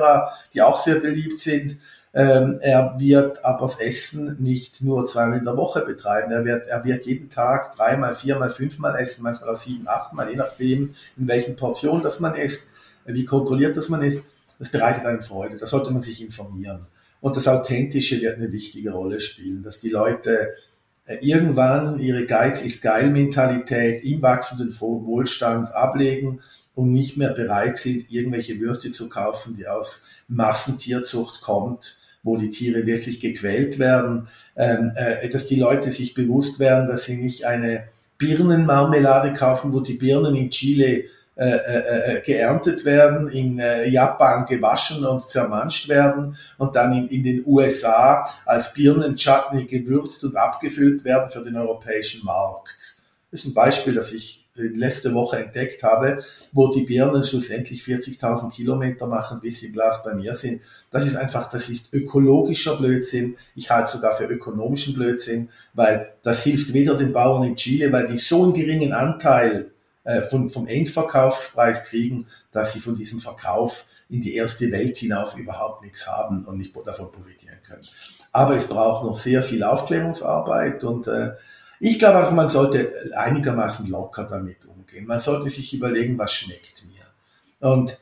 die 0.53 0.61
auch 0.61 0.77
sehr 0.77 0.95
beliebt 0.95 1.39
sind. 1.39 1.77
Ähm, 2.13 2.59
er 2.61 2.95
wird 2.97 3.43
aber 3.45 3.61
das 3.61 3.79
Essen 3.79 4.41
nicht 4.41 4.81
nur 4.81 5.05
zweimal 5.05 5.37
in 5.37 5.43
der 5.43 5.57
Woche 5.57 5.81
betreiben. 5.81 6.31
Er 6.31 6.45
wird, 6.45 6.67
er 6.67 6.83
wird 6.83 7.05
jeden 7.05 7.29
Tag 7.29 7.75
dreimal, 7.75 8.15
viermal, 8.15 8.49
fünfmal 8.49 8.97
essen, 8.99 9.23
manchmal 9.23 9.49
auch 9.49 9.57
sieben, 9.57 9.87
achtmal, 9.87 10.29
je 10.29 10.35
nachdem, 10.35 10.95
in 11.17 11.27
welchen 11.27 11.55
Portionen 11.55 12.03
das 12.03 12.19
man 12.19 12.35
isst, 12.35 12.71
wie 13.05 13.25
kontrolliert 13.25 13.77
das 13.77 13.89
man 13.89 14.01
isst. 14.01 14.25
Das 14.57 14.69
bereitet 14.69 15.05
einem 15.05 15.21
Freude. 15.21 15.57
Da 15.57 15.67
sollte 15.67 15.91
man 15.91 16.01
sich 16.01 16.23
informieren. 16.23 16.79
Und 17.21 17.35
das 17.35 17.47
Authentische 17.47 18.21
wird 18.21 18.37
eine 18.37 18.51
wichtige 18.51 18.91
Rolle 18.91 19.19
spielen, 19.19 19.63
dass 19.63 19.79
die 19.79 19.89
Leute 19.89 20.53
äh, 21.05 21.17
irgendwann 21.21 21.99
ihre 21.99 22.25
Geiz 22.25 22.61
ist 22.61 22.81
geil 22.81 23.09
Mentalität 23.09 24.03
im 24.03 24.21
wachsenden 24.21 24.77
Wohlstand 24.79 25.73
ablegen 25.73 26.41
und 26.75 26.91
nicht 26.91 27.17
mehr 27.17 27.31
bereit 27.31 27.79
sind, 27.79 28.11
irgendwelche 28.11 28.59
Würste 28.59 28.91
zu 28.91 29.09
kaufen, 29.09 29.55
die 29.55 29.67
aus 29.67 30.05
Massentierzucht 30.27 31.41
kommt, 31.41 31.97
wo 32.23 32.37
die 32.37 32.49
Tiere 32.49 32.85
wirklich 32.85 33.19
gequält 33.19 33.79
werden, 33.79 34.27
ähm, 34.55 34.91
äh, 34.95 35.27
dass 35.29 35.45
die 35.45 35.55
Leute 35.55 35.91
sich 35.91 36.13
bewusst 36.13 36.59
werden, 36.59 36.87
dass 36.87 37.05
sie 37.05 37.17
nicht 37.17 37.45
eine 37.45 37.85
Birnenmarmelade 38.17 39.33
kaufen, 39.33 39.73
wo 39.73 39.79
die 39.79 39.93
Birnen 39.93 40.35
in 40.35 40.49
Chile 40.49 41.05
äh, 41.39 41.49
äh, 41.49 42.15
äh, 42.17 42.21
geerntet 42.21 42.83
werden, 42.83 43.29
in 43.29 43.59
äh, 43.59 43.87
Japan 43.87 44.47
gewaschen 44.47 45.05
und 45.05 45.29
zermanscht 45.29 45.87
werden 45.87 46.35
und 46.57 46.75
dann 46.75 46.93
in, 46.93 47.07
in 47.09 47.23
den 47.23 47.43
USA 47.45 48.27
als 48.43 48.73
Birnenchutney 48.73 49.65
gewürzt 49.65 50.23
und 50.23 50.35
abgefüllt 50.35 51.03
werden 51.03 51.29
für 51.29 51.43
den 51.43 51.55
europäischen 51.55 52.25
Markt. 52.25 53.03
Das 53.29 53.41
ist 53.41 53.45
ein 53.45 53.53
Beispiel, 53.53 53.93
das 53.93 54.11
ich 54.13 54.49
letzte 54.55 55.13
Woche 55.13 55.37
entdeckt 55.37 55.83
habe, 55.83 56.23
wo 56.53 56.73
die 56.73 56.81
Birnen 56.81 57.23
schlussendlich 57.23 57.83
40.000 57.83 58.51
Kilometer 58.51 59.05
machen, 59.05 59.39
bis 59.39 59.59
sie 59.59 59.67
im 59.67 59.73
Glas 59.73 60.03
bei 60.03 60.15
mir 60.15 60.33
sind. 60.33 60.61
Das 60.89 61.05
ist 61.05 61.17
einfach, 61.17 61.51
das 61.51 61.69
ist 61.69 61.93
ökologischer 61.93 62.77
Blödsinn. 62.77 63.37
Ich 63.53 63.69
halte 63.69 63.91
sogar 63.91 64.13
für 64.13 64.25
ökonomischen 64.25 64.95
Blödsinn, 64.95 65.49
weil 65.75 66.09
das 66.23 66.41
hilft 66.41 66.73
weder 66.73 66.95
den 66.95 67.13
Bauern 67.13 67.43
in 67.43 67.55
Chile, 67.55 67.91
weil 67.91 68.07
die 68.07 68.17
so 68.17 68.43
einen 68.43 68.53
geringen 68.53 68.91
Anteil 68.91 69.69
äh, 70.07 70.21
von, 70.23 70.49
vom 70.49 70.67
Endverkaufspreis 70.67 71.83
kriegen, 71.83 72.27
dass 72.51 72.71
sie 72.71 72.79
von 72.79 72.95
diesem 72.95 73.19
Verkauf 73.19 73.87
in 74.09 74.21
die 74.21 74.35
erste 74.35 74.71
Welt 74.71 74.95
hinauf 74.95 75.37
überhaupt 75.37 75.83
nichts 75.83 76.07
haben 76.07 76.45
und 76.45 76.57
nicht 76.57 76.73
davon 76.85 77.11
profitieren 77.11 77.57
können. 77.61 77.85
Aber 78.31 78.55
es 78.55 78.67
braucht 78.67 79.03
noch 79.03 79.15
sehr 79.15 79.43
viel 79.43 79.63
Aufklärungsarbeit 79.63 80.85
und 80.85 81.07
äh, 81.07 81.31
ich 81.81 81.99
glaube 81.99 82.19
einfach, 82.19 82.31
man 82.31 82.47
sollte 82.47 82.89
einigermaßen 83.17 83.89
locker 83.89 84.23
damit 84.23 84.65
umgehen. 84.65 85.05
Man 85.05 85.19
sollte 85.19 85.49
sich 85.49 85.73
überlegen, 85.73 86.17
was 86.17 86.31
schmeckt 86.31 86.85
mir. 86.85 87.69
Und 87.69 87.99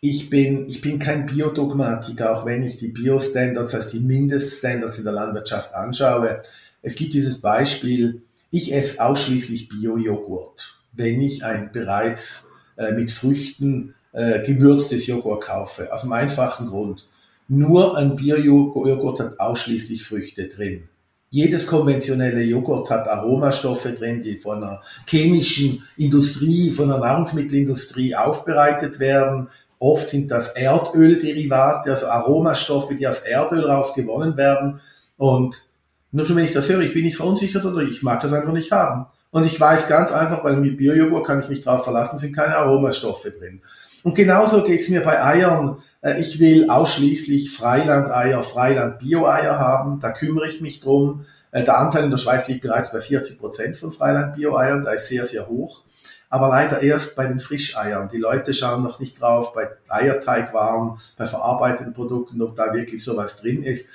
ich 0.00 0.30
bin, 0.30 0.66
ich 0.70 0.80
bin 0.80 0.98
kein 0.98 1.26
Biodogmatiker, 1.26 2.34
auch 2.34 2.46
wenn 2.46 2.62
ich 2.62 2.78
die 2.78 2.88
Biostandards 2.88 3.74
als 3.74 3.88
die 3.88 4.00
Mindeststandards 4.00 4.96
in 4.96 5.04
der 5.04 5.12
Landwirtschaft 5.12 5.74
anschaue. 5.74 6.40
Es 6.80 6.94
gibt 6.94 7.12
dieses 7.12 7.42
Beispiel, 7.42 8.22
ich 8.50 8.72
esse 8.72 9.04
ausschließlich 9.04 9.68
Bio-Joghurt, 9.68 10.81
wenn 10.92 11.20
ich 11.20 11.44
ein 11.44 11.72
bereits 11.72 12.48
äh, 12.76 12.92
mit 12.92 13.10
Früchten 13.10 13.94
äh, 14.12 14.42
gewürztes 14.42 15.06
Joghurt 15.06 15.44
kaufe. 15.44 15.92
Aus 15.92 16.02
dem 16.02 16.12
einfachen 16.12 16.66
Grund. 16.66 17.06
Nur 17.48 17.96
ein 17.96 18.16
Bio-Joghurt 18.16 19.20
hat 19.20 19.40
ausschließlich 19.40 20.04
Früchte 20.04 20.48
drin. 20.48 20.88
Jedes 21.30 21.66
konventionelle 21.66 22.42
Joghurt 22.42 22.90
hat 22.90 23.08
Aromastoffe 23.08 23.92
drin, 23.94 24.20
die 24.20 24.36
von 24.36 24.58
einer 24.62 24.82
chemischen 25.06 25.82
Industrie, 25.96 26.70
von 26.70 26.88
der 26.88 26.98
Nahrungsmittelindustrie 26.98 28.14
aufbereitet 28.14 29.00
werden. 29.00 29.48
Oft 29.78 30.10
sind 30.10 30.30
das 30.30 30.48
Erdölderivate, 30.48 31.90
also 31.90 32.06
Aromastoffe, 32.06 32.94
die 32.96 33.08
aus 33.08 33.20
Erdöl 33.20 33.64
rausgewonnen 33.64 34.36
werden. 34.36 34.80
Und 35.16 35.62
nur 36.10 36.26
schon 36.26 36.36
wenn 36.36 36.44
ich 36.44 36.52
das 36.52 36.68
höre, 36.68 36.80
ich 36.80 36.92
bin 36.92 37.04
nicht 37.04 37.16
verunsichert 37.16 37.64
oder 37.64 37.80
ich 37.80 38.02
mag 38.02 38.20
das 38.20 38.34
einfach 38.34 38.52
nicht 38.52 38.70
haben. 38.70 39.06
Und 39.32 39.44
ich 39.44 39.58
weiß 39.58 39.88
ganz 39.88 40.12
einfach, 40.12 40.44
weil 40.44 40.56
mit 40.56 40.76
Biojoghurt 40.76 41.26
kann 41.26 41.40
ich 41.40 41.48
mich 41.48 41.62
drauf 41.62 41.84
verlassen, 41.84 42.18
sind 42.18 42.36
keine 42.36 42.54
Aromastoffe 42.54 43.30
drin. 43.30 43.62
Und 44.02 44.14
genauso 44.14 44.62
geht's 44.62 44.90
mir 44.90 45.00
bei 45.00 45.24
Eiern. 45.24 45.78
Äh, 46.02 46.20
ich 46.20 46.38
will 46.38 46.68
ausschließlich 46.68 47.50
Freilandeier, 47.50 48.42
Freiland-Bio-Eier 48.42 49.58
haben. 49.58 50.00
Da 50.00 50.10
kümmere 50.10 50.48
ich 50.48 50.60
mich 50.60 50.80
drum. 50.80 51.24
Äh, 51.50 51.64
der 51.64 51.78
Anteil 51.78 52.04
in 52.04 52.10
der 52.10 52.18
Schweiz 52.18 52.46
liegt 52.46 52.60
bereits 52.60 52.92
bei 52.92 53.00
40 53.00 53.38
Prozent 53.38 53.76
von 53.78 53.90
Freiland-Bio-Eiern. 53.90 54.84
Da 54.84 54.92
ist 54.92 55.08
sehr, 55.08 55.24
sehr 55.24 55.48
hoch. 55.48 55.82
Aber 56.28 56.48
leider 56.48 56.82
erst 56.82 57.16
bei 57.16 57.24
den 57.24 57.40
Frischeiern. 57.40 58.10
Die 58.12 58.18
Leute 58.18 58.52
schauen 58.52 58.82
noch 58.82 59.00
nicht 59.00 59.18
drauf, 59.18 59.54
bei 59.54 59.70
Eierteigwaren, 59.88 60.98
bei 61.16 61.26
verarbeiteten 61.26 61.94
Produkten, 61.94 62.42
ob 62.42 62.54
da 62.54 62.74
wirklich 62.74 63.02
sowas 63.02 63.36
drin 63.36 63.62
ist. 63.62 63.86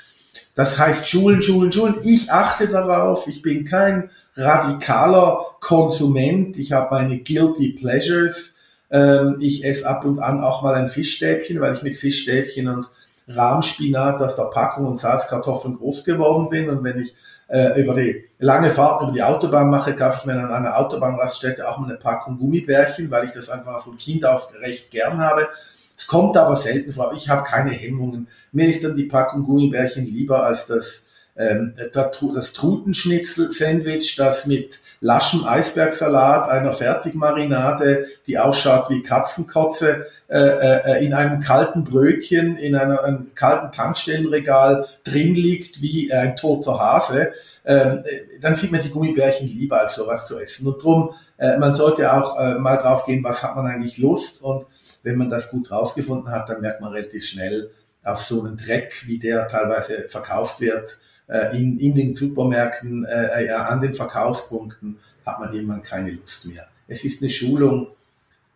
Das 0.55 0.79
heißt 0.79 1.07
Schulen, 1.07 1.41
Schulen, 1.43 1.71
Schulen. 1.71 1.95
Ich 2.01 2.31
achte 2.31 2.67
darauf. 2.67 3.27
Ich 3.27 3.41
bin 3.41 3.65
kein 3.65 4.09
radikaler 4.37 5.45
Konsument. 5.59 6.57
Ich 6.57 6.71
habe 6.71 6.95
meine 6.95 7.17
Guilty 7.17 7.73
Pleasures 7.73 8.57
ähm, 8.89 9.37
ich 9.39 9.65
esse 9.65 9.87
ab 9.87 10.05
und 10.05 10.19
an 10.19 10.41
auch 10.41 10.61
mal 10.61 10.75
ein 10.75 10.87
Fischstäbchen, 10.87 11.59
weil 11.59 11.73
ich 11.73 11.83
mit 11.83 11.97
Fischstäbchen 11.97 12.67
und 12.67 12.87
Rahmspinat 13.27 14.21
aus 14.21 14.35
der 14.35 14.45
Packung 14.45 14.87
und 14.87 14.99
Salzkartoffeln 14.99 15.77
groß 15.77 16.03
geworden 16.03 16.49
bin. 16.49 16.69
Und 16.69 16.83
wenn 16.83 17.01
ich 17.01 17.13
äh, 17.49 17.79
über 17.81 17.95
die 17.95 18.23
lange 18.39 18.71
Fahrten 18.71 19.05
über 19.05 19.13
die 19.13 19.23
Autobahn 19.23 19.69
mache, 19.69 19.95
kaufe 19.95 20.19
ich 20.19 20.25
mir 20.25 20.33
an 20.33 20.51
einer 20.51 20.77
Autobahnraststätte 20.77 21.67
auch 21.67 21.77
mal 21.77 21.89
eine 21.89 21.97
Packung 21.97 22.37
Gummibärchen, 22.39 23.11
weil 23.11 23.25
ich 23.25 23.31
das 23.31 23.49
einfach 23.49 23.83
von 23.83 23.97
Kind 23.97 24.25
auf 24.25 24.53
recht 24.61 24.91
gern 24.91 25.17
habe. 25.17 25.49
Es 25.97 26.07
kommt 26.07 26.37
aber 26.37 26.55
selten 26.55 26.93
vor. 26.93 27.11
Ich 27.15 27.27
habe 27.27 27.43
keine 27.43 27.71
Hemmungen. 27.71 28.27
Mir 28.51 28.69
ist 28.69 28.83
dann 28.83 28.95
die 28.95 29.05
Packung 29.05 29.43
Gummibärchen 29.43 30.05
lieber 30.05 30.45
als 30.45 30.67
das, 30.67 31.06
ähm, 31.37 31.75
das 31.93 32.53
Trutenschnitzel-Sandwich, 32.53 34.15
das 34.15 34.45
mit 34.45 34.79
laschem 34.99 35.45
Eisbergsalat, 35.45 36.49
einer 36.49 36.73
Fertigmarinade, 36.73 38.07
die 38.25 38.39
ausschaut 38.39 38.89
wie 38.89 39.03
Katzenkotze, 39.03 40.07
äh, 40.27 40.39
äh, 40.39 41.05
in 41.05 41.13
einem 41.13 41.39
kalten 41.39 41.83
Brötchen, 41.83 42.57
in 42.57 42.75
einem 42.75 43.33
kalten 43.35 43.71
Tankstellenregal 43.71 44.87
drin 45.03 45.35
liegt 45.35 45.81
wie 45.81 46.11
ein 46.11 46.35
toter 46.35 46.79
Hase, 46.79 47.33
ähm, 47.65 48.03
äh, 48.05 48.39
dann 48.41 48.55
sieht 48.55 48.71
man 48.71 48.81
die 48.81 48.89
Gummibärchen 48.89 49.47
lieber 49.47 49.79
als 49.81 49.95
sowas 49.95 50.25
zu 50.25 50.39
essen. 50.39 50.67
Und 50.67 50.81
drum, 50.81 51.13
äh, 51.37 51.57
man 51.57 51.73
sollte 51.73 52.11
auch 52.11 52.39
äh, 52.39 52.55
mal 52.55 52.77
drauf 52.77 53.05
gehen, 53.05 53.23
was 53.23 53.43
hat 53.43 53.55
man 53.55 53.67
eigentlich 53.67 53.97
Lust 53.97 54.41
und 54.41 54.65
wenn 55.03 55.17
man 55.17 55.29
das 55.29 55.51
gut 55.51 55.69
rausgefunden 55.71 56.31
hat, 56.31 56.49
dann 56.49 56.61
merkt 56.61 56.81
man 56.81 56.91
relativ 56.91 57.25
schnell 57.25 57.71
auf 58.03 58.21
so 58.21 58.43
einen 58.43 58.57
Dreck, 58.57 59.03
wie 59.05 59.19
der 59.19 59.47
teilweise 59.47 60.07
verkauft 60.09 60.59
wird, 60.59 60.97
äh, 61.27 61.57
in, 61.57 61.79
in 61.79 61.95
den 61.95 62.15
Supermärkten, 62.15 63.05
äh, 63.05 63.47
ja, 63.47 63.65
an 63.65 63.81
den 63.81 63.93
Verkaufspunkten 63.93 64.97
hat 65.25 65.39
man 65.39 65.53
irgendwann 65.53 65.83
keine 65.83 66.11
Lust 66.11 66.45
mehr. 66.47 66.67
Es 66.87 67.03
ist 67.03 67.21
eine 67.21 67.29
Schulung. 67.29 67.87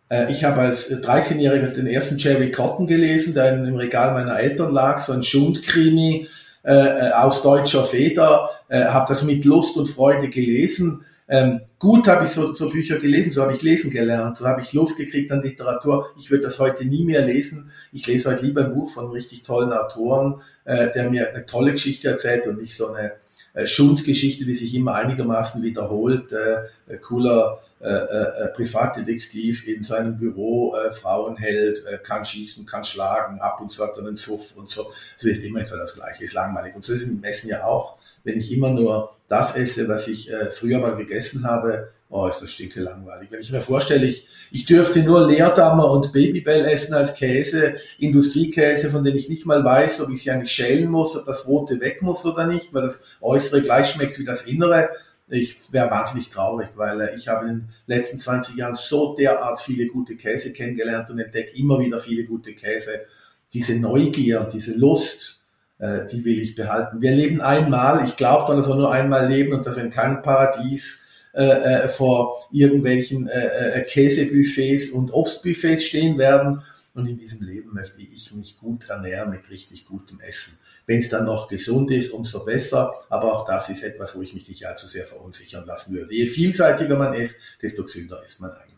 Äh, 0.08 0.32
ich 0.32 0.44
habe 0.44 0.60
als 0.60 0.90
13-Jähriger 0.90 1.68
den 1.68 1.86
ersten 1.86 2.18
Jerry 2.18 2.50
Cotton 2.50 2.86
gelesen, 2.86 3.34
der 3.34 3.52
im 3.52 3.76
Regal 3.76 4.14
meiner 4.14 4.38
Eltern 4.38 4.72
lag, 4.72 4.98
so 4.98 5.12
ein 5.12 5.22
Schundkrimi 5.22 6.26
äh, 6.62 7.10
aus 7.10 7.42
deutscher 7.42 7.84
Feder, 7.84 8.50
äh, 8.68 8.84
habe 8.84 9.06
das 9.08 9.22
mit 9.22 9.44
Lust 9.44 9.76
und 9.76 9.88
Freude 9.88 10.28
gelesen 10.28 11.04
ähm, 11.32 11.62
gut 11.78 12.08
habe 12.08 12.26
ich 12.26 12.30
so, 12.30 12.52
so 12.52 12.68
Bücher 12.68 12.98
gelesen, 12.98 13.32
so 13.32 13.40
habe 13.40 13.54
ich 13.54 13.62
lesen 13.62 13.90
gelernt, 13.90 14.36
so 14.36 14.46
habe 14.46 14.60
ich 14.60 14.74
Lust 14.74 14.98
gekriegt 14.98 15.32
an 15.32 15.40
Literatur. 15.42 16.10
Ich 16.18 16.30
würde 16.30 16.44
das 16.44 16.58
heute 16.58 16.84
nie 16.84 17.04
mehr 17.04 17.24
lesen. 17.24 17.70
Ich 17.90 18.06
lese 18.06 18.30
heute 18.30 18.44
lieber 18.44 18.66
ein 18.66 18.74
Buch 18.74 18.90
von 18.90 19.10
richtig 19.10 19.42
tollen 19.42 19.72
Autoren, 19.72 20.42
äh, 20.64 20.90
der 20.90 21.10
mir 21.10 21.30
eine 21.30 21.46
tolle 21.46 21.72
Geschichte 21.72 22.08
erzählt 22.08 22.46
und 22.46 22.58
nicht 22.58 22.74
so 22.74 22.92
eine 22.92 23.12
äh, 23.54 23.66
Schundgeschichte, 23.66 24.44
die 24.44 24.54
sich 24.54 24.74
immer 24.74 24.94
einigermaßen 24.94 25.62
wiederholt. 25.62 26.32
Äh, 26.32 26.98
cooler 26.98 27.60
äh, 27.80 27.88
äh, 27.88 28.48
Privatdetektiv 28.54 29.66
in 29.66 29.82
seinem 29.82 30.16
Büro 30.16 30.74
äh, 30.76 30.92
Frauen 30.92 31.36
hält, 31.36 31.84
äh, 31.86 31.98
kann 31.98 32.24
schießen, 32.24 32.64
kann 32.64 32.84
schlagen, 32.84 33.40
ab 33.40 33.60
und 33.60 33.72
zu 33.72 33.82
hat 33.82 33.96
er 33.96 34.06
einen 34.06 34.16
Suff 34.16 34.56
und 34.56 34.70
so. 34.70 34.92
Es 35.18 35.24
ist 35.24 35.42
immer 35.42 35.60
etwa 35.60 35.76
das 35.76 35.94
Gleiche, 35.94 36.24
ist 36.24 36.34
langweilig. 36.34 36.76
Und 36.76 36.84
so 36.84 36.92
ist 36.92 37.02
es 37.02 37.08
im 37.08 37.24
Essen 37.24 37.48
ja 37.48 37.64
auch 37.64 37.98
wenn 38.24 38.38
ich 38.38 38.52
immer 38.52 38.70
nur 38.70 39.12
das 39.28 39.56
esse, 39.56 39.88
was 39.88 40.08
ich 40.08 40.30
äh, 40.30 40.50
früher 40.50 40.78
mal 40.78 40.96
gegessen 40.96 41.44
habe, 41.44 41.90
oh, 42.12 42.26
ist 42.26 42.42
das 42.42 42.52
stinke 42.52 42.80
langweilig. 42.80 43.30
Wenn 43.30 43.40
ich 43.40 43.50
mir 43.50 43.62
vorstelle, 43.62 44.06
ich, 44.06 44.28
ich 44.50 44.66
dürfte 44.66 45.02
nur 45.02 45.26
Leerdammer 45.26 45.90
und 45.90 46.12
Babybell 46.12 46.66
essen 46.66 46.92
als 46.92 47.14
Käse, 47.14 47.76
Industriekäse, 47.98 48.90
von 48.90 49.02
denen 49.02 49.16
ich 49.16 49.30
nicht 49.30 49.46
mal 49.46 49.64
weiß, 49.64 50.02
ob 50.02 50.10
ich 50.10 50.22
sie 50.22 50.30
eigentlich 50.30 50.52
schälen 50.52 50.90
muss, 50.90 51.16
ob 51.16 51.24
das 51.24 51.48
Rote 51.48 51.80
weg 51.80 52.02
muss 52.02 52.24
oder 52.26 52.46
nicht, 52.46 52.74
weil 52.74 52.82
das 52.82 53.04
Äußere 53.22 53.62
gleich 53.62 53.88
schmeckt 53.88 54.18
wie 54.18 54.26
das 54.26 54.42
Innere. 54.42 54.90
Ich 55.28 55.72
wäre 55.72 55.90
wahnsinnig 55.90 56.28
traurig, 56.28 56.68
weil 56.74 57.00
äh, 57.00 57.14
ich 57.14 57.28
habe 57.28 57.48
in 57.48 57.54
den 57.54 57.68
letzten 57.86 58.20
20 58.20 58.56
Jahren 58.56 58.76
so 58.76 59.14
derart 59.14 59.62
viele 59.62 59.86
gute 59.86 60.16
Käse 60.16 60.52
kennengelernt 60.52 61.08
und 61.08 61.18
entdecke 61.18 61.56
immer 61.56 61.80
wieder 61.80 61.98
viele 61.98 62.24
gute 62.24 62.52
Käse. 62.52 63.06
Diese 63.54 63.80
Neugier, 63.80 64.46
diese 64.52 64.74
Lust, 64.74 65.40
äh, 65.78 66.04
die 66.12 66.26
will 66.26 66.42
ich 66.42 66.54
behalten. 66.54 67.00
Wir 67.00 67.12
leben 67.12 67.40
einmal, 67.40 68.04
ich 68.06 68.16
glaube 68.16 68.44
dann, 68.46 68.58
dass 68.58 68.68
wir 68.68 68.74
nur 68.74 68.92
einmal 68.92 69.28
leben 69.28 69.54
und 69.54 69.64
dass 69.64 69.76
wir 69.76 69.84
in 69.84 69.90
keinem 69.90 70.20
Paradies 70.20 71.06
äh, 71.34 71.44
äh, 71.44 71.88
vor 71.88 72.36
irgendwelchen 72.52 73.28
äh, 73.28 73.80
äh, 73.80 73.84
Käsebuffets 73.84 74.90
und 74.90 75.12
Obstbuffets 75.12 75.84
stehen 75.84 76.18
werden. 76.18 76.62
Und 76.94 77.06
in 77.06 77.16
diesem 77.16 77.46
Leben 77.46 77.72
möchte 77.72 78.02
ich 78.02 78.32
mich 78.32 78.58
gut 78.58 78.90
ernähren 78.90 79.30
mit 79.30 79.48
richtig 79.50 79.86
gutem 79.86 80.20
Essen. 80.20 80.58
Wenn 80.84 80.98
es 80.98 81.08
dann 81.08 81.24
noch 81.24 81.48
gesund 81.48 81.90
ist, 81.90 82.12
umso 82.12 82.44
besser. 82.44 82.92
Aber 83.08 83.32
auch 83.34 83.46
das 83.46 83.70
ist 83.70 83.82
etwas, 83.82 84.14
wo 84.14 84.22
ich 84.22 84.34
mich 84.34 84.48
nicht 84.48 84.66
allzu 84.66 84.86
sehr 84.86 85.06
verunsichern 85.06 85.64
lassen 85.64 85.94
würde. 85.94 86.14
Je 86.14 86.26
vielseitiger 86.26 86.96
man 86.96 87.14
ist, 87.14 87.36
desto 87.62 87.84
gesünder 87.84 88.22
ist 88.24 88.40
man 88.40 88.50
eigentlich 88.50 88.72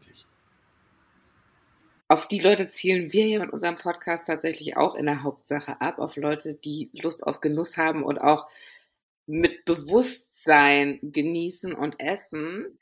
auf 2.15 2.29
die 2.29 2.39
Leute 2.39 2.69
zielen 2.69 3.13
wir 3.13 3.27
ja 3.27 3.41
mit 3.41 3.53
unserem 3.53 3.77
Podcast 3.77 4.27
tatsächlich 4.27 4.77
auch 4.77 4.95
in 4.95 5.07
der 5.07 5.23
Hauptsache 5.23 5.81
ab, 5.81 5.99
auf 5.99 6.17
Leute, 6.17 6.55
die 6.55 6.91
Lust 6.93 7.25
auf 7.25 7.41
Genuss 7.41 7.77
haben 7.77 8.05
und 8.05 8.19
auch 8.19 8.47
mit 9.27 9.67
Bewusstsein 10.45 10.99
genießen 11.03 11.75
und 11.75 11.99
essen. 11.99 12.79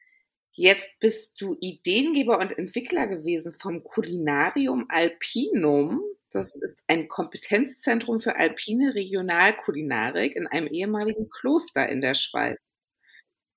Jetzt 0.53 0.89
bist 1.01 1.41
du 1.41 1.57
Ideengeber 1.61 2.39
und 2.39 2.57
Entwickler 2.59 3.07
gewesen 3.07 3.53
vom 3.53 3.83
Kulinarium 3.85 4.87
Alpinum. 4.89 6.03
Das 6.31 6.57
ist 6.57 6.77
ein 6.89 7.09
Kompetenzzentrum 7.09 8.21
für 8.21 8.37
alpine 8.37 8.95
Regionalkulinarik 8.95 10.35
in 10.35 10.47
einem 10.47 10.67
ehemaligen 10.67 11.29
Kloster 11.31 11.89
in 11.89 12.01
der 12.01 12.15
Schweiz. 12.15 12.77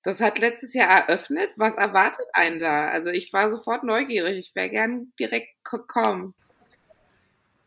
Das 0.04 0.22
hat 0.22 0.40
letztes 0.40 0.74
Jahr 0.74 0.90
eröffnet. 0.90 1.50
Was 1.58 1.76
erwartet 1.76 2.28
einen 2.34 2.60
da? 2.60 2.88
Also 2.88 3.10
ich 3.10 3.34
war 3.34 3.50
sofort 3.50 3.84
neugierig. 3.84 4.38
Ich 4.38 4.56
wäre 4.56 4.70
gern 4.70 5.12
direkt 5.20 5.64
gekommen. 5.64 6.36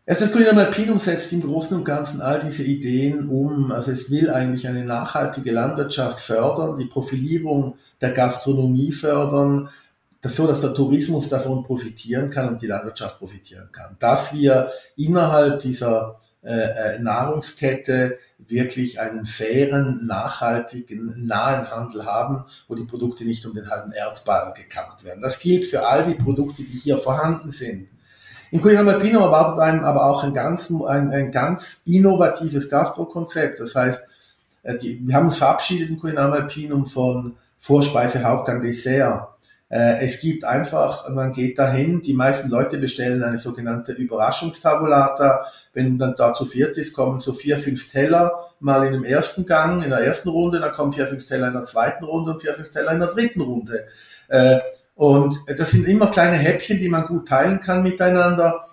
Erst 0.08 0.22
das 0.22 0.32
Culinarium 0.32 0.64
Alpinum 0.64 0.98
setzt 0.98 1.34
im 1.34 1.42
Großen 1.42 1.76
und 1.76 1.84
Ganzen 1.84 2.22
all 2.22 2.40
diese 2.40 2.64
Ideen 2.64 3.28
um. 3.28 3.70
Also 3.70 3.90
es 3.92 4.10
will 4.10 4.30
eigentlich 4.30 4.66
eine 4.66 4.82
nachhaltige 4.82 5.52
Landwirtschaft 5.52 6.20
fördern, 6.20 6.78
die 6.78 6.86
Profilierung 6.86 7.76
der 8.00 8.12
Gastronomie 8.12 8.90
fördern, 8.90 9.68
das 10.22 10.34
so, 10.34 10.46
dass 10.46 10.62
der 10.62 10.72
Tourismus 10.72 11.28
davon 11.28 11.62
profitieren 11.62 12.30
kann 12.30 12.48
und 12.48 12.62
die 12.62 12.66
Landwirtschaft 12.66 13.18
profitieren 13.18 13.68
kann. 13.70 13.98
Dass 13.98 14.32
wir 14.32 14.70
innerhalb 14.96 15.60
dieser 15.60 16.18
äh, 16.42 16.54
äh 16.94 16.98
Nahrungskette 17.00 18.18
wirklich 18.38 19.00
einen 19.00 19.26
fairen, 19.26 20.06
nachhaltigen, 20.06 21.26
nahen 21.26 21.70
Handel 21.70 22.06
haben, 22.06 22.46
wo 22.66 22.74
die 22.74 22.86
Produkte 22.86 23.26
nicht 23.26 23.44
um 23.44 23.52
den 23.52 23.68
halben 23.68 23.92
Erdball 23.92 24.54
gekappt 24.56 25.04
werden. 25.04 25.20
Das 25.20 25.38
gilt 25.38 25.66
für 25.66 25.86
all 25.86 26.06
die 26.06 26.14
Produkte, 26.14 26.62
die 26.62 26.78
hier 26.78 26.96
vorhanden 26.96 27.50
sind. 27.50 27.88
Culinarium 28.52 28.94
Alpinum 28.94 29.22
erwartet 29.22 29.60
einem 29.60 29.84
aber 29.84 30.06
auch 30.06 30.24
ein 30.24 30.32
ganz, 30.32 30.70
ein, 30.70 31.10
ein 31.10 31.30
ganz 31.30 31.82
innovatives 31.84 32.70
Gastrokonzept. 32.70 33.60
Das 33.60 33.74
heißt, 33.74 34.02
äh, 34.62 34.76
die, 34.76 35.06
wir 35.06 35.14
haben 35.14 35.26
uns 35.26 35.36
verabschiedet 35.36 35.90
im 35.90 35.98
Culinarium 35.98 36.32
Alpinum 36.32 36.86
von 36.86 37.36
Vorspeise, 37.58 38.22
Hauptgang, 38.24 38.60
Dessert. 38.60 39.28
Äh, 39.68 40.06
es 40.06 40.20
gibt 40.20 40.44
einfach, 40.44 41.08
man 41.10 41.32
geht 41.32 41.58
dahin, 41.58 42.00
die 42.00 42.14
meisten 42.14 42.48
Leute 42.48 42.78
bestellen 42.78 43.22
eine 43.22 43.38
sogenannte 43.38 43.92
Überraschungstabulata. 43.92 45.44
Wenn 45.74 45.98
dann 45.98 46.14
da 46.16 46.32
zu 46.32 46.46
viert 46.46 46.78
ist, 46.78 46.94
kommen 46.94 47.20
so 47.20 47.34
vier, 47.34 47.58
fünf 47.58 47.90
Teller 47.90 48.46
mal 48.60 48.86
in 48.86 48.94
dem 48.94 49.04
ersten 49.04 49.44
Gang, 49.44 49.82
in 49.82 49.90
der 49.90 50.00
ersten 50.00 50.30
Runde, 50.30 50.58
dann 50.58 50.72
kommen 50.72 50.92
vier, 50.92 51.06
fünf 51.06 51.26
Teller 51.26 51.48
in 51.48 51.52
der 51.52 51.64
zweiten 51.64 52.04
Runde 52.04 52.32
und 52.32 52.40
vier, 52.40 52.54
fünf 52.54 52.70
Teller 52.70 52.92
in 52.92 53.00
der 53.00 53.08
dritten 53.08 53.42
Runde. 53.42 53.84
Äh, 54.28 54.58
und 54.98 55.44
das 55.46 55.70
sind 55.70 55.86
immer 55.86 56.10
kleine 56.10 56.38
Häppchen, 56.38 56.80
die 56.80 56.88
man 56.88 57.06
gut 57.06 57.28
teilen 57.28 57.60
kann 57.60 57.84
miteinander, 57.84 58.64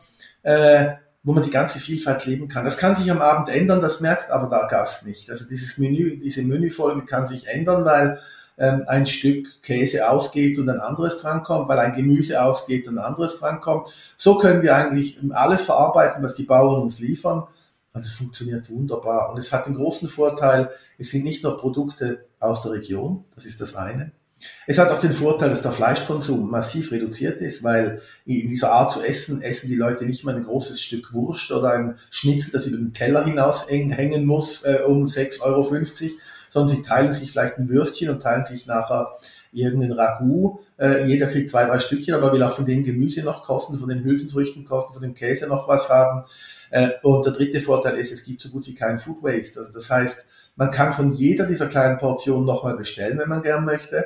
äh, 0.42 0.94
wo 1.22 1.34
man 1.34 1.44
die 1.44 1.52
ganze 1.52 1.78
Vielfalt 1.78 2.26
leben 2.26 2.48
kann. 2.48 2.66
Das 2.66 2.80
kann 2.80 2.96
sich 2.96 3.12
am 3.12 3.22
Abend 3.22 3.48
ändern, 3.48 3.80
das 3.80 4.02
merkt 4.02 4.32
aber 4.32 4.50
der 4.50 4.68
Gast 4.68 5.06
nicht. 5.06 5.30
Also 5.30 5.46
dieses 5.46 5.78
Menü, 5.78 6.18
diese 6.18 6.42
Menüfolge 6.42 7.06
kann 7.06 7.28
sich 7.28 7.48
ändern, 7.48 7.86
weil 7.86 8.18
ähm, 8.58 8.86
ein 8.88 9.06
Stück 9.06 9.62
Käse 9.62 10.10
ausgeht 10.10 10.58
und 10.58 10.68
ein 10.68 10.80
anderes 10.80 11.20
drankommt, 11.20 11.70
weil 11.70 11.78
ein 11.78 11.94
Gemüse 11.94 12.42
ausgeht 12.42 12.88
und 12.88 12.98
ein 12.98 13.06
anderes 13.06 13.38
drankommt. 13.38 13.94
So 14.18 14.40
können 14.40 14.64
wir 14.64 14.76
eigentlich 14.76 15.20
alles 15.30 15.66
verarbeiten, 15.66 16.24
was 16.24 16.34
die 16.34 16.46
Bauern 16.46 16.82
uns 16.82 17.00
liefern. 17.00 17.44
Und 17.94 18.04
es 18.04 18.14
funktioniert 18.14 18.68
wunderbar. 18.72 19.30
Und 19.30 19.38
es 19.38 19.54
hat 19.54 19.68
den 19.68 19.76
großen 19.76 20.10
Vorteil, 20.10 20.72
es 20.98 21.12
sind 21.12 21.24
nicht 21.24 21.44
nur 21.44 21.56
Produkte 21.56 22.26
aus 22.40 22.64
der 22.64 22.72
Region, 22.72 23.26
das 23.36 23.46
ist 23.46 23.62
das 23.62 23.76
eine. 23.76 24.12
Es 24.68 24.78
hat 24.78 24.90
auch 24.90 25.00
den 25.00 25.14
Vorteil, 25.14 25.50
dass 25.50 25.62
der 25.62 25.72
Fleischkonsum 25.72 26.50
massiv 26.50 26.92
reduziert 26.92 27.40
ist, 27.42 27.64
weil 27.64 28.02
in 28.26 28.50
dieser 28.50 28.72
Art 28.72 28.92
zu 28.92 29.02
essen, 29.02 29.42
essen 29.42 29.70
die 29.70 29.76
Leute 29.76 30.06
nicht 30.06 30.26
mehr 30.26 30.36
ein 30.36 30.44
großes 30.44 30.82
Stück 30.82 31.14
Wurst 31.14 31.52
oder 31.52 31.72
ein 31.72 31.98
Schnitzel, 32.10 32.52
das 32.52 32.66
über 32.66 32.78
den 32.78 32.94
Teller 32.94 33.24
hinaus 33.24 33.70
hängen 33.70 34.26
muss, 34.26 34.64
äh, 34.64 34.82
um 34.86 35.06
6,50 35.06 35.42
Euro, 35.42 35.64
sondern 36.50 36.76
sie 36.76 36.84
teilen 36.84 37.14
sich 37.14 37.32
vielleicht 37.32 37.58
ein 37.58 37.70
Würstchen 37.70 38.10
und 38.10 38.22
teilen 38.22 38.46
sich 38.46 38.66
nachher 38.66 39.12
irgendein 39.54 39.94
Ragout. 39.94 40.60
Äh, 40.78 41.06
jeder 41.06 41.28
kriegt 41.28 41.50
zwei, 41.50 41.66
drei 41.66 41.80
Stückchen, 41.80 42.14
aber 42.14 42.34
will 42.34 42.44
auch 42.44 42.56
von 42.56 42.66
dem 42.66 42.84
Gemüse 42.84 43.24
noch 43.24 43.44
kosten, 43.44 43.80
von 43.80 43.90
den 43.90 44.04
Hülsenfrüchten 44.04 44.66
kosten, 44.66 44.94
von 44.94 45.02
dem 45.02 45.14
Käse 45.14 45.48
noch 45.48 45.68
was 45.68 45.90
haben. 45.90 46.26
Äh, 46.72 46.90
und 47.04 47.26
der 47.26 47.34
dritte 47.34 47.62
Vorteil 47.62 47.96
ist, 47.98 48.12
es 48.12 48.24
gibt 48.24 48.42
so 48.42 48.50
gut 48.50 48.68
wie 48.68 48.76
keinen 48.76 49.00
Food 49.00 49.24
Waste. 49.24 49.60
Also 49.60 49.72
das 49.72 49.90
heißt, 49.90 50.28
man 50.56 50.72
kann 50.72 50.94
von 50.94 51.12
jeder 51.12 51.46
dieser 51.46 51.68
kleinen 51.68 51.98
Portionen 51.98 52.46
nochmal 52.46 52.78
bestellen, 52.78 53.18
wenn 53.18 53.30
man 53.30 53.44
gern 53.44 53.66
möchte. 53.66 54.06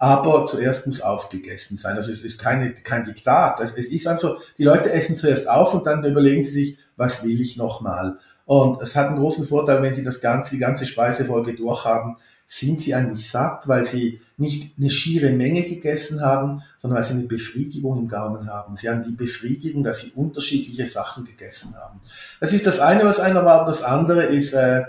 Aber 0.00 0.46
zuerst 0.46 0.86
muss 0.86 1.00
aufgegessen 1.00 1.76
sein. 1.76 1.96
Also 1.96 2.12
es 2.12 2.20
ist 2.20 2.38
keine, 2.38 2.72
kein 2.72 3.04
Diktat. 3.04 3.58
Es 3.60 3.72
ist 3.72 4.06
also, 4.06 4.36
die 4.56 4.64
Leute 4.64 4.92
essen 4.92 5.16
zuerst 5.16 5.48
auf 5.48 5.74
und 5.74 5.86
dann 5.86 6.04
überlegen 6.04 6.44
sie 6.44 6.50
sich, 6.50 6.78
was 6.96 7.24
will 7.24 7.40
ich 7.40 7.56
nochmal? 7.56 8.18
Und 8.48 8.80
es 8.80 8.96
hat 8.96 9.08
einen 9.08 9.18
großen 9.18 9.46
Vorteil, 9.46 9.82
wenn 9.82 9.92
Sie 9.92 10.02
das 10.02 10.22
ganze, 10.22 10.52
die 10.52 10.58
ganze 10.58 10.86
Speisefolge 10.86 11.54
durchhaben, 11.54 12.16
sind 12.46 12.80
Sie 12.80 12.94
eigentlich 12.94 13.28
satt, 13.30 13.68
weil 13.68 13.84
Sie 13.84 14.22
nicht 14.38 14.78
eine 14.78 14.88
schiere 14.88 15.30
Menge 15.32 15.64
gegessen 15.64 16.22
haben, 16.22 16.62
sondern 16.78 16.96
weil 16.96 17.04
Sie 17.04 17.12
eine 17.12 17.24
Befriedigung 17.24 17.98
im 17.98 18.08
Gaumen 18.08 18.48
haben. 18.48 18.74
Sie 18.74 18.88
haben 18.88 19.02
die 19.02 19.12
Befriedigung, 19.12 19.84
dass 19.84 20.00
Sie 20.00 20.12
unterschiedliche 20.12 20.86
Sachen 20.86 21.26
gegessen 21.26 21.74
haben. 21.76 22.00
Das 22.40 22.54
ist 22.54 22.66
das 22.66 22.80
eine, 22.80 23.04
was 23.04 23.20
einer 23.20 23.44
war. 23.44 23.66
Das 23.66 23.82
andere 23.82 24.22
ist 24.22 24.54
äh, 24.54 24.84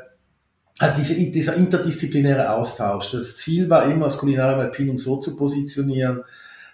diese, 0.88 1.16
dieser 1.16 1.56
interdisziplinäre 1.56 2.52
Austausch. 2.52 3.12
Das 3.12 3.36
Ziel 3.36 3.70
war 3.70 3.86
immer, 3.86 4.06
das 4.06 4.18
Kulinarium 4.18 4.62
Alpinum 4.62 4.98
so 4.98 5.18
zu 5.18 5.36
positionieren, 5.36 6.24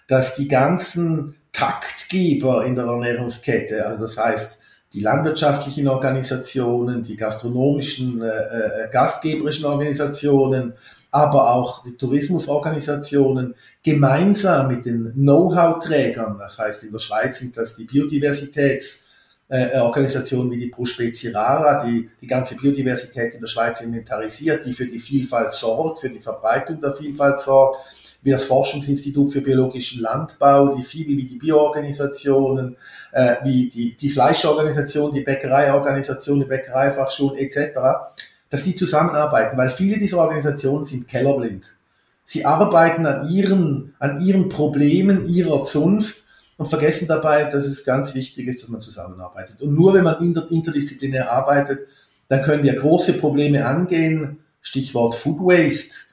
dass 0.06 0.36
die 0.36 0.48
ganzen 0.48 1.34
Taktgeber 1.52 2.64
in 2.64 2.74
der 2.74 2.84
Ernährungskette, 2.84 3.84
also 3.86 4.02
das 4.02 4.16
heißt, 4.16 4.62
die 4.92 5.00
landwirtschaftlichen 5.00 5.88
Organisationen, 5.88 7.02
die 7.02 7.16
gastronomischen, 7.16 8.22
äh, 8.22 8.28
äh, 8.28 8.88
gastgeberischen 8.90 9.64
Organisationen, 9.64 10.74
aber 11.10 11.52
auch 11.54 11.82
die 11.82 11.96
Tourismusorganisationen 11.96 13.54
gemeinsam 13.82 14.68
mit 14.68 14.86
den 14.86 15.12
Know-how-Trägern, 15.14 16.38
das 16.38 16.58
heißt 16.58 16.84
in 16.84 16.92
der 16.92 16.98
Schweiz 16.98 17.38
sind 17.38 17.56
das 17.56 17.74
die 17.74 17.86
Biodiversitätsorganisationen 19.48 20.50
wie 20.50 20.58
die 20.58 20.66
Pro 20.66 20.84
Specie 20.84 21.32
Rara, 21.32 21.84
die 21.84 22.10
die 22.20 22.26
ganze 22.26 22.56
Biodiversität 22.56 23.34
in 23.34 23.40
der 23.40 23.46
Schweiz 23.46 23.80
inventarisiert, 23.80 24.66
die 24.66 24.72
für 24.72 24.86
die 24.86 24.98
Vielfalt 24.98 25.52
sorgt, 25.52 26.00
für 26.00 26.10
die 26.10 26.18
Verbreitung 26.18 26.80
der 26.80 26.94
Vielfalt 26.94 27.40
sorgt, 27.40 27.78
wie 28.22 28.32
das 28.32 28.44
Forschungsinstitut 28.44 29.32
für 29.32 29.42
biologischen 29.42 30.02
Landbau, 30.02 30.74
die 30.74 30.82
FIBI, 30.82 31.16
wie 31.16 31.26
die 31.26 31.36
Bioorganisationen, 31.36 32.76
äh, 33.12 33.36
wie 33.44 33.68
die, 33.68 33.96
die 33.96 34.10
Fleischorganisation, 34.10 35.14
die 35.14 35.20
Bäckereiorganisation, 35.20 36.40
die 36.40 36.46
Bäckereifachschule 36.46 37.38
etc., 37.38 37.78
dass 38.50 38.64
die 38.64 38.74
zusammenarbeiten, 38.74 39.56
weil 39.56 39.70
viele 39.70 39.98
dieser 39.98 40.18
Organisationen 40.18 40.86
sind 40.86 41.06
kellerblind. 41.06 41.76
Sie 42.24 42.44
arbeiten 42.44 43.06
an 43.06 43.28
ihren, 43.28 43.94
an 44.00 44.20
ihren 44.20 44.48
Problemen 44.48 45.28
ihrer 45.28 45.62
Zunft 45.62 46.25
und 46.56 46.66
vergessen 46.66 47.06
dabei, 47.06 47.44
dass 47.44 47.66
es 47.66 47.84
ganz 47.84 48.14
wichtig 48.14 48.48
ist, 48.48 48.62
dass 48.62 48.68
man 48.68 48.80
zusammenarbeitet. 48.80 49.60
Und 49.60 49.74
nur 49.74 49.94
wenn 49.94 50.04
man 50.04 50.22
interdisziplinär 50.22 51.30
arbeitet, 51.30 51.88
dann 52.28 52.42
können 52.42 52.64
wir 52.64 52.74
große 52.74 53.14
Probleme 53.14 53.66
angehen. 53.66 54.38
Stichwort 54.60 55.14
Food 55.14 55.40
Waste. 55.40 56.06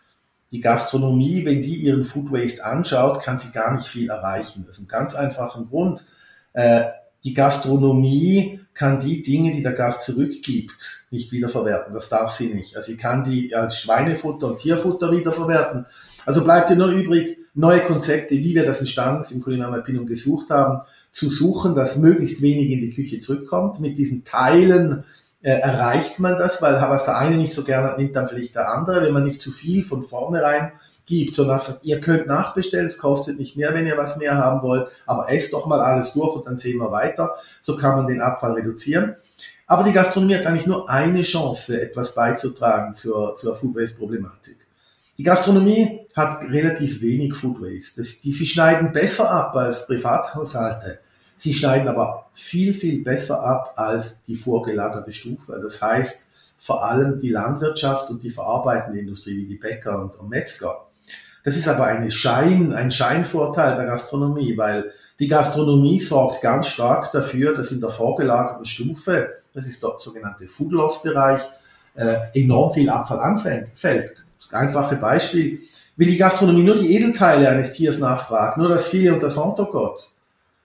Die 0.51 0.61
Gastronomie, 0.61 1.45
wenn 1.45 1.63
die 1.63 1.75
ihren 1.75 2.05
Food 2.05 2.31
Waste 2.31 2.63
anschaut, 2.63 3.23
kann 3.23 3.39
sie 3.39 3.51
gar 3.51 3.73
nicht 3.73 3.87
viel 3.87 4.09
erreichen. 4.09 4.65
Das 4.67 4.77
ist 4.77 4.83
ein 4.83 4.87
ganz 4.87 5.15
einfacher 5.15 5.63
Grund. 5.63 6.05
Äh, 6.53 6.83
die 7.23 7.33
Gastronomie 7.33 8.59
kann 8.73 8.99
die 8.99 9.21
Dinge, 9.21 9.53
die 9.53 9.61
der 9.61 9.73
Gast 9.73 10.03
zurückgibt, 10.03 11.05
nicht 11.11 11.31
wiederverwerten. 11.31 11.93
Das 11.93 12.09
darf 12.09 12.31
sie 12.31 12.53
nicht. 12.53 12.75
Also 12.75 12.91
sie 12.91 12.97
kann 12.97 13.23
die 13.23 13.53
als 13.55 13.79
Schweinefutter 13.79 14.47
und 14.47 14.59
Tierfutter 14.59 15.11
wiederverwerten. 15.11 15.85
Also 16.25 16.43
bleibt 16.43 16.69
ihr 16.69 16.75
nur 16.75 16.89
übrig, 16.89 17.37
neue 17.53 17.81
Konzepte, 17.81 18.35
wie 18.35 18.55
wir 18.55 18.65
das 18.65 18.79
in 18.79 18.87
Standes 18.87 19.31
im 19.31 19.41
Kulinarium 19.41 19.75
Alpinum 19.75 20.05
gesucht 20.05 20.49
haben, 20.49 20.81
zu 21.11 21.29
suchen, 21.29 21.75
dass 21.75 21.97
möglichst 21.97 22.41
wenig 22.41 22.71
in 22.71 22.81
die 22.81 22.89
Küche 22.89 23.19
zurückkommt. 23.19 23.79
Mit 23.79 23.97
diesen 23.97 24.25
Teilen 24.25 25.03
äh, 25.43 25.51
erreicht 25.51 26.19
man 26.19 26.37
das, 26.37 26.61
weil 26.61 26.73
was 26.75 27.05
der 27.05 27.17
eine 27.17 27.37
nicht 27.37 27.53
so 27.53 27.63
gerne 27.63 27.89
hat, 27.89 27.99
nimmt 27.99 28.15
dann 28.15 28.27
vielleicht 28.27 28.55
der 28.55 28.73
andere. 28.73 29.03
Wenn 29.03 29.13
man 29.13 29.23
nicht 29.23 29.41
zu 29.41 29.51
viel 29.51 29.83
von 29.83 30.01
vornherein 30.01 30.71
gibt, 31.05 31.35
sondern 31.35 31.59
sagt, 31.59 31.83
ihr 31.83 31.99
könnt 31.99 32.27
nachbestellen, 32.27 32.87
es 32.87 32.97
kostet 32.97 33.37
nicht 33.37 33.57
mehr, 33.57 33.73
wenn 33.73 33.85
ihr 33.85 33.97
was 33.97 34.17
mehr 34.17 34.37
haben 34.37 34.61
wollt, 34.61 34.87
aber 35.05 35.31
esst 35.31 35.53
doch 35.53 35.65
mal 35.65 35.81
alles 35.81 36.13
durch 36.13 36.35
und 36.35 36.47
dann 36.47 36.57
sehen 36.57 36.79
wir 36.79 36.91
weiter. 36.91 37.35
So 37.61 37.75
kann 37.75 37.95
man 37.95 38.07
den 38.07 38.21
Abfall 38.21 38.53
reduzieren. 38.53 39.15
Aber 39.67 39.83
die 39.83 39.93
Gastronomie 39.93 40.35
hat 40.35 40.45
eigentlich 40.45 40.67
nur 40.67 40.89
eine 40.89 41.21
Chance, 41.21 41.81
etwas 41.81 42.15
beizutragen 42.15 42.93
zur, 42.93 43.35
zur 43.35 43.55
Food 43.55 43.75
Waste 43.75 43.97
Problematik. 43.97 44.57
Die 45.17 45.23
Gastronomie 45.23 46.07
hat 46.15 46.43
relativ 46.43 47.01
wenig 47.01 47.35
Food 47.35 47.61
Waste. 47.61 48.01
Das, 48.01 48.19
die, 48.19 48.31
sie 48.31 48.47
schneiden 48.47 48.91
besser 48.91 49.29
ab 49.29 49.55
als 49.55 49.85
Privathaushalte. 49.85 50.99
Sie 51.37 51.53
schneiden 51.53 51.87
aber 51.87 52.29
viel, 52.33 52.73
viel 52.73 53.03
besser 53.03 53.43
ab 53.43 53.73
als 53.75 54.23
die 54.25 54.35
vorgelagerte 54.35 55.11
Stufe. 55.11 55.59
Das 55.61 55.81
heißt, 55.81 56.27
vor 56.59 56.85
allem 56.85 57.19
die 57.19 57.29
Landwirtschaft 57.29 58.09
und 58.09 58.23
die 58.23 58.29
verarbeitende 58.29 58.99
Industrie 58.99 59.37
wie 59.37 59.47
die 59.47 59.55
Bäcker 59.55 60.01
und 60.01 60.29
Metzger 60.29 60.87
das 61.43 61.57
ist 61.57 61.67
aber 61.67 61.85
eine 61.85 62.09
Schein, 62.09 62.73
ein 62.73 62.91
Scheinvorteil 62.91 63.75
der 63.75 63.85
Gastronomie, 63.85 64.57
weil 64.57 64.91
die 65.19 65.27
Gastronomie 65.27 65.99
sorgt 65.99 66.41
ganz 66.41 66.67
stark 66.67 67.11
dafür, 67.11 67.55
dass 67.55 67.71
in 67.71 67.81
der 67.81 67.89
vorgelagerten 67.89 68.65
Stufe, 68.65 69.33
das 69.53 69.67
ist 69.67 69.83
der 69.83 69.93
sogenannte 69.99 70.47
Food 70.47 70.71
Loss 70.71 71.01
Bereich, 71.03 71.41
äh, 71.95 72.15
enorm 72.33 72.73
viel 72.73 72.89
Abfall 72.89 73.19
anfällt. 73.19 74.13
Einfache 74.51 74.95
Beispiel, 74.95 75.59
will 75.95 76.07
die 76.07 76.17
Gastronomie 76.17 76.63
nur 76.63 76.75
die 76.75 76.95
Edelteile 76.95 77.49
eines 77.49 77.71
Tiers 77.71 77.99
nachfragt, 77.99 78.57
nur 78.57 78.69
das 78.69 78.87
Filet 78.87 79.11
und 79.11 79.23
das 79.23 79.37
Entrecôte 79.37 80.07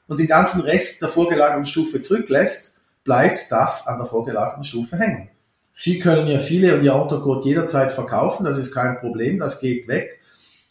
und 0.09 0.19
den 0.19 0.27
ganzen 0.27 0.63
Rest 0.63 1.03
der 1.03 1.09
vorgelagerten 1.09 1.67
Stufe 1.67 2.01
zurücklässt, 2.01 2.81
bleibt 3.05 3.47
das 3.51 3.87
an 3.87 3.99
der 3.99 4.07
vorgelagerten 4.07 4.65
Stufe 4.65 4.99
hängen. 4.99 5.29
Sie 5.77 5.99
können 5.99 6.27
ja 6.27 6.39
Filet 6.39 6.73
und 6.73 6.83
Ihr 6.83 6.95
Entrecôte 6.95 7.45
jederzeit 7.45 7.93
verkaufen, 7.93 8.45
das 8.45 8.59
ist 8.59 8.73
kein 8.73 8.99
Problem, 8.99 9.39
das 9.39 9.61
geht 9.61 9.87
weg 9.87 10.18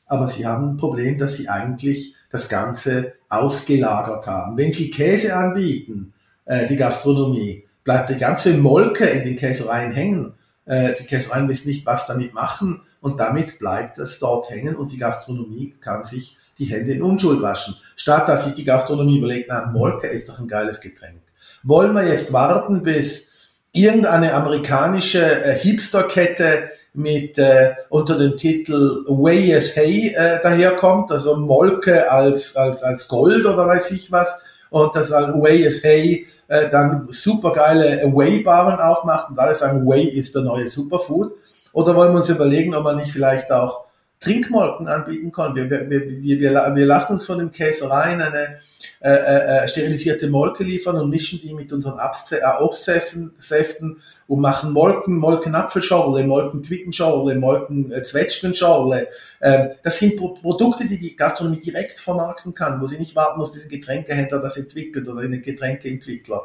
aber 0.08 0.28
sie 0.28 0.46
haben 0.46 0.72
ein 0.72 0.78
Problem, 0.78 1.17
dass 1.17 1.38
sie 1.38 1.50
eigentlich 1.50 2.15
das 2.30 2.50
Ganze 2.50 3.13
ausgelagert 3.30 4.28
haben. 4.28 4.58
Wenn 4.58 4.72
sie 4.72 4.89
Käse 4.89 5.36
anbieten, 5.36 6.13
äh, 6.46 6.65
die 6.67 6.76
Gastronomie, 6.76 7.65
bleibt 7.84 8.10
die 8.10 8.17
ganze 8.17 8.58
Molke 8.58 9.06
in 9.06 9.24
den 9.24 9.36
Käsereien 9.36 9.91
hängen. 9.91 10.34
Äh, 10.65 10.93
die 11.00 11.06
Käsereien 11.06 11.48
wissen 11.48 11.70
nicht, 11.70 11.86
was 11.86 12.08
damit 12.08 12.34
machen 12.34 12.82
und 13.02 13.20
damit 13.20 13.60
bleibt 13.60 13.98
es 14.00 14.20
dort 14.20 14.50
hängen 14.50 14.76
und 14.76 14.91
die 14.91 14.98
Gastronomie 14.98 15.76
kann 15.80 16.04
sich 16.04 16.38
die 16.58 16.65
Hände 16.65 16.93
in 16.93 17.02
Unschuld 17.02 17.41
waschen. 17.41 17.76
Statt 17.96 18.28
dass 18.28 18.46
sich 18.46 18.56
die 18.56 18.63
Gastronomie 18.63 19.20
überlegt, 19.20 19.48
na, 19.50 19.67
Molke 19.67 20.08
ist 20.08 20.28
doch 20.28 20.39
ein 20.39 20.48
geiles 20.48 20.82
Getränk. 20.82 21.22
Wollen 21.63 21.93
wir 21.93 22.06
jetzt 22.08 22.34
warten, 22.34 22.84
bis 22.84 23.62
irgendeine 23.72 24.34
amerikanische 24.34 25.43
äh, 25.43 25.58
Hipsterkette 25.58 26.72
mit 26.98 27.38
äh, 27.38 27.76
unter 27.90 28.18
dem 28.18 28.36
Titel 28.38 29.06
Way 29.08 29.56
as 29.56 29.76
Hay 29.78 30.14
äh, 30.16 30.42
daherkommt, 30.42 31.12
also 31.12 31.38
Molke 31.38 32.12
als, 32.12 32.56
als, 32.56 32.84
als 32.84 33.08
Gold 33.08 33.46
oder 33.46 33.68
weiß 33.68 33.92
ich 33.92 34.12
was, 34.12 34.42
und 34.70 34.96
das 34.96 35.10
sagen 35.10 35.42
Way 35.42 35.64
is 35.64 35.84
Hey, 35.84 36.28
äh, 36.48 36.70
dann 36.70 37.08
supergeile 37.10 38.12
Whey-Baren 38.14 38.80
aufmacht 38.80 39.30
und 39.30 39.40
alle 39.40 39.56
sagen, 39.56 39.88
Whey 39.88 40.06
ist 40.06 40.36
der 40.36 40.44
neue 40.44 40.68
Superfood. 40.68 41.34
Oder 41.74 41.96
wollen 41.96 42.14
wir 42.14 42.20
uns 42.20 42.30
überlegen, 42.30 42.74
ob 42.74 42.84
man 42.84 42.98
nicht 42.98 43.12
vielleicht 43.12 43.52
auch 43.52 43.86
Trinkmolken 44.19 44.88
anbieten 44.88 45.32
kann. 45.32 45.56
Wir, 45.56 45.69
wir, 45.69 45.89
wir, 45.89 46.21
wir, 46.21 46.75
wir 46.75 46.86
lassen 46.86 47.13
uns 47.13 47.25
von 47.25 47.38
den 47.38 47.51
Käsereien 47.51 48.19
eine 48.19 48.56
äh, 48.99 49.10
äh, 49.10 49.67
sterilisierte 49.67 50.27
Molke 50.27 50.63
liefern 50.63 50.95
und 50.95 51.10
mischen 51.10 51.39
die 51.39 51.53
mit 51.53 51.71
unseren 51.71 51.99
äh, 51.99 52.41
Obstsäften 52.60 53.34
Säften 53.38 54.01
und 54.27 54.41
machen 54.41 54.71
Molken, 54.71 55.17
Molkenapfelschorle, 55.17 56.25
Molkenquickenschorle, 56.25 57.36
Molkenzwetschgenschorle. 57.36 59.08
Äh, 59.39 59.69
das 59.84 59.99
sind 59.99 60.17
Pro 60.17 60.30
Produkte, 60.30 60.86
die 60.86 60.97
die 60.97 61.15
Gastronomie 61.15 61.60
direkt 61.60 61.99
vermarkten 61.99 62.53
kann, 62.53 62.82
wo 62.82 62.88
sie 62.88 62.97
nicht 62.97 63.15
warten 63.15 63.39
muss, 63.39 63.51
bis 63.51 63.65
ein 63.65 63.69
Getränkehändler 63.69 64.39
das 64.39 64.58
entwickelt 64.58 65.08
oder 65.08 65.21
ein 65.21 65.41
Getränkeentwickler. 65.41 66.41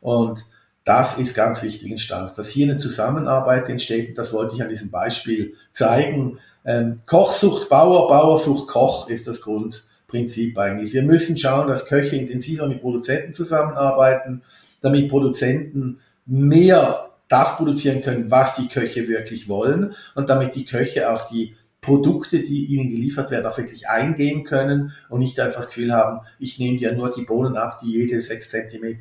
Und 0.00 0.44
das 0.84 1.16
ist 1.18 1.34
ganz 1.34 1.62
wichtig 1.62 1.90
in 1.90 1.98
Stars, 1.98 2.34
dass 2.34 2.50
hier 2.50 2.66
eine 2.66 2.76
Zusammenarbeit 2.76 3.70
entsteht. 3.70 4.18
Das 4.18 4.34
wollte 4.34 4.54
ich 4.54 4.62
an 4.62 4.68
diesem 4.68 4.90
Beispiel 4.90 5.54
zeigen. 5.72 6.38
Ähm, 6.64 7.00
Koch 7.06 7.32
Bauer, 7.68 8.08
Bauer 8.08 8.38
sucht 8.38 8.68
Koch 8.68 9.08
ist 9.08 9.26
das 9.26 9.40
Grundprinzip 9.40 10.56
eigentlich. 10.58 10.92
Wir 10.92 11.02
müssen 11.02 11.36
schauen, 11.36 11.68
dass 11.68 11.86
Köche 11.86 12.16
intensiver 12.16 12.66
mit 12.66 12.80
Produzenten 12.80 13.34
zusammenarbeiten, 13.34 14.42
damit 14.80 15.08
Produzenten 15.08 16.00
mehr 16.26 17.10
das 17.28 17.56
produzieren 17.56 18.02
können, 18.02 18.30
was 18.30 18.56
die 18.56 18.68
Köche 18.68 19.08
wirklich 19.08 19.48
wollen 19.48 19.94
und 20.14 20.28
damit 20.28 20.54
die 20.54 20.64
Köche 20.64 21.10
auf 21.10 21.28
die 21.28 21.54
Produkte, 21.80 22.40
die 22.40 22.64
ihnen 22.64 22.88
geliefert 22.88 23.30
werden, 23.30 23.44
auch 23.44 23.58
wirklich 23.58 23.88
eingehen 23.88 24.44
können 24.44 24.92
und 25.10 25.18
nicht 25.18 25.38
einfach 25.38 25.58
das 25.58 25.66
Gefühl 25.66 25.92
haben, 25.92 26.20
ich 26.38 26.58
nehme 26.58 26.78
dir 26.78 26.92
nur 26.92 27.10
die 27.10 27.24
Bohnen 27.24 27.56
ab, 27.56 27.78
die 27.82 27.92
jede 27.92 28.20
6 28.20 28.48
cm, 28.48 29.00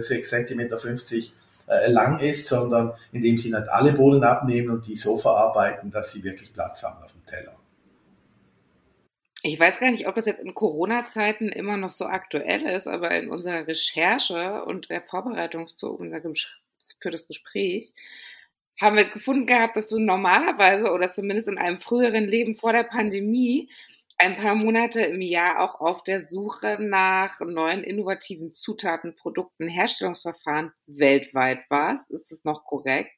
6 0.00 0.30
cm 0.30 0.78
50 0.78 1.34
lang 1.66 2.18
ist, 2.20 2.46
sondern 2.46 2.92
indem 3.12 3.38
sie 3.38 3.50
nicht 3.50 3.68
alle 3.68 3.92
Bohnen 3.92 4.24
abnehmen 4.24 4.70
und 4.70 4.86
die 4.86 4.96
so 4.96 5.18
verarbeiten, 5.18 5.90
dass 5.90 6.12
sie 6.12 6.24
wirklich 6.24 6.52
Platz 6.52 6.82
haben 6.82 7.02
auf 7.02 7.12
dem 7.12 7.24
Teller. 7.26 7.56
Ich 9.42 9.58
weiß 9.58 9.80
gar 9.80 9.90
nicht, 9.90 10.06
ob 10.06 10.16
das 10.16 10.26
jetzt 10.26 10.42
in 10.42 10.54
Corona-Zeiten 10.54 11.48
immer 11.48 11.78
noch 11.78 11.92
so 11.92 12.04
aktuell 12.04 12.62
ist, 12.62 12.86
aber 12.86 13.12
in 13.12 13.30
unserer 13.30 13.66
Recherche 13.66 14.64
und 14.64 14.90
der 14.90 15.00
Vorbereitung 15.02 15.68
zu 15.76 15.92
unser, 15.92 16.20
für 17.00 17.10
das 17.10 17.26
Gespräch 17.26 17.94
haben 18.78 18.96
wir 18.96 19.04
gefunden 19.04 19.46
gehabt, 19.46 19.76
dass 19.76 19.88
du 19.88 19.98
normalerweise 19.98 20.90
oder 20.90 21.12
zumindest 21.12 21.48
in 21.48 21.58
einem 21.58 21.80
früheren 21.80 22.26
Leben 22.26 22.56
vor 22.56 22.72
der 22.72 22.82
Pandemie 22.82 23.70
ein 24.20 24.36
paar 24.36 24.54
Monate 24.54 25.00
im 25.00 25.22
Jahr 25.22 25.60
auch 25.60 25.80
auf 25.80 26.02
der 26.02 26.20
Suche 26.20 26.76
nach 26.78 27.40
neuen 27.40 27.82
innovativen 27.82 28.52
Zutaten, 28.52 29.16
Produkten, 29.16 29.66
Herstellungsverfahren 29.66 30.72
weltweit 30.86 31.60
warst. 31.70 32.10
Ist 32.10 32.30
das 32.30 32.44
noch 32.44 32.64
korrekt? 32.64 33.12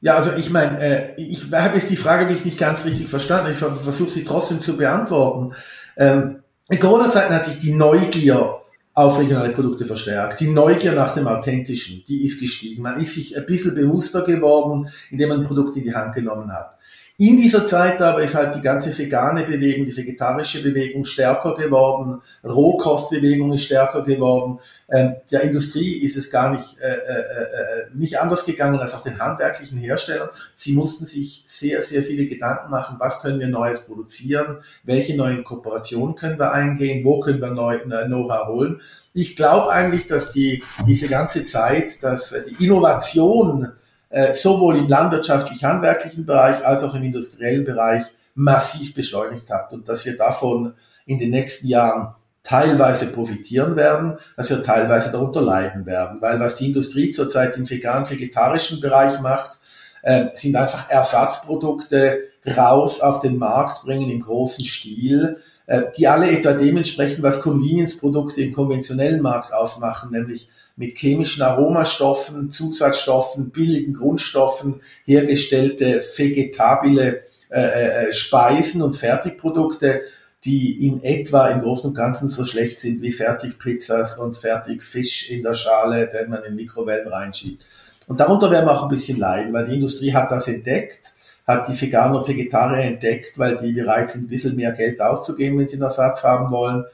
Ja, 0.00 0.16
also 0.16 0.32
ich 0.32 0.50
meine, 0.50 0.80
äh, 0.80 1.22
ich 1.22 1.44
habe 1.52 1.76
jetzt 1.76 1.88
die 1.88 1.96
Frage 1.96 2.24
wirklich 2.28 2.44
nicht 2.44 2.58
ganz 2.58 2.84
richtig 2.84 3.08
verstanden. 3.08 3.52
Ich 3.52 3.58
versuche 3.58 4.10
sie 4.10 4.24
trotzdem 4.24 4.60
zu 4.60 4.76
beantworten. 4.76 5.54
Ähm, 5.96 6.42
in 6.68 6.80
Corona-Zeiten 6.80 7.32
hat 7.32 7.44
sich 7.44 7.58
die 7.58 7.72
Neugier 7.72 8.60
auf 8.92 9.18
regionale 9.18 9.52
Produkte 9.52 9.86
verstärkt. 9.86 10.40
Die 10.40 10.48
Neugier 10.48 10.92
nach 10.92 11.14
dem 11.14 11.26
Authentischen, 11.26 12.04
die 12.06 12.24
ist 12.24 12.40
gestiegen. 12.40 12.82
Man 12.82 13.00
ist 13.00 13.14
sich 13.14 13.36
ein 13.36 13.46
bisschen 13.46 13.74
bewusster 13.74 14.22
geworden, 14.22 14.88
indem 15.10 15.30
man 15.30 15.40
ein 15.40 15.46
Produkt 15.46 15.76
in 15.76 15.84
die 15.84 15.94
Hand 15.94 16.14
genommen 16.14 16.52
hat. 16.52 16.78
In 17.16 17.36
dieser 17.36 17.64
Zeit 17.64 18.02
aber 18.02 18.24
ist 18.24 18.34
halt 18.34 18.56
die 18.56 18.60
ganze 18.60 18.96
vegane 18.96 19.44
Bewegung, 19.44 19.86
die 19.86 19.96
vegetarische 19.96 20.64
Bewegung 20.64 21.04
stärker 21.04 21.54
geworden, 21.54 22.20
Rohkostbewegung 22.42 23.52
ist 23.52 23.66
stärker 23.66 24.02
geworden. 24.02 24.58
Ähm, 24.90 25.14
der 25.30 25.42
Industrie 25.42 25.98
ist 25.98 26.16
es 26.16 26.28
gar 26.28 26.52
nicht, 26.52 26.76
äh, 26.80 26.88
äh, 26.88 26.96
äh, 26.96 27.86
nicht 27.94 28.20
anders 28.20 28.44
gegangen 28.44 28.80
als 28.80 28.94
auch 28.94 29.02
den 29.02 29.20
handwerklichen 29.20 29.78
Herstellern. 29.78 30.28
Sie 30.56 30.72
mussten 30.72 31.06
sich 31.06 31.44
sehr, 31.46 31.82
sehr 31.82 32.02
viele 32.02 32.26
Gedanken 32.26 32.72
machen, 32.72 32.96
was 32.98 33.20
können 33.20 33.38
wir 33.38 33.46
Neues 33.46 33.82
produzieren, 33.82 34.58
welche 34.82 35.16
neuen 35.16 35.44
Kooperationen 35.44 36.16
können 36.16 36.40
wir 36.40 36.52
eingehen, 36.52 37.04
wo 37.04 37.20
können 37.20 37.40
wir 37.40 37.50
neu 37.50 37.76
äh, 37.76 38.06
Know-how 38.06 38.48
holen. 38.48 38.80
Ich 39.12 39.36
glaube 39.36 39.70
eigentlich, 39.70 40.06
dass 40.06 40.32
die, 40.32 40.64
diese 40.84 41.06
ganze 41.06 41.44
Zeit, 41.44 42.02
dass 42.02 42.32
äh, 42.32 42.42
die 42.42 42.64
Innovation 42.64 43.66
äh, 43.66 43.83
sowohl 44.32 44.76
im 44.76 44.88
landwirtschaftlich-handwerklichen 44.88 46.24
Bereich 46.24 46.64
als 46.64 46.84
auch 46.84 46.94
im 46.94 47.02
industriellen 47.02 47.64
Bereich 47.64 48.04
massiv 48.34 48.94
beschleunigt 48.94 49.50
hat 49.50 49.72
und 49.72 49.88
dass 49.88 50.04
wir 50.04 50.16
davon 50.16 50.74
in 51.06 51.18
den 51.18 51.30
nächsten 51.30 51.66
Jahren 51.66 52.14
teilweise 52.44 53.06
profitieren 53.06 53.74
werden, 53.74 54.18
dass 54.36 54.50
wir 54.50 54.62
teilweise 54.62 55.10
darunter 55.10 55.40
leiden 55.40 55.86
werden. 55.86 56.20
Weil 56.20 56.38
was 56.38 56.56
die 56.56 56.66
Industrie 56.66 57.10
zurzeit 57.10 57.56
im 57.56 57.68
vegan-vegetarischen 57.68 58.80
Bereich 58.80 59.18
macht, 59.20 59.58
äh, 60.02 60.26
sind 60.34 60.54
einfach 60.54 60.90
Ersatzprodukte 60.90 62.24
raus 62.46 63.00
auf 63.00 63.20
den 63.20 63.38
Markt 63.38 63.84
bringen 63.84 64.10
im 64.10 64.20
großen 64.20 64.64
Stil, 64.66 65.38
äh, 65.66 65.84
die 65.96 66.06
alle 66.06 66.30
etwa 66.30 66.52
dementsprechend, 66.52 67.22
was 67.22 67.40
Convenience-Produkte 67.40 68.42
im 68.42 68.52
konventionellen 68.52 69.22
Markt 69.22 69.54
ausmachen, 69.54 70.10
nämlich 70.12 70.50
mit 70.76 70.98
chemischen 70.98 71.42
Aromastoffen, 71.42 72.50
Zusatzstoffen, 72.50 73.50
billigen 73.50 73.94
Grundstoffen 73.94 74.80
hergestellte 75.04 76.02
vegetabile 76.16 77.20
äh, 77.50 78.06
äh, 78.08 78.12
Speisen 78.12 78.82
und 78.82 78.96
Fertigprodukte, 78.96 80.02
die 80.44 80.86
in 80.86 81.02
etwa 81.02 81.48
im 81.48 81.60
Großen 81.60 81.90
und 81.90 81.94
Ganzen 81.94 82.28
so 82.28 82.44
schlecht 82.44 82.80
sind 82.80 83.00
wie 83.00 83.12
Fertigpizzas 83.12 84.18
und 84.18 84.36
Fertigfisch 84.36 85.30
in 85.30 85.42
der 85.42 85.54
Schale, 85.54 86.08
den 86.08 86.30
man 86.30 86.42
in 86.44 86.56
Mikrowellen 86.56 87.08
reinschiebt. 87.08 87.64
Und 88.06 88.20
darunter 88.20 88.50
werden 88.50 88.66
wir 88.66 88.72
auch 88.72 88.82
ein 88.82 88.88
bisschen 88.90 89.18
leiden, 89.18 89.52
weil 89.52 89.66
die 89.66 89.76
Industrie 89.76 90.12
hat 90.12 90.30
das 90.30 90.48
entdeckt, 90.48 91.12
hat 91.46 91.68
die 91.68 91.80
Veganer 91.80 92.18
und 92.18 92.28
Vegetarier 92.28 92.84
entdeckt, 92.84 93.38
weil 93.38 93.56
die 93.56 93.72
bereit 93.72 94.10
sind, 94.10 94.24
ein 94.24 94.28
bisschen 94.28 94.56
mehr 94.56 94.72
Geld 94.72 95.00
auszugeben, 95.00 95.58
wenn 95.58 95.68
sie 95.68 95.76
einen 95.76 95.84
Ersatz 95.84 96.22
haben 96.24 96.50
wollen 96.50 96.84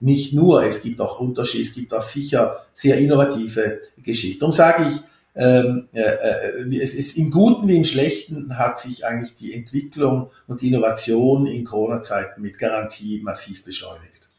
nicht 0.00 0.34
nur, 0.34 0.64
es 0.64 0.82
gibt 0.82 1.00
auch 1.00 1.20
Unterschiede, 1.20 1.68
es 1.68 1.74
gibt 1.74 1.94
auch 1.94 2.02
sicher 2.02 2.66
sehr 2.74 2.98
innovative 2.98 3.80
Geschichten. 3.98 4.40
Darum 4.40 4.54
sage 4.54 4.86
ich, 4.88 5.00
ähm, 5.34 5.88
äh, 5.92 6.00
äh, 6.00 6.82
es 6.82 6.94
ist 6.94 7.16
im 7.16 7.30
Guten 7.30 7.68
wie 7.68 7.76
im 7.76 7.84
Schlechten 7.84 8.58
hat 8.58 8.80
sich 8.80 9.06
eigentlich 9.06 9.34
die 9.34 9.52
Entwicklung 9.52 10.30
und 10.46 10.62
die 10.62 10.68
Innovation 10.68 11.46
in 11.46 11.64
Corona-Zeiten 11.64 12.40
mit 12.40 12.58
Garantie 12.58 13.20
massiv 13.22 13.64
beschleunigt. 13.64 14.30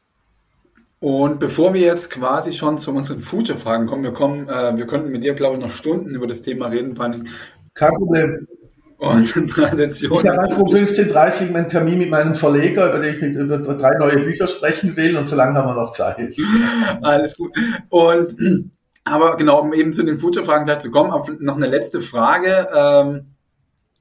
Und 1.00 1.39
bevor 1.39 1.76
wir 1.76 1.82
jetzt 1.82 2.10
quasi 2.10 2.54
schon 2.54 2.80
zu 2.80 2.91
unseren 2.91 3.22
Future-Fragen 3.22 3.86
kommen, 3.86 4.04
wir 4.04 4.13
kommen, 4.13 4.50
äh, 4.50 4.76
wir 4.76 4.88
könnten 4.88 5.12
mit 5.12 5.24
dir, 5.24 5.36
glaube 5.36 5.58
ich, 5.58 5.62
noch 5.62 5.70
Stunden 5.70 6.15
über 6.15 6.26
das 6.26 6.41
Thema 6.41 6.67
reden. 6.67 6.96
Kein 7.76 7.93
Problem 7.93 8.48
und 8.97 9.49
Tradition. 9.49 10.23
Ich 10.23 10.29
habe 10.29 10.41
einfach 10.41 10.57
um 10.57 10.69
15.30 10.69 11.47
Uhr 11.47 11.53
meinen 11.53 11.67
Termin 11.69 11.99
mit 11.99 12.10
meinem 12.10 12.36
Verleger, 12.36 12.89
über 12.89 12.99
den 12.99 13.15
ich 13.15 13.21
mit 13.21 13.36
über 13.36 13.57
drei 13.57 13.97
neue 13.97 14.19
Bücher 14.19 14.47
sprechen 14.47 14.95
will 14.95 15.17
und 15.17 15.29
so 15.29 15.36
lange 15.36 15.57
haben 15.57 15.67
wir 15.67 15.75
noch 15.75 15.91
Zeit. 15.91 16.36
Alles 17.01 17.38
gut. 17.38 17.55
Und 17.89 18.71
aber 19.03 19.38
genau, 19.38 19.62
um 19.62 19.73
eben 19.73 19.93
zu 19.93 20.03
den 20.03 20.17
Future-Fragen 20.17 20.65
gleich 20.65 20.79
zu 20.79 20.91
kommen, 20.91 21.12
noch 21.39 21.55
eine 21.55 21.67
letzte 21.67 22.01
Frage. 22.01 22.67
Ähm, 22.75 23.36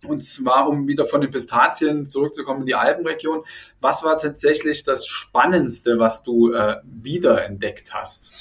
und 0.06 0.22
zwar, 0.22 0.68
um 0.68 0.88
wieder 0.88 1.06
von 1.06 1.20
den 1.20 1.30
Pistazien 1.30 2.06
zurückzukommen 2.06 2.61
in 2.61 2.66
die 2.66 2.74
Alpenregion. 2.74 3.42
Was 3.80 4.02
war 4.02 4.18
tatsächlich 4.18 4.85
das 4.85 5.06
Spannendste, 5.06 5.98
was 5.98 6.22
du 6.22 6.52
äh, 6.52 6.76
wiederentdeckt 6.85 7.94
hast? 7.94 8.32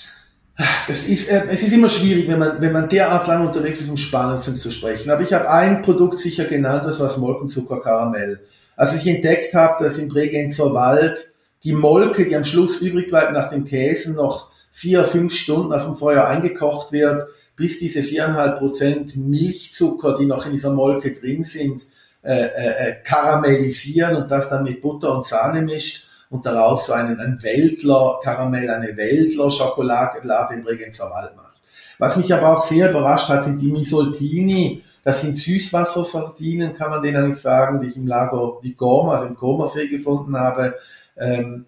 Es 0.88 1.08
ist, 1.08 1.30
äh, 1.30 1.44
es 1.50 1.64
ist 1.64 1.74
immer 1.74 1.90
schwierig, 1.90 2.28
wenn 2.30 2.40
man, 2.40 2.62
wenn 2.62 2.72
man 2.72 2.88
derart 2.88 3.28
lang 3.28 3.46
unterwegs 3.46 3.82
ist, 3.82 3.90
um 3.90 3.98
Spannendsten 3.98 4.56
zu 4.56 4.72
sprechen. 4.72 5.10
Aber 5.10 5.22
ich 5.22 5.34
habe 5.34 5.50
ein 5.50 5.82
Produkt 5.82 6.20
sicher 6.20 6.46
genannt, 6.46 6.86
das 6.86 7.00
war 7.00 7.08
das 7.08 7.18
Molkenzuckerkaramell. 7.18 8.40
Als 8.78 8.96
ich 8.96 9.08
entdeckt 9.08 9.54
habe, 9.54 9.84
dass 9.84 9.98
im 9.98 10.08
Bregenzer 10.08 10.74
Wald 10.74 11.18
die 11.64 11.74
Molke, 11.74 12.26
die 12.26 12.36
am 12.36 12.44
Schluss 12.44 12.80
übrig 12.80 13.10
bleibt 13.10 13.34
nach 13.34 13.50
dem 13.50 13.66
Käsen, 13.66 14.16
noch 14.16 14.50
vier, 14.72 15.06
fünf 15.06 15.34
Stunden 15.34 15.74
auf 15.74 15.84
dem 15.84 15.96
Feuer 15.96 16.26
eingekocht 16.26 16.92
wird, 16.92 17.28
bis 17.56 17.80
diese 17.80 18.04
viereinhalb 18.04 18.60
Prozent 18.60 19.16
Milchzucker, 19.16 20.18
die 20.18 20.26
noch 20.26 20.46
in 20.46 20.52
dieser 20.54 20.74
Molke 20.74 21.14
drin 21.14 21.44
sind, 21.44 21.84
äh, 22.22 22.34
äh, 22.34 22.90
äh 22.90 22.96
karamellisieren 23.04 24.16
und 24.16 24.32
das 24.32 24.50
dann 24.50 24.64
mit 24.64 24.82
Butter 24.82 25.16
und 25.18 25.26
Sahne 25.26 25.62
mischt 25.62 26.05
und 26.30 26.46
daraus 26.46 26.88
so 26.88 26.94
einen, 26.94 27.20
ein 27.20 27.42
Weltler-Karamell, 27.42 28.70
eine 28.70 28.96
Weltler-Schokolade 28.96 30.54
im 30.54 30.64
Bregenzer 30.64 31.10
Wald 31.12 31.36
macht. 31.36 31.46
Was 31.98 32.18
mich 32.18 32.34
aber 32.34 32.58
auch 32.58 32.64
sehr 32.64 32.90
überrascht 32.90 33.30
hat, 33.30 33.44
sind 33.44 33.62
die 33.62 33.72
Misoltini. 33.72 34.84
Das 35.04 35.22
sind 35.22 35.38
Süßwassersardinen, 35.38 36.74
kann 36.74 36.90
man 36.90 37.04
denen 37.04 37.18
eigentlich 37.18 37.42
sagen, 37.42 37.80
die 37.80 37.88
ich 37.88 37.98
im 37.98 38.08
Lago 38.08 38.60
di 38.64 38.74
Goma, 38.74 39.14
also 39.14 39.28
im 39.28 39.36
Gomersee 39.36 39.88
gefunden 39.88 40.36
habe. 40.38 40.76
Ähm, 41.16 41.66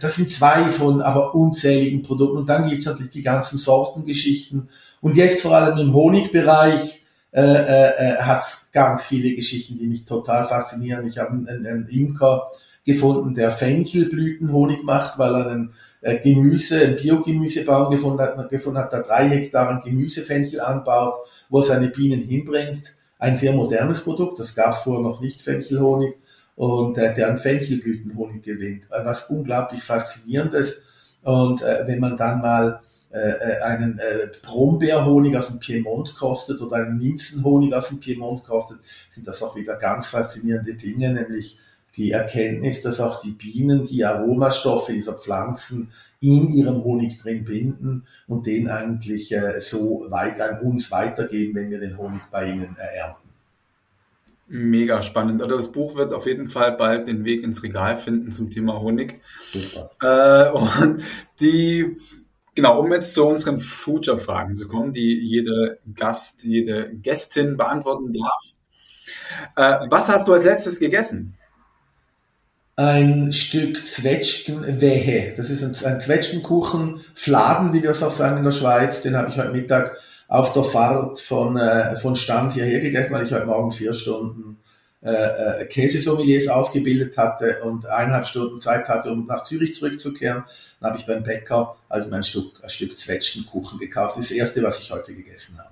das 0.00 0.16
sind 0.16 0.30
zwei 0.30 0.64
von 0.64 1.02
aber 1.02 1.34
unzähligen 1.34 2.02
Produkten. 2.02 2.38
Und 2.38 2.48
dann 2.48 2.68
gibt 2.68 2.80
es 2.80 2.86
natürlich 2.86 3.12
die 3.12 3.22
ganzen 3.22 3.58
Sortengeschichten. 3.58 4.68
Und 5.00 5.16
jetzt 5.16 5.42
vor 5.42 5.52
allem 5.52 5.78
im 5.78 5.94
Honigbereich 5.94 7.02
äh, 7.32 7.40
äh, 7.42 8.16
hat 8.18 8.40
es 8.40 8.70
ganz 8.72 9.06
viele 9.06 9.34
Geschichten, 9.34 9.78
die 9.78 9.86
mich 9.86 10.04
total 10.04 10.46
faszinieren. 10.46 11.06
Ich 11.06 11.18
habe 11.18 11.32
einen, 11.32 11.66
einen 11.66 11.88
Imker 11.88 12.50
gefunden, 12.86 13.34
der 13.34 13.50
Fenchelblütenhonig 13.50 14.84
macht, 14.84 15.18
weil 15.18 15.34
er 15.34 15.46
einen 15.50 15.72
äh, 16.00 16.18
Gemüse, 16.18 16.80
einen 16.80 16.96
Biogemüsebaum 16.96 17.90
gefunden 17.90 18.20
hat, 18.20 18.48
gefunden 18.48 18.78
hat, 18.78 18.92
der 18.92 19.02
drei 19.02 19.28
Hektar 19.28 19.82
Gemüsefenchel 19.84 20.60
anbaut, 20.60 21.16
wo 21.48 21.58
er 21.58 21.64
seine 21.64 21.88
Bienen 21.88 22.22
hinbringt. 22.22 22.94
Ein 23.18 23.36
sehr 23.36 23.52
modernes 23.52 24.00
Produkt, 24.00 24.38
das 24.38 24.54
gab 24.54 24.72
es 24.72 24.80
vorher 24.80 25.02
noch 25.02 25.20
nicht, 25.20 25.42
Fenchelhonig, 25.42 26.14
und 26.54 26.96
äh, 26.96 27.12
der 27.12 27.28
einen 27.28 27.38
Fenchelblütenhonig 27.38 28.42
gewinnt. 28.42 28.84
Äh, 28.90 29.04
was 29.04 29.28
unglaublich 29.28 29.82
faszinierendes. 29.82 30.84
Und 31.22 31.62
äh, 31.62 31.86
wenn 31.86 31.98
man 31.98 32.16
dann 32.16 32.40
mal 32.40 32.80
äh, 33.12 33.18
äh, 33.18 33.60
einen 33.62 33.98
äh, 33.98 34.28
Brombeerhonig 34.42 35.36
aus 35.36 35.48
dem 35.48 35.58
Piemont 35.58 36.14
kostet 36.14 36.60
oder 36.60 36.76
einen 36.76 36.98
Minzenhonig 36.98 37.74
aus 37.74 37.88
dem 37.88 37.98
Piemont 37.98 38.44
kostet, 38.44 38.78
sind 39.10 39.26
das 39.26 39.42
auch 39.42 39.56
wieder 39.56 39.76
ganz 39.76 40.08
faszinierende 40.08 40.74
Dinge, 40.74 41.12
nämlich 41.12 41.58
die 41.96 42.12
Erkenntnis, 42.12 42.82
dass 42.82 43.00
auch 43.00 43.20
die 43.20 43.32
Bienen 43.32 43.84
die 43.84 44.04
Aromastoffe 44.04 44.92
dieser 44.92 45.14
Pflanzen 45.14 45.90
in 46.20 46.52
ihrem 46.52 46.84
Honig 46.84 47.18
drin 47.18 47.44
binden 47.44 48.06
und 48.26 48.46
den 48.46 48.68
eigentlich 48.68 49.32
äh, 49.32 49.60
so 49.60 50.06
weit 50.08 50.40
an 50.40 50.60
uns 50.60 50.90
weitergeben, 50.90 51.54
wenn 51.54 51.70
wir 51.70 51.80
den 51.80 51.96
Honig 51.96 52.22
bei 52.30 52.50
ihnen 52.50 52.76
äh, 52.78 52.98
ernten. 52.98 53.26
Mega 54.48 55.02
spannend. 55.02 55.42
Also 55.42 55.56
das 55.56 55.72
Buch 55.72 55.96
wird 55.96 56.12
auf 56.12 56.26
jeden 56.26 56.48
Fall 56.48 56.72
bald 56.76 57.08
den 57.08 57.24
Weg 57.24 57.42
ins 57.42 57.62
Regal 57.62 57.96
finden 57.96 58.30
zum 58.30 58.48
Thema 58.48 58.80
Honig. 58.80 59.20
Super. 59.48 59.90
Äh, 60.00 60.50
und 60.52 61.02
die, 61.40 61.96
genau, 62.54 62.80
um 62.80 62.92
jetzt 62.92 63.12
zu 63.12 63.26
unseren 63.26 63.58
Future-Fragen 63.58 64.56
zu 64.56 64.68
kommen, 64.68 64.92
die 64.92 65.18
jede 65.18 65.78
Gast, 65.94 66.44
jede 66.44 66.94
Gästin 66.94 67.56
beantworten 67.56 68.12
darf. 68.12 68.42
Äh, 69.56 69.86
was 69.90 70.08
hast 70.08 70.28
du 70.28 70.32
als 70.32 70.44
letztes 70.44 70.78
gegessen? 70.78 71.34
Ein 72.76 73.32
Stück 73.32 73.86
Zwetschgenwehe. 73.86 75.34
Das 75.36 75.48
ist 75.48 75.62
ein, 75.62 75.74
ein 75.84 76.00
Zwetschgenkuchen, 76.00 77.00
Fladen, 77.14 77.72
wie 77.72 77.82
wir 77.82 77.90
es 77.90 78.02
auch 78.02 78.12
sagen 78.12 78.38
in 78.38 78.44
der 78.44 78.52
Schweiz. 78.52 79.00
Den 79.00 79.16
habe 79.16 79.30
ich 79.30 79.38
heute 79.38 79.50
Mittag 79.50 79.96
auf 80.28 80.52
der 80.52 80.64
Fahrt 80.64 81.18
von, 81.18 81.56
äh, 81.56 81.96
von 81.96 82.16
Stanz 82.16 82.54
hierher 82.54 82.80
gegessen, 82.80 83.14
weil 83.14 83.24
ich 83.24 83.32
heute 83.32 83.46
Morgen 83.46 83.72
vier 83.72 83.94
Stunden 83.94 84.58
äh, 85.02 85.62
äh, 85.62 85.66
Käsesommeliers 85.66 86.48
ausgebildet 86.48 87.16
hatte 87.16 87.62
und 87.62 87.86
eineinhalb 87.86 88.26
Stunden 88.26 88.60
Zeit 88.60 88.88
hatte, 88.88 89.10
um 89.10 89.26
nach 89.26 89.44
Zürich 89.44 89.74
zurückzukehren. 89.74 90.44
Dann 90.80 90.90
habe 90.90 90.98
ich 90.98 91.06
beim 91.06 91.22
Bäcker 91.22 91.76
also 91.88 92.10
ein 92.10 92.22
Stück, 92.22 92.62
ein 92.62 92.68
Stück 92.68 92.98
Zwetschgenkuchen 92.98 93.78
gekauft. 93.78 94.18
Das 94.18 94.30
erste, 94.30 94.62
was 94.62 94.80
ich 94.80 94.90
heute 94.90 95.14
gegessen 95.14 95.58
habe. 95.58 95.70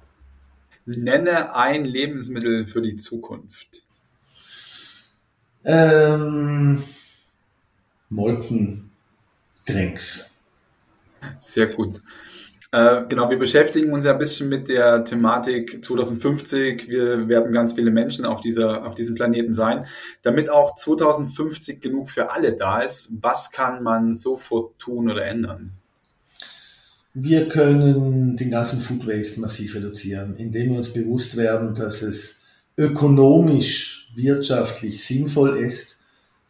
Nenne 0.87 1.55
ein 1.55 1.85
Lebensmittel 1.85 2.65
für 2.65 2.81
die 2.81 2.97
Zukunft. 2.97 3.84
Ähm, 5.65 6.83
Molkendrinks. 8.11 10.37
Sehr 11.39 11.69
gut. 11.69 12.03
Äh, 12.75 13.05
genau, 13.09 13.31
wir 13.31 13.39
beschäftigen 13.39 13.93
uns 13.93 14.05
ja 14.05 14.13
ein 14.13 14.19
bisschen 14.19 14.49
mit 14.49 14.69
der 14.69 15.05
Thematik 15.05 15.85
2050. 15.85 16.89
Wir 16.89 17.29
werden 17.29 17.53
ganz 17.53 17.75
viele 17.75 17.93
Menschen 17.93 18.25
auf, 18.25 18.41
dieser, 18.41 18.85
auf 18.85 18.97
diesem 18.97 19.15
Planeten 19.15 19.55
sein. 19.55 19.87
Damit 20.23 20.51
auch 20.51 20.75
2050 20.75 21.81
genug 21.81 22.11
für 22.11 22.33
alle 22.33 22.55
da 22.55 22.81
ist, 22.81 23.13
was 23.21 23.53
kann 23.53 23.85
man 23.85 24.13
sofort 24.13 24.77
tun 24.81 25.09
oder 25.09 25.25
ändern? 25.25 25.71
Wir 27.13 27.49
können 27.49 28.37
den 28.37 28.51
ganzen 28.51 28.81
Food 28.81 29.07
Waste 29.07 29.41
massiv 29.41 29.77
reduzieren, 29.77 30.35
indem 30.35 30.71
wir 30.71 30.79
uns 30.79 30.93
bewusst 30.93 31.37
werden, 31.37 31.77
dass 31.77 32.03
es 32.03 32.41
ökonomisch, 32.77 34.04
wirtschaftlich 34.17 35.05
sinnvoll 35.05 35.59
ist, 35.59 35.99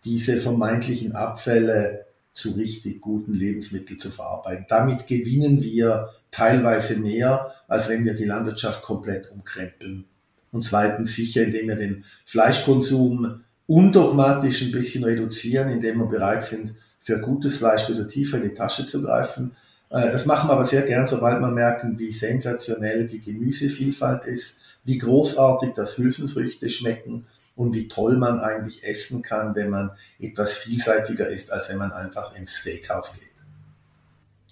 diese 0.04 0.36
vermeintlichen 0.36 1.12
Abfälle 1.12 2.06
zu 2.34 2.50
richtig 2.52 3.00
guten 3.00 3.32
Lebensmitteln 3.32 3.98
zu 3.98 4.10
verarbeiten. 4.10 4.66
Damit 4.68 5.06
gewinnen 5.06 5.62
wir 5.62 6.10
teilweise 6.30 6.98
mehr, 6.98 7.52
als 7.68 7.88
wenn 7.88 8.04
wir 8.04 8.14
die 8.14 8.24
Landwirtschaft 8.24 8.82
komplett 8.82 9.30
umkrempeln. 9.30 10.04
Und 10.52 10.64
zweitens 10.64 11.14
sicher, 11.14 11.44
indem 11.44 11.68
wir 11.68 11.76
den 11.76 12.04
Fleischkonsum 12.26 13.44
undogmatisch 13.66 14.62
ein 14.62 14.72
bisschen 14.72 15.04
reduzieren, 15.04 15.70
indem 15.70 15.98
wir 15.98 16.06
bereit 16.06 16.44
sind, 16.44 16.74
für 17.00 17.18
gutes 17.20 17.58
Fleisch 17.58 17.88
wieder 17.88 18.08
tiefer 18.08 18.38
in 18.38 18.44
die 18.44 18.54
Tasche 18.54 18.86
zu 18.86 19.02
greifen. 19.02 19.56
Äh, 19.90 20.10
das 20.10 20.26
machen 20.26 20.48
wir 20.48 20.54
aber 20.54 20.66
sehr 20.66 20.82
gern, 20.82 21.06
sobald 21.06 21.40
wir 21.40 21.50
merken, 21.50 21.98
wie 21.98 22.10
sensationell 22.10 23.06
die 23.06 23.20
Gemüsevielfalt 23.20 24.24
ist, 24.24 24.58
wie 24.84 24.98
großartig 24.98 25.72
das 25.74 25.96
Hülsenfrüchte 25.96 26.68
schmecken 26.68 27.26
und 27.56 27.74
wie 27.74 27.88
toll 27.88 28.16
man 28.16 28.40
eigentlich 28.40 28.84
essen 28.84 29.22
kann, 29.22 29.54
wenn 29.54 29.70
man 29.70 29.92
etwas 30.18 30.56
vielseitiger 30.56 31.28
ist, 31.28 31.52
als 31.52 31.70
wenn 31.70 31.78
man 31.78 31.92
einfach 31.92 32.36
ins 32.36 32.56
Steakhouse 32.56 33.14
geht. 33.14 33.30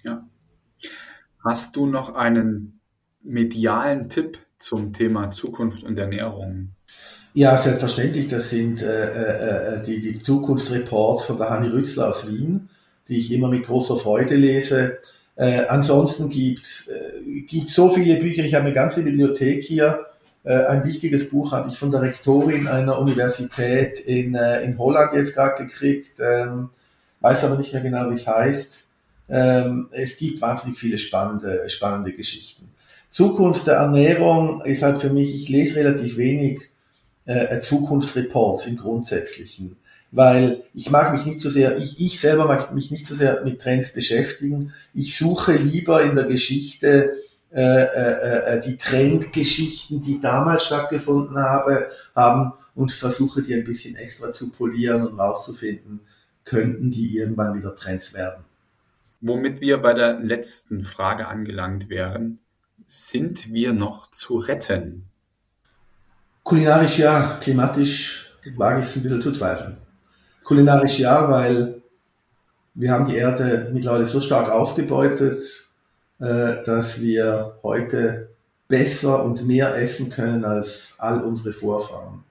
Ja. 0.04 0.26
Hast 1.44 1.76
du 1.76 1.86
noch 1.86 2.14
einen 2.14 2.80
medialen 3.22 4.08
Tipp 4.08 4.38
zum 4.58 4.92
Thema 4.92 5.30
Zukunft 5.30 5.84
und 5.84 5.98
Ernährung? 5.98 6.70
Ja, 7.34 7.56
selbstverständlich. 7.58 8.28
Das 8.28 8.50
sind 8.50 8.82
äh, 8.82 8.86
äh, 8.86 9.76
äh 9.76 9.82
die, 9.82 10.00
die 10.00 10.22
Zukunftsreports 10.22 11.24
von 11.24 11.38
der 11.38 11.50
Hanni 11.50 11.68
Rützler 11.68 12.08
aus 12.08 12.30
Wien, 12.30 12.68
die 13.08 13.18
ich 13.18 13.32
immer 13.32 13.48
mit 13.48 13.64
großer 13.64 13.96
Freude 13.96 14.36
lese. 14.36 14.98
Äh, 15.34 15.64
ansonsten 15.66 16.28
gibt 16.28 16.64
es 16.64 16.88
äh, 16.88 17.66
so 17.66 17.90
viele 17.90 18.16
Bücher. 18.16 18.44
Ich 18.44 18.54
habe 18.54 18.66
eine 18.66 18.74
ganze 18.74 19.02
Bibliothek 19.02 19.62
hier 19.64 20.06
ein 20.50 20.84
wichtiges 20.84 21.30
Buch 21.30 21.52
habe 21.52 21.68
ich 21.68 21.78
von 21.78 21.90
der 21.90 22.02
Rektorin 22.02 22.66
einer 22.66 22.98
Universität 22.98 24.00
in, 24.00 24.34
äh, 24.34 24.62
in 24.62 24.76
Holland 24.78 25.14
jetzt 25.14 25.34
gerade 25.34 25.64
gekriegt, 25.64 26.18
ähm, 26.20 26.70
weiß 27.20 27.44
aber 27.44 27.56
nicht 27.56 27.72
mehr 27.72 27.82
genau, 27.82 28.10
wie 28.10 28.14
es 28.14 28.26
heißt. 28.26 28.90
Ähm, 29.28 29.88
es 29.92 30.16
gibt 30.16 30.40
wahnsinnig 30.40 30.78
viele 30.78 30.98
spannende, 30.98 31.68
spannende 31.68 32.12
Geschichten. 32.12 32.68
Zukunft 33.10 33.66
der 33.66 33.74
Ernährung 33.74 34.62
ist 34.64 34.82
halt 34.82 35.00
für 35.00 35.10
mich, 35.10 35.34
ich 35.34 35.48
lese 35.48 35.76
relativ 35.76 36.16
wenig 36.16 36.70
äh, 37.24 37.60
Zukunftsreports 37.60 38.66
im 38.66 38.78
Grundsätzlichen, 38.78 39.76
weil 40.10 40.64
ich 40.74 40.90
mag 40.90 41.12
mich 41.12 41.24
nicht 41.24 41.40
so 41.40 41.50
sehr, 41.50 41.78
ich, 41.78 42.00
ich 42.00 42.18
selber 42.18 42.46
mag 42.46 42.74
mich 42.74 42.90
nicht 42.90 43.06
so 43.06 43.14
sehr 43.14 43.42
mit 43.44 43.60
Trends 43.60 43.92
beschäftigen. 43.92 44.72
Ich 44.92 45.16
suche 45.16 45.52
lieber 45.52 46.02
in 46.02 46.16
der 46.16 46.24
Geschichte 46.24 47.12
äh, 47.54 47.82
äh, 47.82 48.56
äh, 48.56 48.60
die 48.60 48.78
Trendgeschichten, 48.78 50.00
die 50.00 50.18
damals 50.18 50.64
stattgefunden 50.64 51.36
habe, 51.36 51.90
haben 52.14 52.54
und 52.74 52.92
versuche 52.92 53.42
die 53.42 53.54
ein 53.54 53.64
bisschen 53.64 53.94
extra 53.96 54.32
zu 54.32 54.50
polieren 54.50 55.06
und 55.06 55.18
rauszufinden, 55.18 56.00
könnten 56.44 56.90
die 56.90 57.16
irgendwann 57.18 57.54
wieder 57.54 57.76
Trends 57.76 58.14
werden. 58.14 58.44
Womit 59.20 59.60
wir 59.60 59.82
bei 59.82 59.92
der 59.92 60.18
letzten 60.18 60.82
Frage 60.82 61.28
angelangt 61.28 61.90
wären, 61.90 62.38
sind 62.86 63.52
wir 63.52 63.74
noch 63.74 64.10
zu 64.10 64.38
retten? 64.38 65.04
Kulinarisch 66.44 66.98
ja, 66.98 67.38
klimatisch 67.40 68.32
wage 68.56 68.80
ich 68.80 68.86
es 68.86 68.96
ein 68.96 69.02
bisschen 69.02 69.20
zu 69.20 69.32
zweifeln. 69.32 69.76
Kulinarisch 70.42 70.98
ja, 70.98 71.30
weil 71.30 71.82
wir 72.74 72.92
haben 72.92 73.04
die 73.04 73.16
Erde 73.16 73.70
mittlerweile 73.74 74.06
so 74.06 74.20
stark 74.20 74.48
ausgebeutet, 74.50 75.68
äh, 76.20 76.62
dass 76.64 77.00
wir 77.00 77.58
heute 77.62 78.30
besser 78.68 79.24
und 79.24 79.46
mehr 79.46 79.76
essen 79.76 80.08
können 80.10 80.44
als 80.44 80.94
all 80.98 81.22
unsere 81.22 81.52
Vorfahren. 81.52 82.24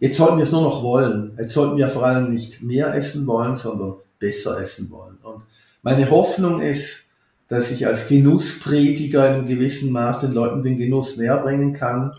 Jetzt 0.00 0.16
sollten 0.16 0.38
wir 0.38 0.44
es 0.44 0.52
nur 0.52 0.62
noch 0.62 0.82
wollen. 0.82 1.36
Jetzt 1.38 1.54
sollten 1.54 1.76
wir 1.76 1.88
vor 1.88 2.04
allem 2.04 2.30
nicht 2.30 2.62
mehr 2.62 2.94
essen 2.94 3.26
wollen, 3.26 3.56
sondern 3.56 3.94
besser 4.18 4.60
essen 4.60 4.90
wollen. 4.90 5.16
Und 5.22 5.44
meine 5.82 6.10
Hoffnung 6.10 6.60
ist, 6.60 7.04
dass 7.48 7.70
ich 7.70 7.86
als 7.86 8.08
Genussprediger 8.08 9.28
in 9.28 9.34
einem 9.34 9.46
gewissen 9.46 9.92
Maß 9.92 10.20
den 10.20 10.32
Leuten 10.32 10.62
den 10.62 10.78
Genuss 10.78 11.16
näher 11.18 11.38
bringen 11.38 11.72
kann, 11.72 12.12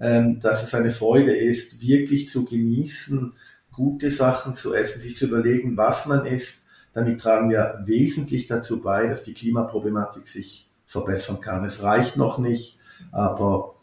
ähm, 0.00 0.40
dass 0.40 0.62
es 0.62 0.74
eine 0.74 0.90
Freude 0.90 1.32
ist, 1.32 1.82
wirklich 1.82 2.28
zu 2.28 2.44
genießen, 2.44 3.34
gute 3.72 4.10
Sachen 4.10 4.54
zu 4.54 4.74
essen, 4.74 5.00
sich 5.00 5.16
zu 5.16 5.26
überlegen, 5.26 5.76
was 5.76 6.06
man 6.06 6.24
isst. 6.24 6.64
Damit 6.98 7.20
tragen 7.20 7.48
wir 7.48 7.80
wesentlich 7.84 8.46
dazu 8.46 8.82
bei, 8.82 9.06
dass 9.06 9.22
die 9.22 9.32
Klimaproblematik 9.32 10.26
sich 10.26 10.68
verbessern 10.84 11.40
kann. 11.40 11.64
Es 11.64 11.84
reicht 11.84 12.16
noch 12.16 12.38
nicht, 12.38 12.76
aber 13.12 13.76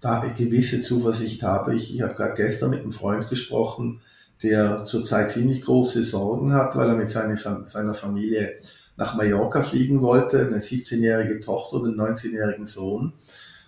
da 0.00 0.18
gewisse 0.36 0.82
Zuversicht 0.82 1.44
habe 1.44 1.76
ich. 1.76 1.94
Ich 1.94 2.02
habe 2.02 2.14
gerade 2.14 2.34
gestern 2.34 2.70
mit 2.70 2.80
einem 2.80 2.90
Freund 2.90 3.28
gesprochen, 3.28 4.00
der 4.42 4.84
zurzeit 4.84 5.30
ziemlich 5.30 5.62
große 5.62 6.02
Sorgen 6.02 6.54
hat, 6.54 6.74
weil 6.74 6.88
er 6.88 6.96
mit 6.96 7.08
seiner 7.08 7.94
Familie 7.94 8.54
nach 8.96 9.14
Mallorca 9.14 9.62
fliegen 9.62 10.02
wollte, 10.02 10.40
eine 10.40 10.58
17-jährige 10.58 11.38
Tochter 11.38 11.76
und 11.76 11.86
einen 11.86 12.00
19-jährigen 12.00 12.66
Sohn. 12.66 13.12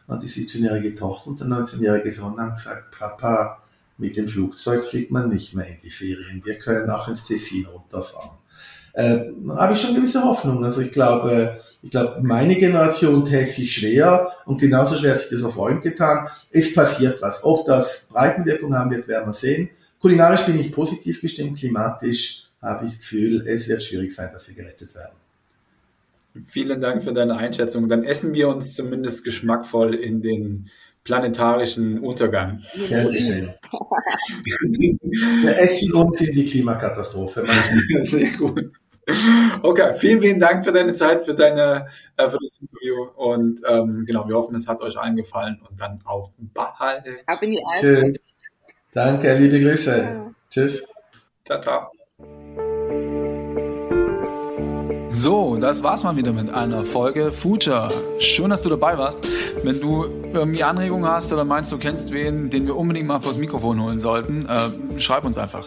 Und 0.09 0.25
die 0.25 0.29
17-jährige 0.29 0.97
Tochter 0.97 1.29
und 1.29 1.39
der 1.39 1.47
19-jährige 1.47 2.13
Sohn 2.13 2.37
haben 2.41 2.57
gesagt, 2.57 2.99
Papa, 2.99 3.63
mit 3.97 4.17
dem 4.17 4.27
Flugzeug 4.27 4.85
fliegt 4.85 5.13
man 5.13 5.29
nicht 5.29 5.55
mehr 5.55 5.69
in 5.69 5.79
die 5.85 5.91
Ferien. 5.91 6.45
Wir 6.45 6.59
können 6.59 6.91
auch 6.91 7.07
ins 7.07 7.25
Tessin 7.25 7.67
runterfahren. 7.67 8.39
Äh, 8.99 9.31
habe 9.51 9.75
ich 9.75 9.81
schon 9.81 9.95
gewisse 9.95 10.25
Hoffnung. 10.25 10.65
Also 10.65 10.81
ich 10.81 10.91
glaube, 10.91 11.61
ich 11.83 11.91
glaube, 11.91 12.21
meine 12.21 12.57
Generation 12.57 13.25
täte 13.25 13.49
sich 13.49 13.73
schwer 13.73 14.33
und 14.45 14.61
genauso 14.61 14.97
schwer 14.97 15.13
hat 15.13 15.21
sich 15.21 15.31
das 15.31 15.45
auf 15.45 15.55
Freund 15.55 15.83
getan. 15.83 16.27
Es 16.51 16.75
passiert 16.75 17.23
was. 17.23 17.45
Ob 17.45 17.65
das 17.65 18.09
Breitenwirkung 18.11 18.75
haben 18.75 18.91
wird, 18.91 19.07
werden 19.07 19.29
wir 19.29 19.35
sehen. 19.35 19.71
Kulinarisch 20.01 20.47
bin 20.47 20.59
ich 20.59 20.73
positiv 20.73 21.21
gestimmt, 21.21 21.59
klimatisch 21.59 22.49
habe 22.61 22.87
ich 22.87 22.91
das 22.91 23.01
Gefühl, 23.01 23.47
es 23.47 23.69
wird 23.69 23.85
schwierig 23.85 24.13
sein, 24.13 24.31
dass 24.33 24.49
wir 24.49 24.57
gerettet 24.57 24.93
werden. 24.97 25.15
Vielen 26.45 26.81
Dank 26.81 27.05
für 27.05 27.13
deine 27.13 27.37
Einschätzung. 27.37 27.89
Dann 27.89 28.03
essen 28.03 28.35
wir 28.35 28.49
uns 28.49 28.75
zumindest 28.75 29.23
geschmackvoll 29.23 29.95
in 29.95 30.23
den 30.23 30.71
planetarischen 31.05 32.01
Untergang. 32.01 32.63
Geschehen. 32.75 33.55
Der 35.45 35.63
Essgrund 35.63 36.17
sind 36.17 36.35
die 36.35 36.47
Klimakatastrophe. 36.47 37.47
Sehr 38.01 38.33
gut. 38.33 38.73
Okay, 39.63 39.95
vielen, 39.97 40.21
vielen 40.21 40.39
Dank 40.39 40.65
für 40.65 40.73
deine 40.73 40.93
Zeit, 40.93 41.25
für 41.25 41.35
deine, 41.35 41.89
äh, 42.17 42.29
für 42.29 42.39
das 42.43 42.59
Interview 42.61 43.05
und 43.17 43.61
ähm, 43.67 44.05
genau, 44.07 44.29
wir 44.29 44.37
hoffen, 44.37 44.55
es 44.55 44.69
hat 44.69 44.81
euch 44.81 44.99
allen 44.99 45.17
gefallen 45.17 45.61
und 45.69 45.81
dann 45.81 46.01
auf 46.05 46.33
bald. 46.39 47.05
Ab 47.27 47.43
in 47.43 47.53
die 47.53 47.63
Tschüss. 47.81 48.19
Danke, 48.93 49.35
liebe 49.37 49.61
Grüße. 49.61 49.99
Ja. 49.99 50.31
Tschüss. 50.51 50.83
Ciao, 51.47 51.61
ciao. 51.61 51.91
So, 55.11 55.57
das 55.57 55.83
war's 55.83 56.05
mal 56.05 56.17
wieder 56.17 56.33
mit 56.33 56.49
einer 56.51 56.85
Folge 56.85 57.33
Future. 57.33 57.91
Schön, 58.21 58.51
dass 58.51 58.63
du 58.63 58.69
dabei 58.69 58.99
warst. 58.99 59.21
Wenn 59.65 59.81
du 59.81 60.05
irgendwie 60.33 60.63
Anregungen 60.63 61.11
hast 61.11 61.33
oder 61.33 61.45
meinst, 61.45 61.73
du 61.73 61.79
kennst 61.79 62.13
wen, 62.13 62.51
den 62.51 62.67
wir 62.67 62.77
unbedingt 62.77 63.09
mal 63.09 63.19
vors 63.19 63.37
Mikrofon 63.37 63.83
holen 63.83 64.01
sollten, 64.01 64.47
äh, 64.47 65.01
schreib 65.01 65.25
uns 65.25 65.37
einfach. 65.37 65.67